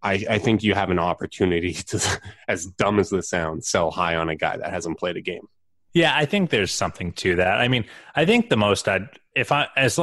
I, 0.00 0.24
I 0.30 0.38
think 0.38 0.62
you 0.62 0.74
have 0.74 0.90
an 0.90 1.00
opportunity 1.00 1.72
to, 1.72 2.20
as 2.48 2.66
dumb 2.66 3.00
as 3.00 3.10
this 3.10 3.28
sounds, 3.28 3.68
sell 3.68 3.90
high 3.90 4.14
on 4.14 4.28
a 4.28 4.36
guy 4.36 4.56
that 4.56 4.70
hasn't 4.70 4.98
played 4.98 5.16
a 5.16 5.20
game. 5.20 5.48
Yeah, 5.92 6.16
I 6.16 6.24
think 6.24 6.50
there's 6.50 6.72
something 6.72 7.12
to 7.14 7.36
that. 7.36 7.60
I 7.60 7.66
mean, 7.66 7.84
I 8.14 8.24
think 8.26 8.48
the 8.48 8.56
most 8.56 8.86
I'd 8.86 9.08
if 9.34 9.50
I 9.50 9.66
as 9.76 9.98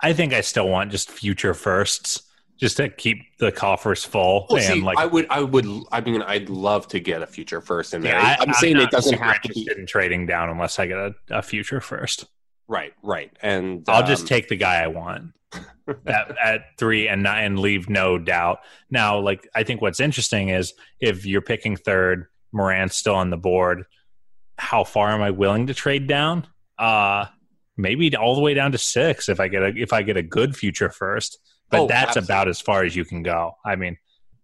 I 0.00 0.12
think 0.12 0.32
I 0.32 0.40
still 0.40 0.68
want 0.68 0.90
just 0.90 1.10
future 1.10 1.54
firsts 1.54 2.22
just 2.58 2.76
to 2.78 2.88
keep 2.88 3.18
the 3.38 3.52
coffers 3.52 4.04
full 4.04 4.46
Well, 4.50 4.58
and 4.58 4.66
see, 4.66 4.80
like 4.80 4.98
I 4.98 5.06
would, 5.06 5.26
I 5.30 5.42
would, 5.42 5.66
I 5.92 6.00
mean, 6.00 6.22
I'd 6.22 6.48
love 6.48 6.88
to 6.88 7.00
get 7.00 7.22
a 7.22 7.26
future 7.26 7.60
first 7.60 7.94
in 7.94 8.02
there. 8.02 8.14
yeah, 8.14 8.36
I, 8.38 8.42
am 8.42 8.52
saying 8.54 8.76
it 8.78 8.90
doesn't 8.90 9.18
have 9.18 9.40
to 9.42 9.48
be 9.48 9.68
in 9.76 9.86
trading 9.86 10.26
down 10.26 10.50
unless 10.50 10.78
I 10.78 10.86
get 10.86 10.98
a, 10.98 11.14
a 11.30 11.42
future 11.42 11.80
first. 11.80 12.26
right, 12.66 12.92
right, 13.02 13.30
and 13.42 13.84
I'll 13.88 14.06
just 14.06 14.22
um, 14.22 14.28
take 14.28 14.48
the 14.48 14.56
guy 14.56 14.82
I 14.82 14.88
want 14.88 15.32
at, 16.06 16.36
at 16.44 16.60
three 16.78 17.08
and 17.08 17.22
not, 17.22 17.38
and 17.38 17.58
leave 17.58 17.88
no 17.88 18.18
doubt. 18.18 18.58
Now, 18.90 19.20
like 19.20 19.48
I 19.54 19.62
think 19.62 19.80
what's 19.80 20.00
interesting 20.00 20.48
is 20.48 20.74
if 21.00 21.26
you're 21.26 21.42
picking 21.42 21.76
third, 21.76 22.26
Morant's 22.52 22.96
still 22.96 23.14
on 23.14 23.30
the 23.30 23.36
board. 23.36 23.84
How 24.58 24.82
far 24.82 25.10
am 25.10 25.22
I 25.22 25.30
willing 25.30 25.68
to 25.68 25.74
trade 25.74 26.08
down? 26.08 26.46
Uh 26.76 27.26
maybe 27.78 28.14
all 28.16 28.34
the 28.34 28.40
way 28.42 28.52
down 28.52 28.72
to 28.72 28.78
six 28.78 29.28
if 29.28 29.40
I 29.40 29.48
get 29.48 29.62
a 29.62 29.68
if 29.68 29.92
I 29.92 30.02
get 30.02 30.16
a 30.16 30.22
good 30.22 30.56
future 30.56 30.90
first. 30.90 31.38
But 31.70 31.80
Oh, 31.80 31.86
that's 31.86 32.16
absolutely. 32.16 32.34
about 32.34 32.48
as 32.48 32.60
far 32.60 32.84
as 32.84 32.96
you 32.96 33.04
can 33.04 33.22
go. 33.22 33.52
I 33.64 33.76
mean, 33.76 33.98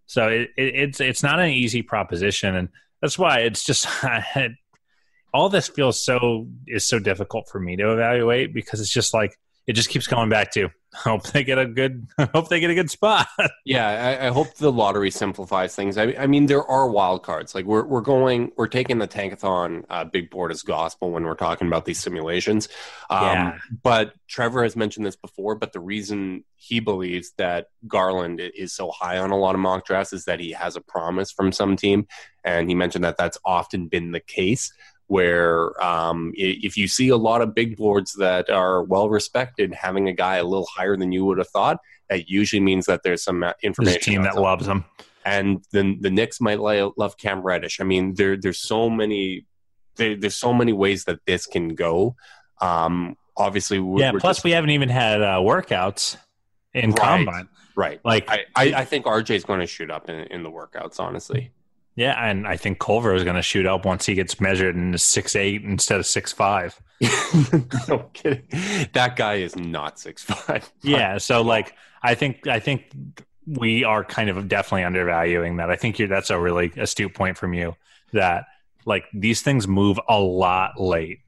so 0.05 0.27
it, 0.27 0.49
it, 0.57 0.75
it's 0.75 0.99
it's 1.01 1.23
not 1.23 1.39
an 1.39 1.49
easy 1.49 1.81
proposition, 1.81 2.55
and 2.55 2.69
that's 3.01 3.19
why 3.19 3.39
it's 3.39 3.63
just 3.65 3.87
all 5.33 5.49
this 5.49 5.67
feels 5.67 6.03
so 6.03 6.47
is 6.67 6.87
so 6.87 6.97
difficult 6.99 7.49
for 7.49 7.59
me 7.59 7.75
to 7.75 7.91
evaluate 7.93 8.53
because 8.53 8.79
it's 8.79 8.93
just 8.93 9.13
like 9.13 9.37
it 9.67 9.73
just 9.73 9.89
keeps 9.89 10.07
going 10.07 10.29
back 10.29 10.51
to 10.53 10.69
hope 11.03 11.23
they 11.27 11.43
get 11.43 11.57
a 11.57 11.65
good 11.65 12.07
hope 12.33 12.49
they 12.49 12.59
get 12.59 12.69
a 12.69 12.75
good 12.75 12.89
spot. 12.89 13.27
Yeah, 13.67 13.87
I, 14.21 14.27
I 14.27 14.29
hope 14.29 14.53
the 14.55 14.71
lottery 14.71 15.09
simplifies 15.09 15.75
things. 15.75 15.97
I, 15.97 16.15
I 16.19 16.27
mean, 16.27 16.45
there 16.45 16.63
are 16.63 16.87
wild 16.87 17.23
cards. 17.23 17.55
Like 17.55 17.65
we're 17.65 17.83
we're 17.83 18.01
going, 18.01 18.51
we're 18.57 18.67
taking 18.67 18.99
the 18.99 19.07
tankathon 19.07 19.85
uh, 19.89 20.03
big 20.03 20.29
board 20.29 20.51
as 20.51 20.61
gospel 20.61 21.09
when 21.09 21.23
we're 21.23 21.33
talking 21.33 21.67
about 21.67 21.85
these 21.85 21.99
simulations. 21.99 22.69
Um, 23.09 23.23
Yeah. 23.23 23.57
But 23.81 24.13
Trevor 24.27 24.61
has 24.63 24.75
mentioned 24.75 25.05
this 25.05 25.15
before. 25.15 25.55
But 25.55 25.73
the 25.73 25.79
reason 25.79 26.43
he 26.57 26.79
believes 26.79 27.31
that 27.37 27.69
Garland 27.87 28.39
is 28.39 28.71
so 28.73 28.91
high 28.91 29.17
on 29.17 29.31
a 29.31 29.37
lot 29.37 29.55
of 29.55 29.61
mock 29.61 29.85
drafts 29.85 30.13
is 30.13 30.25
that 30.25 30.39
he 30.39 30.51
has 30.51 30.75
a 30.75 30.81
promise 30.81 31.31
from 31.31 31.51
some 31.51 31.75
team, 31.75 32.07
and 32.43 32.69
he 32.69 32.75
mentioned 32.75 33.03
that 33.03 33.17
that's 33.17 33.37
often 33.43 33.87
been 33.87 34.11
the 34.11 34.19
case. 34.19 34.71
Where 35.07 35.81
um, 35.83 36.31
if 36.35 36.77
you 36.77 36.87
see 36.87 37.09
a 37.09 37.17
lot 37.17 37.41
of 37.41 37.53
big 37.53 37.77
boards 37.77 38.13
that 38.13 38.49
are 38.49 38.83
well 38.83 39.07
respected, 39.09 39.73
having 39.73 40.07
a 40.09 40.13
guy 40.13 40.37
a 40.37 40.43
little 40.43 40.67
higher 40.75 40.97
than 40.97 41.11
you 41.11 41.25
would 41.25 41.37
have 41.37 41.49
thought, 41.49 41.77
that 42.09 42.27
usually 42.29 42.59
means 42.59 42.87
that 42.87 43.03
there's 43.03 43.23
some 43.23 43.43
uh, 43.43 43.47
There's 43.61 43.63
information. 43.63 43.97
a 43.97 44.03
team 44.03 44.23
that 44.23 44.35
loves 44.35 44.65
them. 44.65 44.83
and 45.23 45.63
then 45.71 45.99
the 46.01 46.09
Knicks 46.09 46.41
might 46.41 46.59
love 46.59 47.17
Cam 47.17 47.41
Reddish. 47.41 47.79
I 47.79 47.83
mean, 47.83 48.15
there 48.15 48.35
there's 48.35 48.59
so 48.59 48.89
many 48.89 49.45
there, 49.97 50.15
there's 50.15 50.35
so 50.35 50.53
many 50.53 50.73
ways 50.73 51.05
that 51.05 51.19
this 51.27 51.45
can 51.45 51.75
go. 51.75 52.15
Um, 52.59 53.15
obviously, 53.37 53.79
we're, 53.79 53.99
Yeah. 53.99 54.11
we're 54.13 54.19
Plus, 54.19 54.37
just- 54.37 54.43
we 54.43 54.51
haven't 54.51 54.71
even 54.71 54.89
had 54.89 55.21
uh, 55.21 55.37
workouts 55.39 56.17
in 56.73 56.91
Right. 56.91 56.99
combine. 56.99 57.47
right. 57.75 57.99
Like, 58.03 58.29
I, 58.29 58.45
I, 58.55 58.63
I 58.77 58.85
think 58.85 59.05
RJ's 59.05 59.45
going 59.45 59.59
to 59.61 59.67
shoot 59.67 59.89
up 59.91 60.09
in, 60.09 60.15
in 60.31 60.43
the 60.43 60.49
workouts. 60.51 60.99
Honestly, 60.99 61.51
yeah, 61.95 62.13
and 62.29 62.47
I 62.47 62.57
think 62.57 62.79
Culver 62.79 63.13
is 63.15 63.23
going 63.23 63.35
to 63.35 63.41
shoot 63.41 63.65
up 63.65 63.85
once 63.85 64.05
he 64.05 64.15
gets 64.15 64.39
measured 64.41 64.75
and 64.75 64.93
is 64.95 65.03
six 65.03 65.35
eight 65.35 65.63
instead 65.63 65.99
of 65.99 66.05
six 66.05 66.31
five. 66.33 66.79
no 67.87 68.09
kidding. 68.13 68.43
That 68.93 69.15
guy 69.15 69.35
is 69.35 69.55
not 69.55 69.99
six 69.99 70.23
five. 70.23 70.69
Yeah. 70.81 71.17
So, 71.17 71.41
like, 71.41 71.75
I 72.03 72.15
think 72.15 72.47
I 72.47 72.59
think 72.59 72.85
we 73.47 73.83
are 73.83 74.03
kind 74.03 74.29
of 74.29 74.47
definitely 74.47 74.83
undervaluing 74.83 75.57
that. 75.57 75.69
I 75.69 75.75
think 75.75 75.99
you're 75.99 76.07
that's 76.07 76.29
a 76.29 76.39
really 76.39 76.71
astute 76.77 77.13
point 77.13 77.37
from 77.37 77.53
you 77.53 77.75
that 78.13 78.45
like 78.85 79.05
these 79.13 79.41
things 79.41 79.67
move 79.67 79.99
a 80.07 80.19
lot 80.19 80.79
late. 80.79 81.19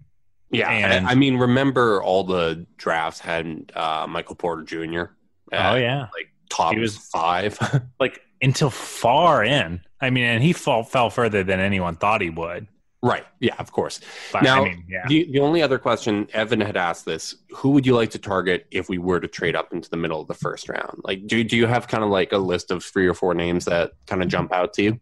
Yeah, 0.49 0.69
And- 0.69 1.05
I, 1.07 1.11
I 1.11 1.15
mean, 1.15 1.37
remember 1.37 2.01
all 2.01 2.23
the 2.23 2.65
drafts 2.77 3.19
had 3.19 3.71
uh, 3.75 4.07
Michael 4.07 4.35
Porter 4.35 4.63
Jr. 4.63 5.11
at, 5.51 5.73
oh 5.73 5.75
yeah. 5.75 6.01
like 6.13 6.29
top 6.49 6.73
He 6.73 6.79
was- 6.79 6.97
five. 6.97 7.57
Like 7.99 8.21
until 8.41 8.69
far 8.69 9.43
in. 9.43 9.81
I 10.01 10.09
mean, 10.09 10.23
and 10.25 10.43
he 10.43 10.53
fall, 10.53 10.83
fell 10.83 11.09
further 11.09 11.43
than 11.43 11.59
anyone 11.59 11.95
thought 11.95 12.21
he 12.21 12.29
would. 12.29 12.67
right. 13.01 13.25
Yeah, 13.39 13.55
of 13.59 13.71
course. 13.71 13.99
But 14.31 14.43
Now, 14.43 14.61
I 14.63 14.69
mean, 14.69 14.85
yeah. 14.89 15.05
The, 15.07 15.31
the 15.31 15.39
only 15.39 15.61
other 15.61 15.77
question, 15.77 16.27
Evan 16.33 16.61
had 16.61 16.77
asked 16.77 17.05
this: 17.05 17.35
Who 17.55 17.71
would 17.71 17.85
you 17.85 17.95
like 17.95 18.11
to 18.11 18.19
target 18.19 18.67
if 18.71 18.89
we 18.89 18.97
were 18.97 19.19
to 19.19 19.27
trade 19.27 19.55
up 19.55 19.73
into 19.73 19.89
the 19.89 19.97
middle 19.97 20.19
of 20.21 20.27
the 20.27 20.33
first 20.33 20.69
round? 20.69 21.01
Like, 21.03 21.25
do 21.27 21.43
do 21.43 21.55
you 21.57 21.67
have 21.67 21.87
kind 21.87 22.03
of 22.03 22.09
like 22.09 22.31
a 22.31 22.37
list 22.37 22.71
of 22.71 22.83
three 22.83 23.07
or 23.07 23.13
four 23.13 23.33
names 23.33 23.65
that 23.65 23.91
kind 24.07 24.21
of 24.21 24.27
jump 24.29 24.51
out 24.53 24.73
to 24.73 24.83
you? 24.83 24.99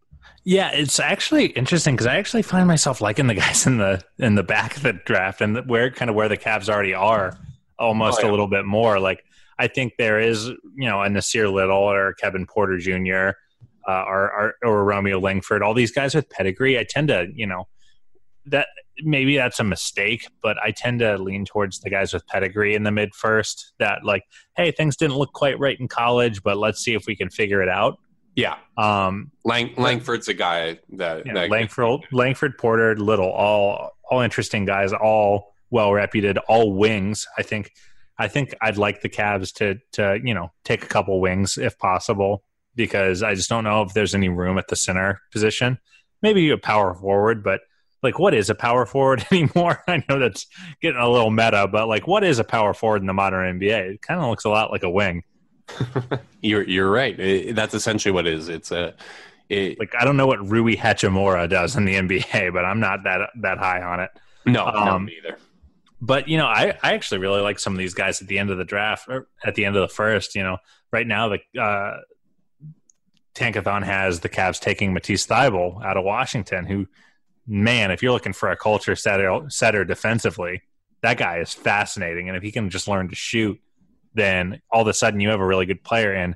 Yeah, 0.48 0.70
it's 0.72 1.00
actually 1.00 1.48
interesting 1.48 1.96
because 1.96 2.06
I 2.08 2.18
actually 2.18 2.44
find 2.44 2.68
myself 2.68 3.02
liking 3.02 3.28
the 3.28 3.34
guys 3.46 3.66
in 3.66 3.78
the 3.78 4.04
in 4.20 4.36
the 4.36 4.44
back 4.44 4.78
of 4.78 4.84
the 4.84 4.94
draft 4.94 5.42
and 5.42 5.56
the, 5.56 5.62
where 5.64 5.90
kind 5.92 6.10
of 6.10 6.16
where 6.16 6.30
the 6.30 6.38
Cavs 6.38 6.70
already 6.70 6.94
are 6.94 7.38
almost 7.80 8.20
Oh, 8.20 8.24
yeah. 8.24 8.30
a 8.30 8.32
little 8.32 8.48
bit 8.48 8.64
more. 8.66 9.00
Like 9.00 9.26
I 9.58 9.68
think 9.68 9.94
there 9.98 10.20
is, 10.20 10.46
you 10.48 10.58
know, 10.90 11.02
a 11.02 11.08
Nassir 11.08 11.52
Little 11.52 11.78
or 11.78 12.14
Kevin 12.14 12.46
Porter 12.46 12.78
Jr. 12.78 13.38
Uh, 13.88 14.04
or, 14.08 14.54
Romeo 14.64 15.20
Langford, 15.20 15.62
all 15.62 15.74
these 15.74 15.92
guys 15.92 16.16
with 16.16 16.30
pedigree. 16.30 16.80
I 16.80 16.86
tend 16.90 17.10
to, 17.10 17.28
you 17.34 17.46
know, 17.46 17.68
that 18.48 18.68
maybe 19.04 19.38
that's 19.38 19.60
a 19.60 19.64
mistake, 19.64 20.28
but 20.42 20.58
I 20.64 20.72
tend 20.72 21.00
to 21.00 21.18
lean 21.18 21.46
towards 21.46 21.82
the 21.82 21.90
guys 21.90 22.14
with 22.14 22.26
pedigree 22.28 22.76
in 22.76 22.84
the 22.84 22.92
mid 22.92 23.14
first. 23.14 23.74
That 23.80 24.04
like, 24.04 24.24
hey, 24.56 24.72
things 24.72 24.96
didn't 24.96 25.18
look 25.18 25.34
quite 25.34 25.60
right 25.60 25.80
in 25.80 25.88
college, 25.88 26.42
but 26.44 26.58
let's 26.58 26.80
see 26.80 26.94
if 26.94 27.06
we 27.06 27.16
can 27.16 27.30
figure 27.30 27.62
it 27.62 27.70
out. 27.70 28.00
Yeah, 28.36 28.58
Um, 28.78 29.32
Lang, 29.46 29.74
Langford's 29.78 30.28
a 30.28 30.34
guy 30.34 30.80
that, 30.90 31.26
yeah, 31.26 31.34
that 31.36 31.50
Langford, 31.50 32.02
Langford, 32.12 32.58
Porter, 32.58 32.96
Little, 32.98 33.32
all 33.32 33.92
all 34.12 34.20
interesting 34.20 34.66
guys, 34.66 34.92
all 34.92 35.54
well 35.70 35.94
reputed, 35.94 36.38
all 36.50 36.74
wings. 36.74 37.26
I 37.38 37.44
think, 37.44 37.72
I 38.20 38.28
think 38.28 38.54
I'd 38.62 38.78
like 38.78 39.02
the 39.02 39.10
Cavs 39.10 39.54
to 39.56 39.76
to 39.94 40.20
you 40.22 40.34
know 40.34 40.52
take 40.66 40.84
a 40.84 40.88
couple 40.88 41.22
wings 41.22 41.58
if 41.58 41.78
possible 41.78 42.44
because 42.76 43.24
I 43.24 43.36
just 43.36 43.50
don't 43.50 43.64
know 43.64 43.82
if 43.84 43.94
there's 43.94 44.16
any 44.16 44.30
room 44.30 44.58
at 44.58 44.68
the 44.68 44.76
center 44.76 45.22
position. 45.32 45.78
Maybe 46.22 46.50
a 46.50 46.58
power 46.58 46.94
forward, 46.94 47.44
but 47.44 47.62
like, 48.04 48.20
what 48.20 48.34
is 48.34 48.50
a 48.50 48.56
power 48.56 48.86
forward 48.86 49.26
anymore? 49.32 49.84
I 49.88 50.04
know 50.10 50.20
that's 50.20 50.48
getting 50.82 51.00
a 51.00 51.10
little 51.10 51.32
meta, 51.32 51.68
but 51.72 51.88
like, 51.88 52.08
what 52.08 52.24
is 52.24 52.40
a 52.40 52.44
power 52.44 52.74
forward 52.74 53.02
in 53.02 53.08
the 53.08 53.14
modern 53.14 53.60
NBA? 53.60 53.94
It 53.96 54.02
kind 54.02 54.20
of 54.22 54.30
looks 54.30 54.46
a 54.46 54.50
lot 54.50 54.72
like 54.72 54.84
a 54.84 54.90
wing. 54.90 55.24
You're 56.42 56.64
you're 56.64 56.92
right. 56.92 57.20
It- 57.20 57.56
that's 57.56 57.74
essentially 57.74 58.12
what 58.12 58.28
it 58.28 58.34
is. 58.34 58.50
It's 58.50 58.72
a 58.72 58.94
it, 59.50 59.80
Like, 59.80 59.94
I 60.00 60.06
don't 60.06 60.18
know 60.18 60.28
what 60.28 60.48
Rui 60.48 60.76
Hachimura 60.76 61.50
does 61.50 61.76
in 61.76 61.86
the 61.86 61.96
NBA, 61.96 62.54
but 62.54 62.66
I'm 62.66 62.80
not 62.80 63.04
that 63.04 63.30
that 63.42 63.58
high 63.58 63.82
on 63.82 64.00
it. 64.00 64.10
no, 64.46 64.66
um, 64.66 65.06
me 65.06 65.18
either. 65.24 65.38
but 66.02 66.28
you 66.28 66.38
know, 66.38 66.46
I, 66.46 66.78
I 66.84 66.94
actually 66.94 67.18
really 67.20 67.42
like 67.42 67.58
some 67.60 67.74
of 67.74 67.80
these 67.80 67.94
guys 67.96 68.22
at 68.22 68.28
the 68.28 68.38
end 68.40 68.50
of 68.52 68.58
the 68.58 68.64
draft 68.66 69.08
or 69.10 69.28
at 69.44 69.56
the 69.56 69.66
end 69.66 69.76
of 69.76 69.82
the 69.82 69.94
first. 69.94 70.36
You 70.36 70.44
know, 70.44 70.58
right 70.92 71.06
now 71.08 71.30
the 71.30 71.62
uh, 71.62 71.98
Tankathon 73.36 73.84
has 73.84 74.22
the 74.22 74.30
Cavs 74.30 74.60
taking 74.60 74.94
Matisse 74.94 75.28
Thybulle 75.28 75.84
out 75.84 75.98
of 75.98 76.04
Washington. 76.04 76.66
Who, 76.66 76.88
man, 77.46 77.92
if 77.92 78.02
you're 78.02 78.12
looking 78.14 78.34
for 78.34 78.50
a 78.50 78.58
culture 78.58 78.96
setter, 78.96 79.42
setter 79.50 79.84
defensively, 79.86 80.62
that 81.02 81.18
guy 81.18 81.40
is 81.40 81.54
fascinating. 81.54 82.30
And 82.30 82.38
if 82.38 82.44
he 82.44 82.52
can 82.52 82.70
just 82.70 82.88
learn 82.88 83.10
to 83.10 83.16
shoot, 83.16 83.60
then 84.14 84.62
all 84.72 84.82
of 84.82 84.88
a 84.88 84.94
sudden 84.94 85.20
you 85.20 85.30
have 85.30 85.42
a 85.42 85.46
really 85.46 85.66
good 85.66 85.84
player. 85.84 86.14
And 86.14 86.36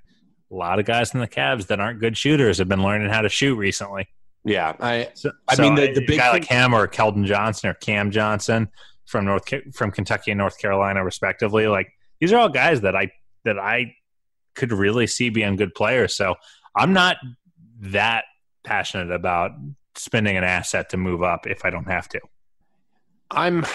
a 0.52 0.56
lot 0.56 0.80
of 0.80 0.86
guys 0.86 1.14
in 1.14 1.20
the 1.22 1.28
Cavs 1.28 1.68
that 1.68 1.80
aren't 1.80 2.00
good 2.00 2.18
shooters 2.18 2.58
have 2.58 2.68
been 2.68 2.84
learning 2.84 3.10
how 3.10 3.22
to 3.22 3.30
shoot 3.30 3.56
recently. 3.56 4.08
Yeah, 4.44 4.74
I 4.80 5.10
So, 5.16 5.32
I 5.48 5.56
mean, 5.62 5.76
the- 5.76 5.92
a 5.92 5.94
the 5.94 6.06
big 6.06 6.18
guy 6.20 6.32
like 6.32 6.46
thing- 6.48 6.58
him 6.58 6.74
or 6.74 6.88
Keldon 6.88 7.26
Johnson 7.26 7.70
or 7.70 7.74
Cam 7.76 8.12
Johnson 8.12 8.70
from 9.06 9.26
North 9.26 9.44
from 9.74 9.92
Kentucky 9.92 10.32
and 10.32 10.38
North 10.38 10.60
Carolina, 10.60 11.04
respectively. 11.04 11.68
Like 11.68 11.92
these 12.20 12.32
are 12.34 12.38
all 12.38 12.50
guys 12.50 12.82
that 12.82 12.96
I 12.96 13.12
that 13.46 13.58
I 13.60 13.96
could 14.56 14.72
really 14.72 15.08
see 15.08 15.30
being 15.30 15.56
good 15.56 15.74
players. 15.76 16.16
So 16.16 16.36
I'm 16.76 16.94
not 16.94 17.18
that 17.82 18.26
passionate 18.64 19.12
about 19.12 19.52
spending 19.96 20.38
an 20.38 20.44
asset 20.44 20.90
to 20.90 20.98
move 20.98 21.24
up 21.24 21.48
if 21.48 21.66
I 21.66 21.70
don't 21.70 21.90
have 21.90 22.08
to. 22.10 22.20
I'm 23.32 23.66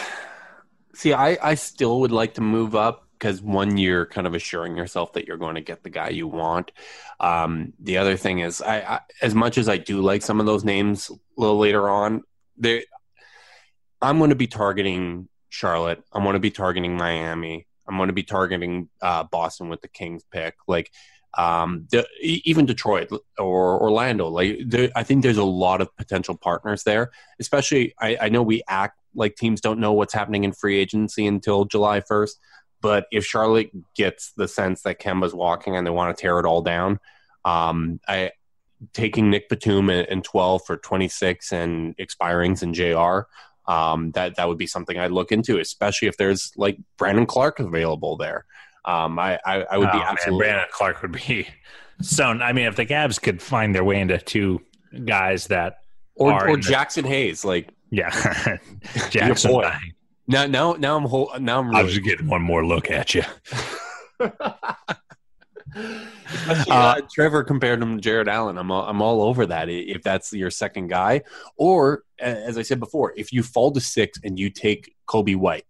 see. 0.95 1.12
I 1.12 1.38
I 1.42 1.55
still 1.55 2.01
would 2.01 2.12
like 2.12 2.34
to 2.34 2.40
move 2.40 2.74
up 2.74 3.05
because 3.12 3.40
one, 3.40 3.78
you're 3.78 4.07
kind 4.07 4.26
of 4.26 4.34
assuring 4.34 4.76
yourself 4.76 5.12
that 5.14 5.26
you're 5.26 5.36
going 5.36 5.55
to 5.55 5.61
get 5.61 5.82
the 5.82 5.90
guy 5.90 6.11
you 6.11 6.26
want. 6.28 6.72
Um, 7.20 7.72
the 7.80 7.99
other 7.99 8.16
thing 8.16 8.40
is, 8.40 8.61
I, 8.61 8.80
I 8.80 9.01
as 9.22 9.34
much 9.34 9.57
as 9.59 9.68
I 9.68 9.78
do 9.78 10.01
like 10.01 10.22
some 10.22 10.40
of 10.40 10.47
those 10.47 10.64
names 10.64 11.11
a 11.11 11.40
little 11.40 11.59
later 11.59 11.88
on, 11.88 12.22
they 12.57 12.84
I'm 14.03 14.18
going 14.18 14.30
to 14.30 14.36
be 14.36 14.47
targeting 14.47 15.28
Charlotte. 15.49 16.03
I'm 16.12 16.22
going 16.22 16.34
to 16.34 16.40
be 16.40 16.51
targeting 16.51 16.97
Miami. 16.97 17.66
I'm 17.88 17.97
going 17.97 18.09
to 18.09 18.14
be 18.14 18.22
targeting 18.22 18.88
uh, 19.01 19.24
Boston 19.24 19.68
with 19.68 19.80
the 19.80 19.88
Kings 19.88 20.24
pick. 20.30 20.57
Like 20.66 20.90
um, 21.37 21.87
the, 21.91 22.07
even 22.20 22.66
Detroit 22.66 23.11
or 23.39 23.80
Orlando. 23.80 24.28
Like 24.28 24.59
there, 24.66 24.91
I 24.95 25.03
think 25.03 25.22
there's 25.22 25.37
a 25.37 25.45
lot 25.45 25.80
of 25.80 25.95
potential 25.97 26.37
partners 26.37 26.85
there. 26.85 27.11
Especially, 27.41 27.95
I, 28.01 28.16
I 28.22 28.28
know 28.28 28.43
we 28.43 28.62
act 28.68 28.99
like 29.14 29.37
teams 29.37 29.61
don't 29.61 29.80
know 29.80 29.93
what's 29.93 30.14
happening 30.14 30.45
in 30.45 30.53
free 30.53 30.78
agency 30.78 31.26
until 31.26 31.64
July 31.64 32.01
1st. 32.01 32.32
But 32.80 33.07
if 33.11 33.24
Charlotte 33.24 33.70
gets 33.95 34.32
the 34.37 34.47
sense 34.47 34.82
that 34.82 35.01
Kemba's 35.01 35.35
walking 35.35 35.76
and 35.76 35.87
they 35.87 35.91
want 35.91 36.14
to 36.14 36.20
tear 36.20 36.39
it 36.39 36.45
all 36.45 36.61
down, 36.61 37.01
um, 37.45 38.01
I 38.07 38.32
taking 38.93 39.30
Nic 39.30 39.49
Batum 39.49 39.89
in 39.89 40.22
12 40.22 40.62
for 40.66 40.76
26 40.76 41.53
and 41.53 41.97
expirings 41.97 42.62
and 42.62 42.74
JR. 42.74 43.26
Um, 43.70 44.11
that 44.11 44.37
that 44.37 44.47
would 44.47 44.59
be 44.59 44.66
something 44.66 44.99
I'd 44.99 45.11
look 45.11 45.32
into, 45.32 45.59
especially 45.59 46.09
if 46.09 46.18
there's 46.18 46.53
like 46.57 46.76
Brandon 46.99 47.24
Clarke 47.24 47.61
available 47.61 48.16
there. 48.18 48.45
Um, 48.85 49.18
I, 49.18 49.39
I 49.47 49.62
I 49.70 49.78
would 49.78 49.91
be 49.93 49.99
Oh, 49.99 50.01
man, 50.01 50.07
absolutely 50.09 50.45
Brandon 50.47 50.66
Clarke 50.72 51.03
would 51.03 51.12
be 51.12 51.49
so. 52.03 52.24
I 52.24 52.53
mean, 52.53 52.66
if 52.66 52.76
the 52.76 52.87
Cavs 52.87 53.20
could 53.20 53.41
find 53.41 53.74
their 53.74 53.85
way 53.85 54.01
into 54.01 54.18
two 54.18 54.61
guys 55.05 55.47
that 55.49 55.78
or 56.16 56.32
are 56.32 56.49
or 56.49 56.55
in 56.55 56.61
the- 56.61 56.66
Jaxson 56.66 57.05
Hayes. 57.07 57.45
Like 57.45 57.70
yeah, 57.91 58.11
Jaxson. 59.11 59.51
boy. 59.51 59.72
Now 60.26 60.47
now 60.47 60.72
now 60.72 60.97
I'm 60.97 61.05
whole, 61.05 61.30
now 61.39 61.61
I'm 61.61 61.68
Really 61.68 61.80
I 61.80 61.82
was 61.85 61.99
getting 61.99 62.26
one 62.28 62.43
more 62.43 62.64
look 62.64 62.91
at 62.91 63.14
you. 63.14 63.22
Especially, 65.76 66.70
uh, 66.72 67.01
Trevor 67.12 67.43
compared 67.43 67.82
him 67.82 67.97
to 67.97 68.01
Jarrett 68.01 68.28
Allen. 68.28 68.59
I'm 68.59 68.70
all, 68.70 68.87
I'm 68.87 69.03
all 69.03 69.22
over 69.22 69.47
that. 69.47 69.68
If 69.68 70.03
that's 70.03 70.32
your 70.32 70.51
second 70.51 70.89
guy, 70.89 71.22
or 71.57 72.05
as 72.18 72.57
I 72.59 72.62
said 72.62 72.78
before, 72.80 73.12
if 73.16 73.32
you 73.32 73.43
fall 73.43 73.72
to 73.72 73.80
six 73.80 74.18
and 74.22 74.39
you 74.39 74.51
take 74.51 74.95
Coby 75.09 75.37
White, 75.37 75.64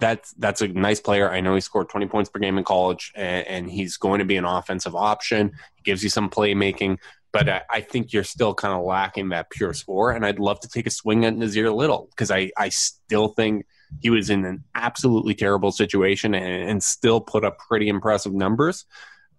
that's 0.00 0.32
that's 0.32 0.62
a 0.62 0.68
nice 0.68 1.00
player. 1.00 1.30
I 1.30 1.40
know 1.40 1.54
he 1.54 1.60
scored 1.60 1.88
20 1.88 2.06
points 2.06 2.30
per 2.30 2.40
game 2.40 2.58
in 2.58 2.64
college, 2.64 3.12
and, 3.14 3.46
and 3.46 3.70
he's 3.70 3.96
going 3.96 4.18
to 4.18 4.24
be 4.24 4.36
an 4.36 4.44
offensive 4.44 4.94
option. 4.94 5.52
He 5.76 5.82
gives 5.82 6.02
you 6.02 6.10
some 6.10 6.30
playmaking, 6.30 6.98
but 7.32 7.48
I, 7.48 7.62
I 7.70 7.80
think 7.80 8.12
you're 8.12 8.24
still 8.24 8.54
kind 8.54 8.74
of 8.74 8.84
lacking 8.84 9.28
that 9.30 9.50
pure 9.50 9.74
score. 9.74 10.10
And 10.10 10.26
I'd 10.26 10.38
love 10.38 10.60
to 10.60 10.68
take 10.68 10.86
a 10.86 10.90
swing 10.90 11.24
at 11.24 11.34
Nassir 11.34 11.74
Little 11.74 12.08
because 12.10 12.30
I 12.30 12.50
I 12.56 12.70
still 12.70 13.28
think 13.28 13.66
he 14.00 14.10
was 14.10 14.30
in 14.30 14.44
an 14.44 14.64
absolutely 14.74 15.34
terrible 15.34 15.72
situation 15.72 16.34
and, 16.34 16.70
and 16.70 16.82
still 16.82 17.20
put 17.20 17.44
up 17.44 17.58
pretty 17.58 17.88
impressive 17.88 18.32
numbers 18.32 18.86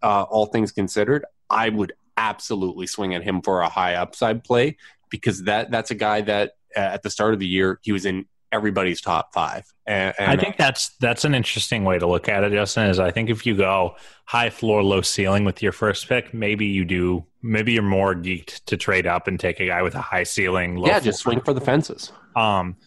uh, 0.02 0.24
all 0.30 0.48
things 0.48 0.72
considered, 0.72 1.26
I 1.50 1.70
would 1.70 1.94
absolutely 2.18 2.88
swing 2.88 3.14
at 3.16 3.24
him 3.24 3.42
for 3.42 3.62
a 3.62 3.70
high 3.70 3.96
upside 3.96 4.44
play 4.44 4.78
because 5.10 5.44
that 5.44 5.72
that's 5.72 5.92
a 5.92 5.96
guy 5.96 6.22
that 6.22 6.54
uh, 6.76 6.80
at 6.80 7.04
the 7.04 7.10
start 7.10 7.34
of 7.34 7.40
the 7.40 7.48
year 7.48 7.80
he 7.82 7.92
was 7.92 8.06
in 8.06 8.26
everybody's 8.52 9.02
top 9.02 9.34
five. 9.34 9.72
And, 9.86 10.14
and 10.20 10.32
I 10.32 10.42
think 10.42 10.58
that's 10.58 10.96
that's 10.98 11.26
an 11.26 11.34
interesting 11.34 11.84
way 11.84 12.00
to 12.00 12.08
look 12.08 12.30
at 12.30 12.44
it, 12.44 12.52
Justin. 12.52 12.90
Is 12.90 13.00
I 13.00 13.12
think 13.12 13.30
if 13.30 13.46
you 13.46 13.56
go 13.56 13.96
high 14.26 14.50
floor, 14.50 14.84
low 14.84 15.02
ceiling 15.02 15.46
with 15.46 15.62
your 15.62 15.72
first 15.72 16.08
pick, 16.08 16.34
maybe 16.34 16.66
you 16.66 16.86
do. 16.86 17.26
Maybe 17.42 17.74
you're 17.74 17.84
more 17.84 18.14
geeked 18.14 18.64
to 18.66 18.78
trade 18.78 19.08
up 19.08 19.28
and 19.28 19.40
take 19.40 19.60
a 19.60 19.68
guy 19.68 19.82
with 19.82 19.96
a 19.96 20.02
high 20.02 20.24
ceiling. 20.24 20.76
Low 20.76 20.88
yeah, 20.88 21.00
floor. 21.00 21.06
just 21.06 21.20
swing 21.20 21.42
for 21.42 21.54
the 21.54 21.62
fences. 21.62 22.12
Um, 22.36 22.78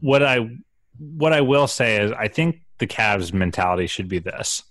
what 0.00 0.22
I 0.22 0.48
what 0.98 1.32
I 1.32 1.40
will 1.40 1.66
say 1.66 2.00
is, 2.00 2.12
I 2.12 2.28
think 2.28 2.60
the 2.78 2.86
Cavs' 2.86 3.32
mentality 3.32 3.86
should 3.86 4.08
be 4.08 4.18
this: 4.18 4.62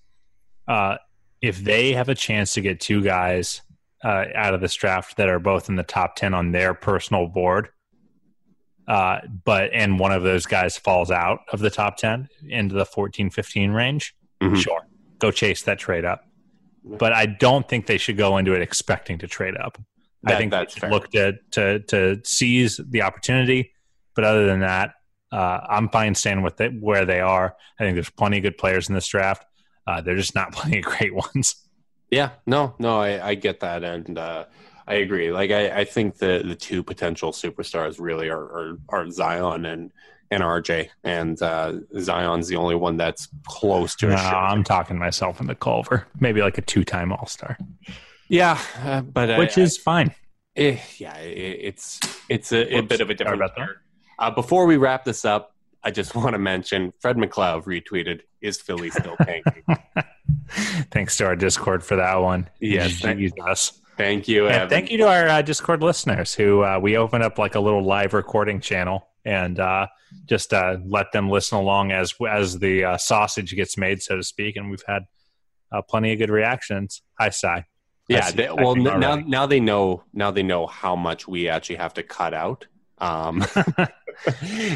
uh, 0.67 0.97
if 1.41 1.63
they 1.63 1.93
have 1.93 2.09
a 2.09 2.15
chance 2.15 2.53
to 2.53 2.61
get 2.61 2.79
two 2.79 3.01
guys 3.01 3.61
uh, 4.03 4.25
out 4.35 4.53
of 4.53 4.61
this 4.61 4.73
draft 4.73 5.17
that 5.17 5.29
are 5.29 5.39
both 5.39 5.69
in 5.69 5.75
the 5.75 5.83
top 5.83 6.15
ten 6.15 6.33
on 6.33 6.51
their 6.51 6.73
personal 6.73 7.27
board, 7.27 7.69
uh, 8.87 9.19
but 9.45 9.69
and 9.73 9.99
one 9.99 10.11
of 10.11 10.23
those 10.23 10.45
guys 10.45 10.77
falls 10.77 11.11
out 11.11 11.39
of 11.51 11.59
the 11.59 11.69
top 11.69 11.97
ten 11.97 12.27
into 12.47 12.75
the 12.75 12.85
14, 12.85 13.29
15 13.29 13.71
range, 13.71 14.15
Mhm. 14.41 14.57
sure, 14.57 14.81
go 15.19 15.31
chase 15.31 15.61
that 15.63 15.79
trade 15.79 16.05
up. 16.05 16.25
But 16.83 17.13
I 17.13 17.25
don't 17.27 17.67
think 17.67 17.85
they 17.87 17.97
should 17.97 18.17
go 18.17 18.37
into 18.37 18.53
it 18.53 18.61
expecting 18.61 19.17
to 19.19 19.27
trade 19.27 19.55
up. 19.57 19.77
I 20.25 20.35
think 20.35 20.51
that's 20.51 20.75
they 20.75 20.89
look 20.89 21.09
to 21.11 21.33
to 21.51 21.79
to 21.79 22.21
seize 22.23 22.79
the 22.89 23.01
opportunity. 23.01 23.71
But 24.15 24.25
other 24.25 24.45
than 24.45 24.59
that, 24.59 24.93
uh, 25.31 25.59
I'm 25.69 25.89
fine 25.89 26.13
staying 26.15 26.43
with 26.43 26.61
it 26.61 26.71
where 26.79 27.05
they 27.05 27.19
are. 27.19 27.55
I 27.79 27.83
think 27.83 27.95
there's 27.95 28.09
plenty 28.09 28.37
of 28.37 28.43
good 28.43 28.57
players 28.57 28.87
in 28.89 28.95
this 28.95 29.07
draft. 29.07 29.45
Uh, 29.87 30.01
they're 30.01 30.15
just 30.15 30.35
not 30.35 30.51
plenty 30.53 30.79
of 30.79 30.85
great 30.85 31.13
ones. 31.15 31.55
Yeah, 32.11 32.29
no, 32.45 32.75
no, 32.79 32.99
I, 33.01 33.29
I 33.29 33.35
get 33.35 33.61
that, 33.61 33.83
and 33.83 34.17
uh, 34.19 34.45
I 34.87 34.95
agree. 34.95 35.31
Like, 35.31 35.51
I, 35.51 35.69
I 35.81 35.85
think 35.85 36.17
the 36.17 36.43
the 36.45 36.55
two 36.55 36.83
potential 36.83 37.31
superstars 37.31 37.99
really 37.99 38.29
are 38.29 38.41
are, 38.43 38.77
are 38.89 39.09
Zion 39.11 39.65
and 39.65 39.91
and 40.31 40.41
RJ, 40.41 40.89
and 41.03 41.39
uh, 41.41 41.73
Zion's 41.99 42.47
the 42.47 42.55
only 42.55 42.73
one 42.75 42.97
that's 42.97 43.27
close 43.47 43.95
to 43.97 44.07
a 44.07 44.11
No. 44.11 44.15
I'm 44.17 44.63
talking 44.63 44.97
myself 44.97 45.39
in 45.39 45.45
the 45.47 45.53
Culver, 45.55 46.07
maybe 46.19 46.41
like 46.41 46.57
a 46.57 46.61
two-time 46.61 47.11
All 47.13 47.27
Star, 47.27 47.55
Yeah, 48.29 48.59
uh, 48.83 49.01
but 49.01 49.29
I- 49.29 49.37
which 49.37 49.57
is 49.59 49.77
fine. 49.77 50.13
Eh, 50.55 50.77
yeah, 50.97 51.15
it, 51.17 51.59
it's 51.61 51.99
it's 52.29 52.51
a, 52.51 52.77
a 52.77 52.81
bit 52.81 53.01
of 53.01 53.09
a 53.09 53.13
different. 53.13 53.41
Uh, 54.19 54.31
before 54.31 54.65
we 54.65 54.77
wrap 54.77 55.03
this 55.05 55.23
up, 55.25 55.55
I 55.83 55.91
just 55.91 56.13
want 56.15 56.31
to 56.33 56.39
mention 56.39 56.93
Fred 56.99 57.15
McLeod 57.17 57.63
retweeted: 57.65 58.21
"Is 58.41 58.59
Philly 58.59 58.89
still 58.89 59.15
tanking?" 59.17 59.63
Thanks 60.91 61.17
to 61.17 61.25
our 61.25 61.35
Discord 61.35 61.83
for 61.83 61.95
that 61.95 62.15
one. 62.17 62.49
Yes, 62.59 62.99
thank- 62.99 63.19
Jesus. 63.19 63.79
Thank 63.97 64.27
you, 64.27 64.45
And 64.47 64.55
Evan. 64.55 64.69
thank 64.69 64.91
you 64.91 64.97
to 64.99 65.07
our 65.07 65.27
uh, 65.27 65.41
Discord 65.41 65.81
listeners 65.81 66.33
who 66.33 66.63
uh, 66.63 66.79
we 66.81 66.97
opened 66.97 67.23
up 67.23 67.37
like 67.37 67.55
a 67.55 67.59
little 67.59 67.83
live 67.83 68.13
recording 68.13 68.59
channel 68.59 69.07
and 69.25 69.59
uh, 69.59 69.87
just 70.25 70.53
uh, 70.53 70.77
let 70.85 71.11
them 71.11 71.29
listen 71.29 71.57
along 71.57 71.91
as 71.91 72.13
as 72.29 72.59
the 72.59 72.83
uh, 72.83 72.97
sausage 72.97 73.55
gets 73.55 73.77
made, 73.77 74.01
so 74.01 74.15
to 74.17 74.23
speak. 74.23 74.55
And 74.55 74.69
we've 74.69 74.83
had 74.87 75.03
uh, 75.71 75.81
plenty 75.81 76.11
of 76.13 76.19
good 76.19 76.29
reactions. 76.29 77.01
Hi, 77.19 77.29
Sai. 77.29 77.65
Yeah, 78.09 78.25
I 78.25 78.29
see 78.31 78.35
they, 78.35 78.51
well, 78.51 78.75
now 78.75 78.91
already. 79.11 79.29
now 79.29 79.45
they 79.45 79.59
know 79.61 80.03
now 80.13 80.29
they 80.31 80.43
know 80.43 80.67
how 80.67 80.95
much 80.95 81.27
we 81.27 81.47
actually 81.47 81.77
have 81.77 81.93
to 81.95 82.03
cut 82.03 82.33
out. 82.33 82.67
Um, 83.03 83.39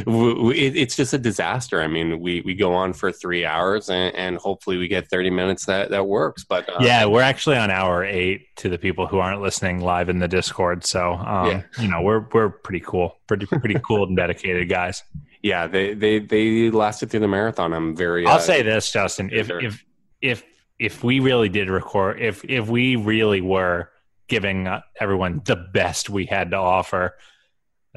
w- 0.06 0.36
w- 0.36 0.52
it, 0.52 0.76
it's 0.76 0.96
just 0.96 1.14
a 1.14 1.18
disaster. 1.18 1.82
I 1.82 1.88
mean, 1.88 2.20
we, 2.20 2.42
we 2.42 2.54
go 2.56 2.74
on 2.74 2.94
for 2.94 3.12
three 3.12 3.46
hours, 3.46 3.90
and, 3.90 4.16
and 4.16 4.38
hopefully 4.38 4.78
we 4.78 4.88
get 4.88 5.10
thirty 5.10 5.30
minutes 5.30 5.66
that 5.66 5.90
that 5.92 6.08
works. 6.08 6.44
But 6.44 6.70
uh, 6.70 6.78
yeah, 6.82 7.06
we're 7.06 7.22
actually 7.22 7.58
on 7.58 7.72
hour 7.72 8.04
eight 8.04 8.56
to 8.58 8.70
the 8.70 8.78
people 8.78 9.08
who 9.08 9.20
aren't 9.20 9.42
listening 9.42 9.80
live 9.82 10.10
in 10.10 10.20
the 10.20 10.28
Discord. 10.28 10.86
So, 10.86 11.14
um, 11.14 11.48
Yeah. 11.48 11.62
you 11.80 11.88
know, 11.88 12.02
we're 12.02 12.26
we're 12.34 12.50
pretty 12.50 12.84
cool, 12.86 13.18
pretty 13.28 13.46
pretty 13.46 13.80
cool 13.88 14.04
and 14.06 14.16
dedicated 14.18 14.70
guys. 14.70 15.04
yeah, 15.42 15.68
they, 15.68 15.94
they 15.94 16.20
they 16.20 16.70
lasted 16.72 17.10
through 17.12 17.22
the 17.22 17.28
marathon. 17.28 17.74
I'm 17.74 17.96
very. 17.96 18.26
I'll 18.26 18.36
uh, 18.36 18.40
say 18.40 18.62
this, 18.62 18.92
Justin. 18.92 19.30
If 19.32 19.48
Sure. 19.48 19.60
if 19.64 19.84
if 20.22 20.44
if 20.80 21.04
we 21.04 21.20
really 21.20 21.50
did 21.50 21.70
record, 21.70 22.20
if 22.20 22.44
if 22.46 22.68
we 22.68 22.96
really 22.96 23.42
were 23.42 23.90
giving 24.28 24.68
uh, 24.68 24.82
everyone 25.00 25.42
the 25.46 25.56
best 25.56 26.10
we 26.10 26.26
had 26.26 26.52
to 26.52 26.58
offer, 26.58 27.16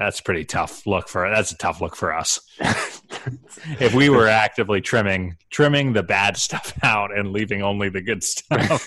that's 0.00 0.22
pretty 0.22 0.46
tough 0.46 0.86
look 0.86 1.08
for 1.08 1.28
that's 1.28 1.52
a 1.52 1.56
tough 1.58 1.82
look 1.82 1.94
for 1.94 2.14
us. 2.14 2.40
if 3.78 3.92
we 3.94 4.08
were 4.08 4.26
actively 4.26 4.80
trimming 4.80 5.36
trimming 5.50 5.92
the 5.92 6.02
bad 6.02 6.38
stuff 6.38 6.72
out 6.82 7.16
and 7.16 7.32
leaving 7.32 7.62
only 7.62 7.90
the 7.90 8.00
good 8.00 8.24
stuff, 8.24 8.86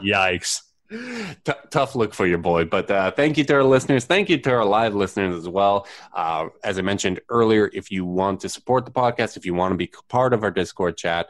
yikes. 0.00 0.62
T- 0.90 1.52
tough 1.70 1.96
look 1.96 2.14
for 2.14 2.26
your 2.26 2.38
boy, 2.38 2.64
but 2.64 2.90
uh, 2.90 3.10
thank 3.10 3.36
you 3.36 3.44
to 3.44 3.54
our 3.54 3.64
listeners. 3.64 4.06
Thank 4.06 4.30
you 4.30 4.38
to 4.38 4.50
our 4.52 4.64
live 4.64 4.94
listeners 4.94 5.34
as 5.34 5.46
well. 5.46 5.86
Uh, 6.14 6.46
as 6.64 6.78
I 6.78 6.82
mentioned 6.82 7.20
earlier, 7.28 7.68
if 7.74 7.90
you 7.90 8.06
want 8.06 8.40
to 8.40 8.48
support 8.48 8.86
the 8.86 8.92
podcast, 8.92 9.36
if 9.36 9.44
you 9.44 9.52
want 9.52 9.72
to 9.72 9.76
be 9.76 9.92
part 10.08 10.32
of 10.32 10.44
our 10.44 10.50
Discord 10.50 10.96
chat, 10.96 11.28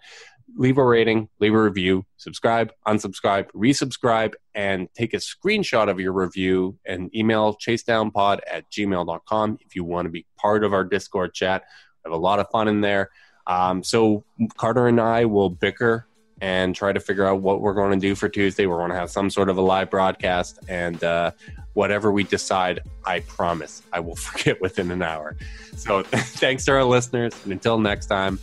leave 0.56 0.78
a 0.78 0.84
rating, 0.84 1.28
leave 1.40 1.54
a 1.54 1.62
review, 1.62 2.04
subscribe, 2.16 2.72
unsubscribe, 2.86 3.50
resubscribe, 3.52 4.34
and 4.54 4.88
take 4.94 5.14
a 5.14 5.18
screenshot 5.18 5.88
of 5.88 6.00
your 6.00 6.12
review 6.12 6.78
and 6.84 7.14
email 7.14 7.56
chasedownpod 7.56 8.40
at 8.50 8.70
gmail.com 8.70 9.58
if 9.60 9.76
you 9.76 9.84
want 9.84 10.06
to 10.06 10.10
be 10.10 10.26
part 10.36 10.64
of 10.64 10.72
our 10.72 10.84
Discord 10.84 11.34
chat. 11.34 11.64
We 12.04 12.10
have 12.10 12.18
a 12.18 12.20
lot 12.20 12.38
of 12.38 12.48
fun 12.50 12.68
in 12.68 12.80
there. 12.80 13.10
Um, 13.46 13.82
so 13.82 14.24
Carter 14.56 14.88
and 14.88 15.00
I 15.00 15.24
will 15.24 15.50
bicker 15.50 16.06
and 16.40 16.74
try 16.74 16.92
to 16.92 17.00
figure 17.00 17.26
out 17.26 17.40
what 17.40 17.60
we're 17.60 17.74
going 17.74 17.98
to 17.98 18.06
do 18.06 18.14
for 18.14 18.28
Tuesday. 18.28 18.66
We're 18.66 18.76
going 18.76 18.90
to 18.90 18.96
have 18.96 19.10
some 19.10 19.30
sort 19.30 19.48
of 19.48 19.56
a 19.56 19.60
live 19.60 19.90
broadcast, 19.90 20.60
and 20.68 21.02
uh, 21.02 21.32
whatever 21.72 22.12
we 22.12 22.24
decide, 22.24 22.80
I 23.04 23.20
promise 23.20 23.82
I 23.92 24.00
will 24.00 24.16
forget 24.16 24.60
within 24.60 24.90
an 24.90 25.02
hour. 25.02 25.36
So 25.76 26.02
thanks 26.04 26.64
to 26.66 26.72
our 26.72 26.84
listeners, 26.84 27.34
and 27.44 27.52
until 27.52 27.78
next 27.78 28.06
time, 28.06 28.38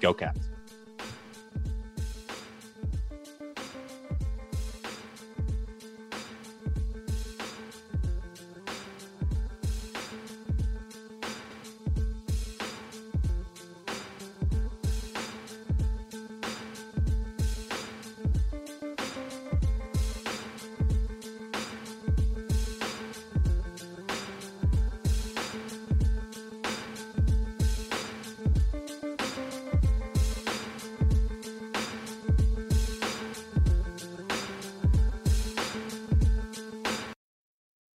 go 0.00 0.14
Caps. 0.14 0.49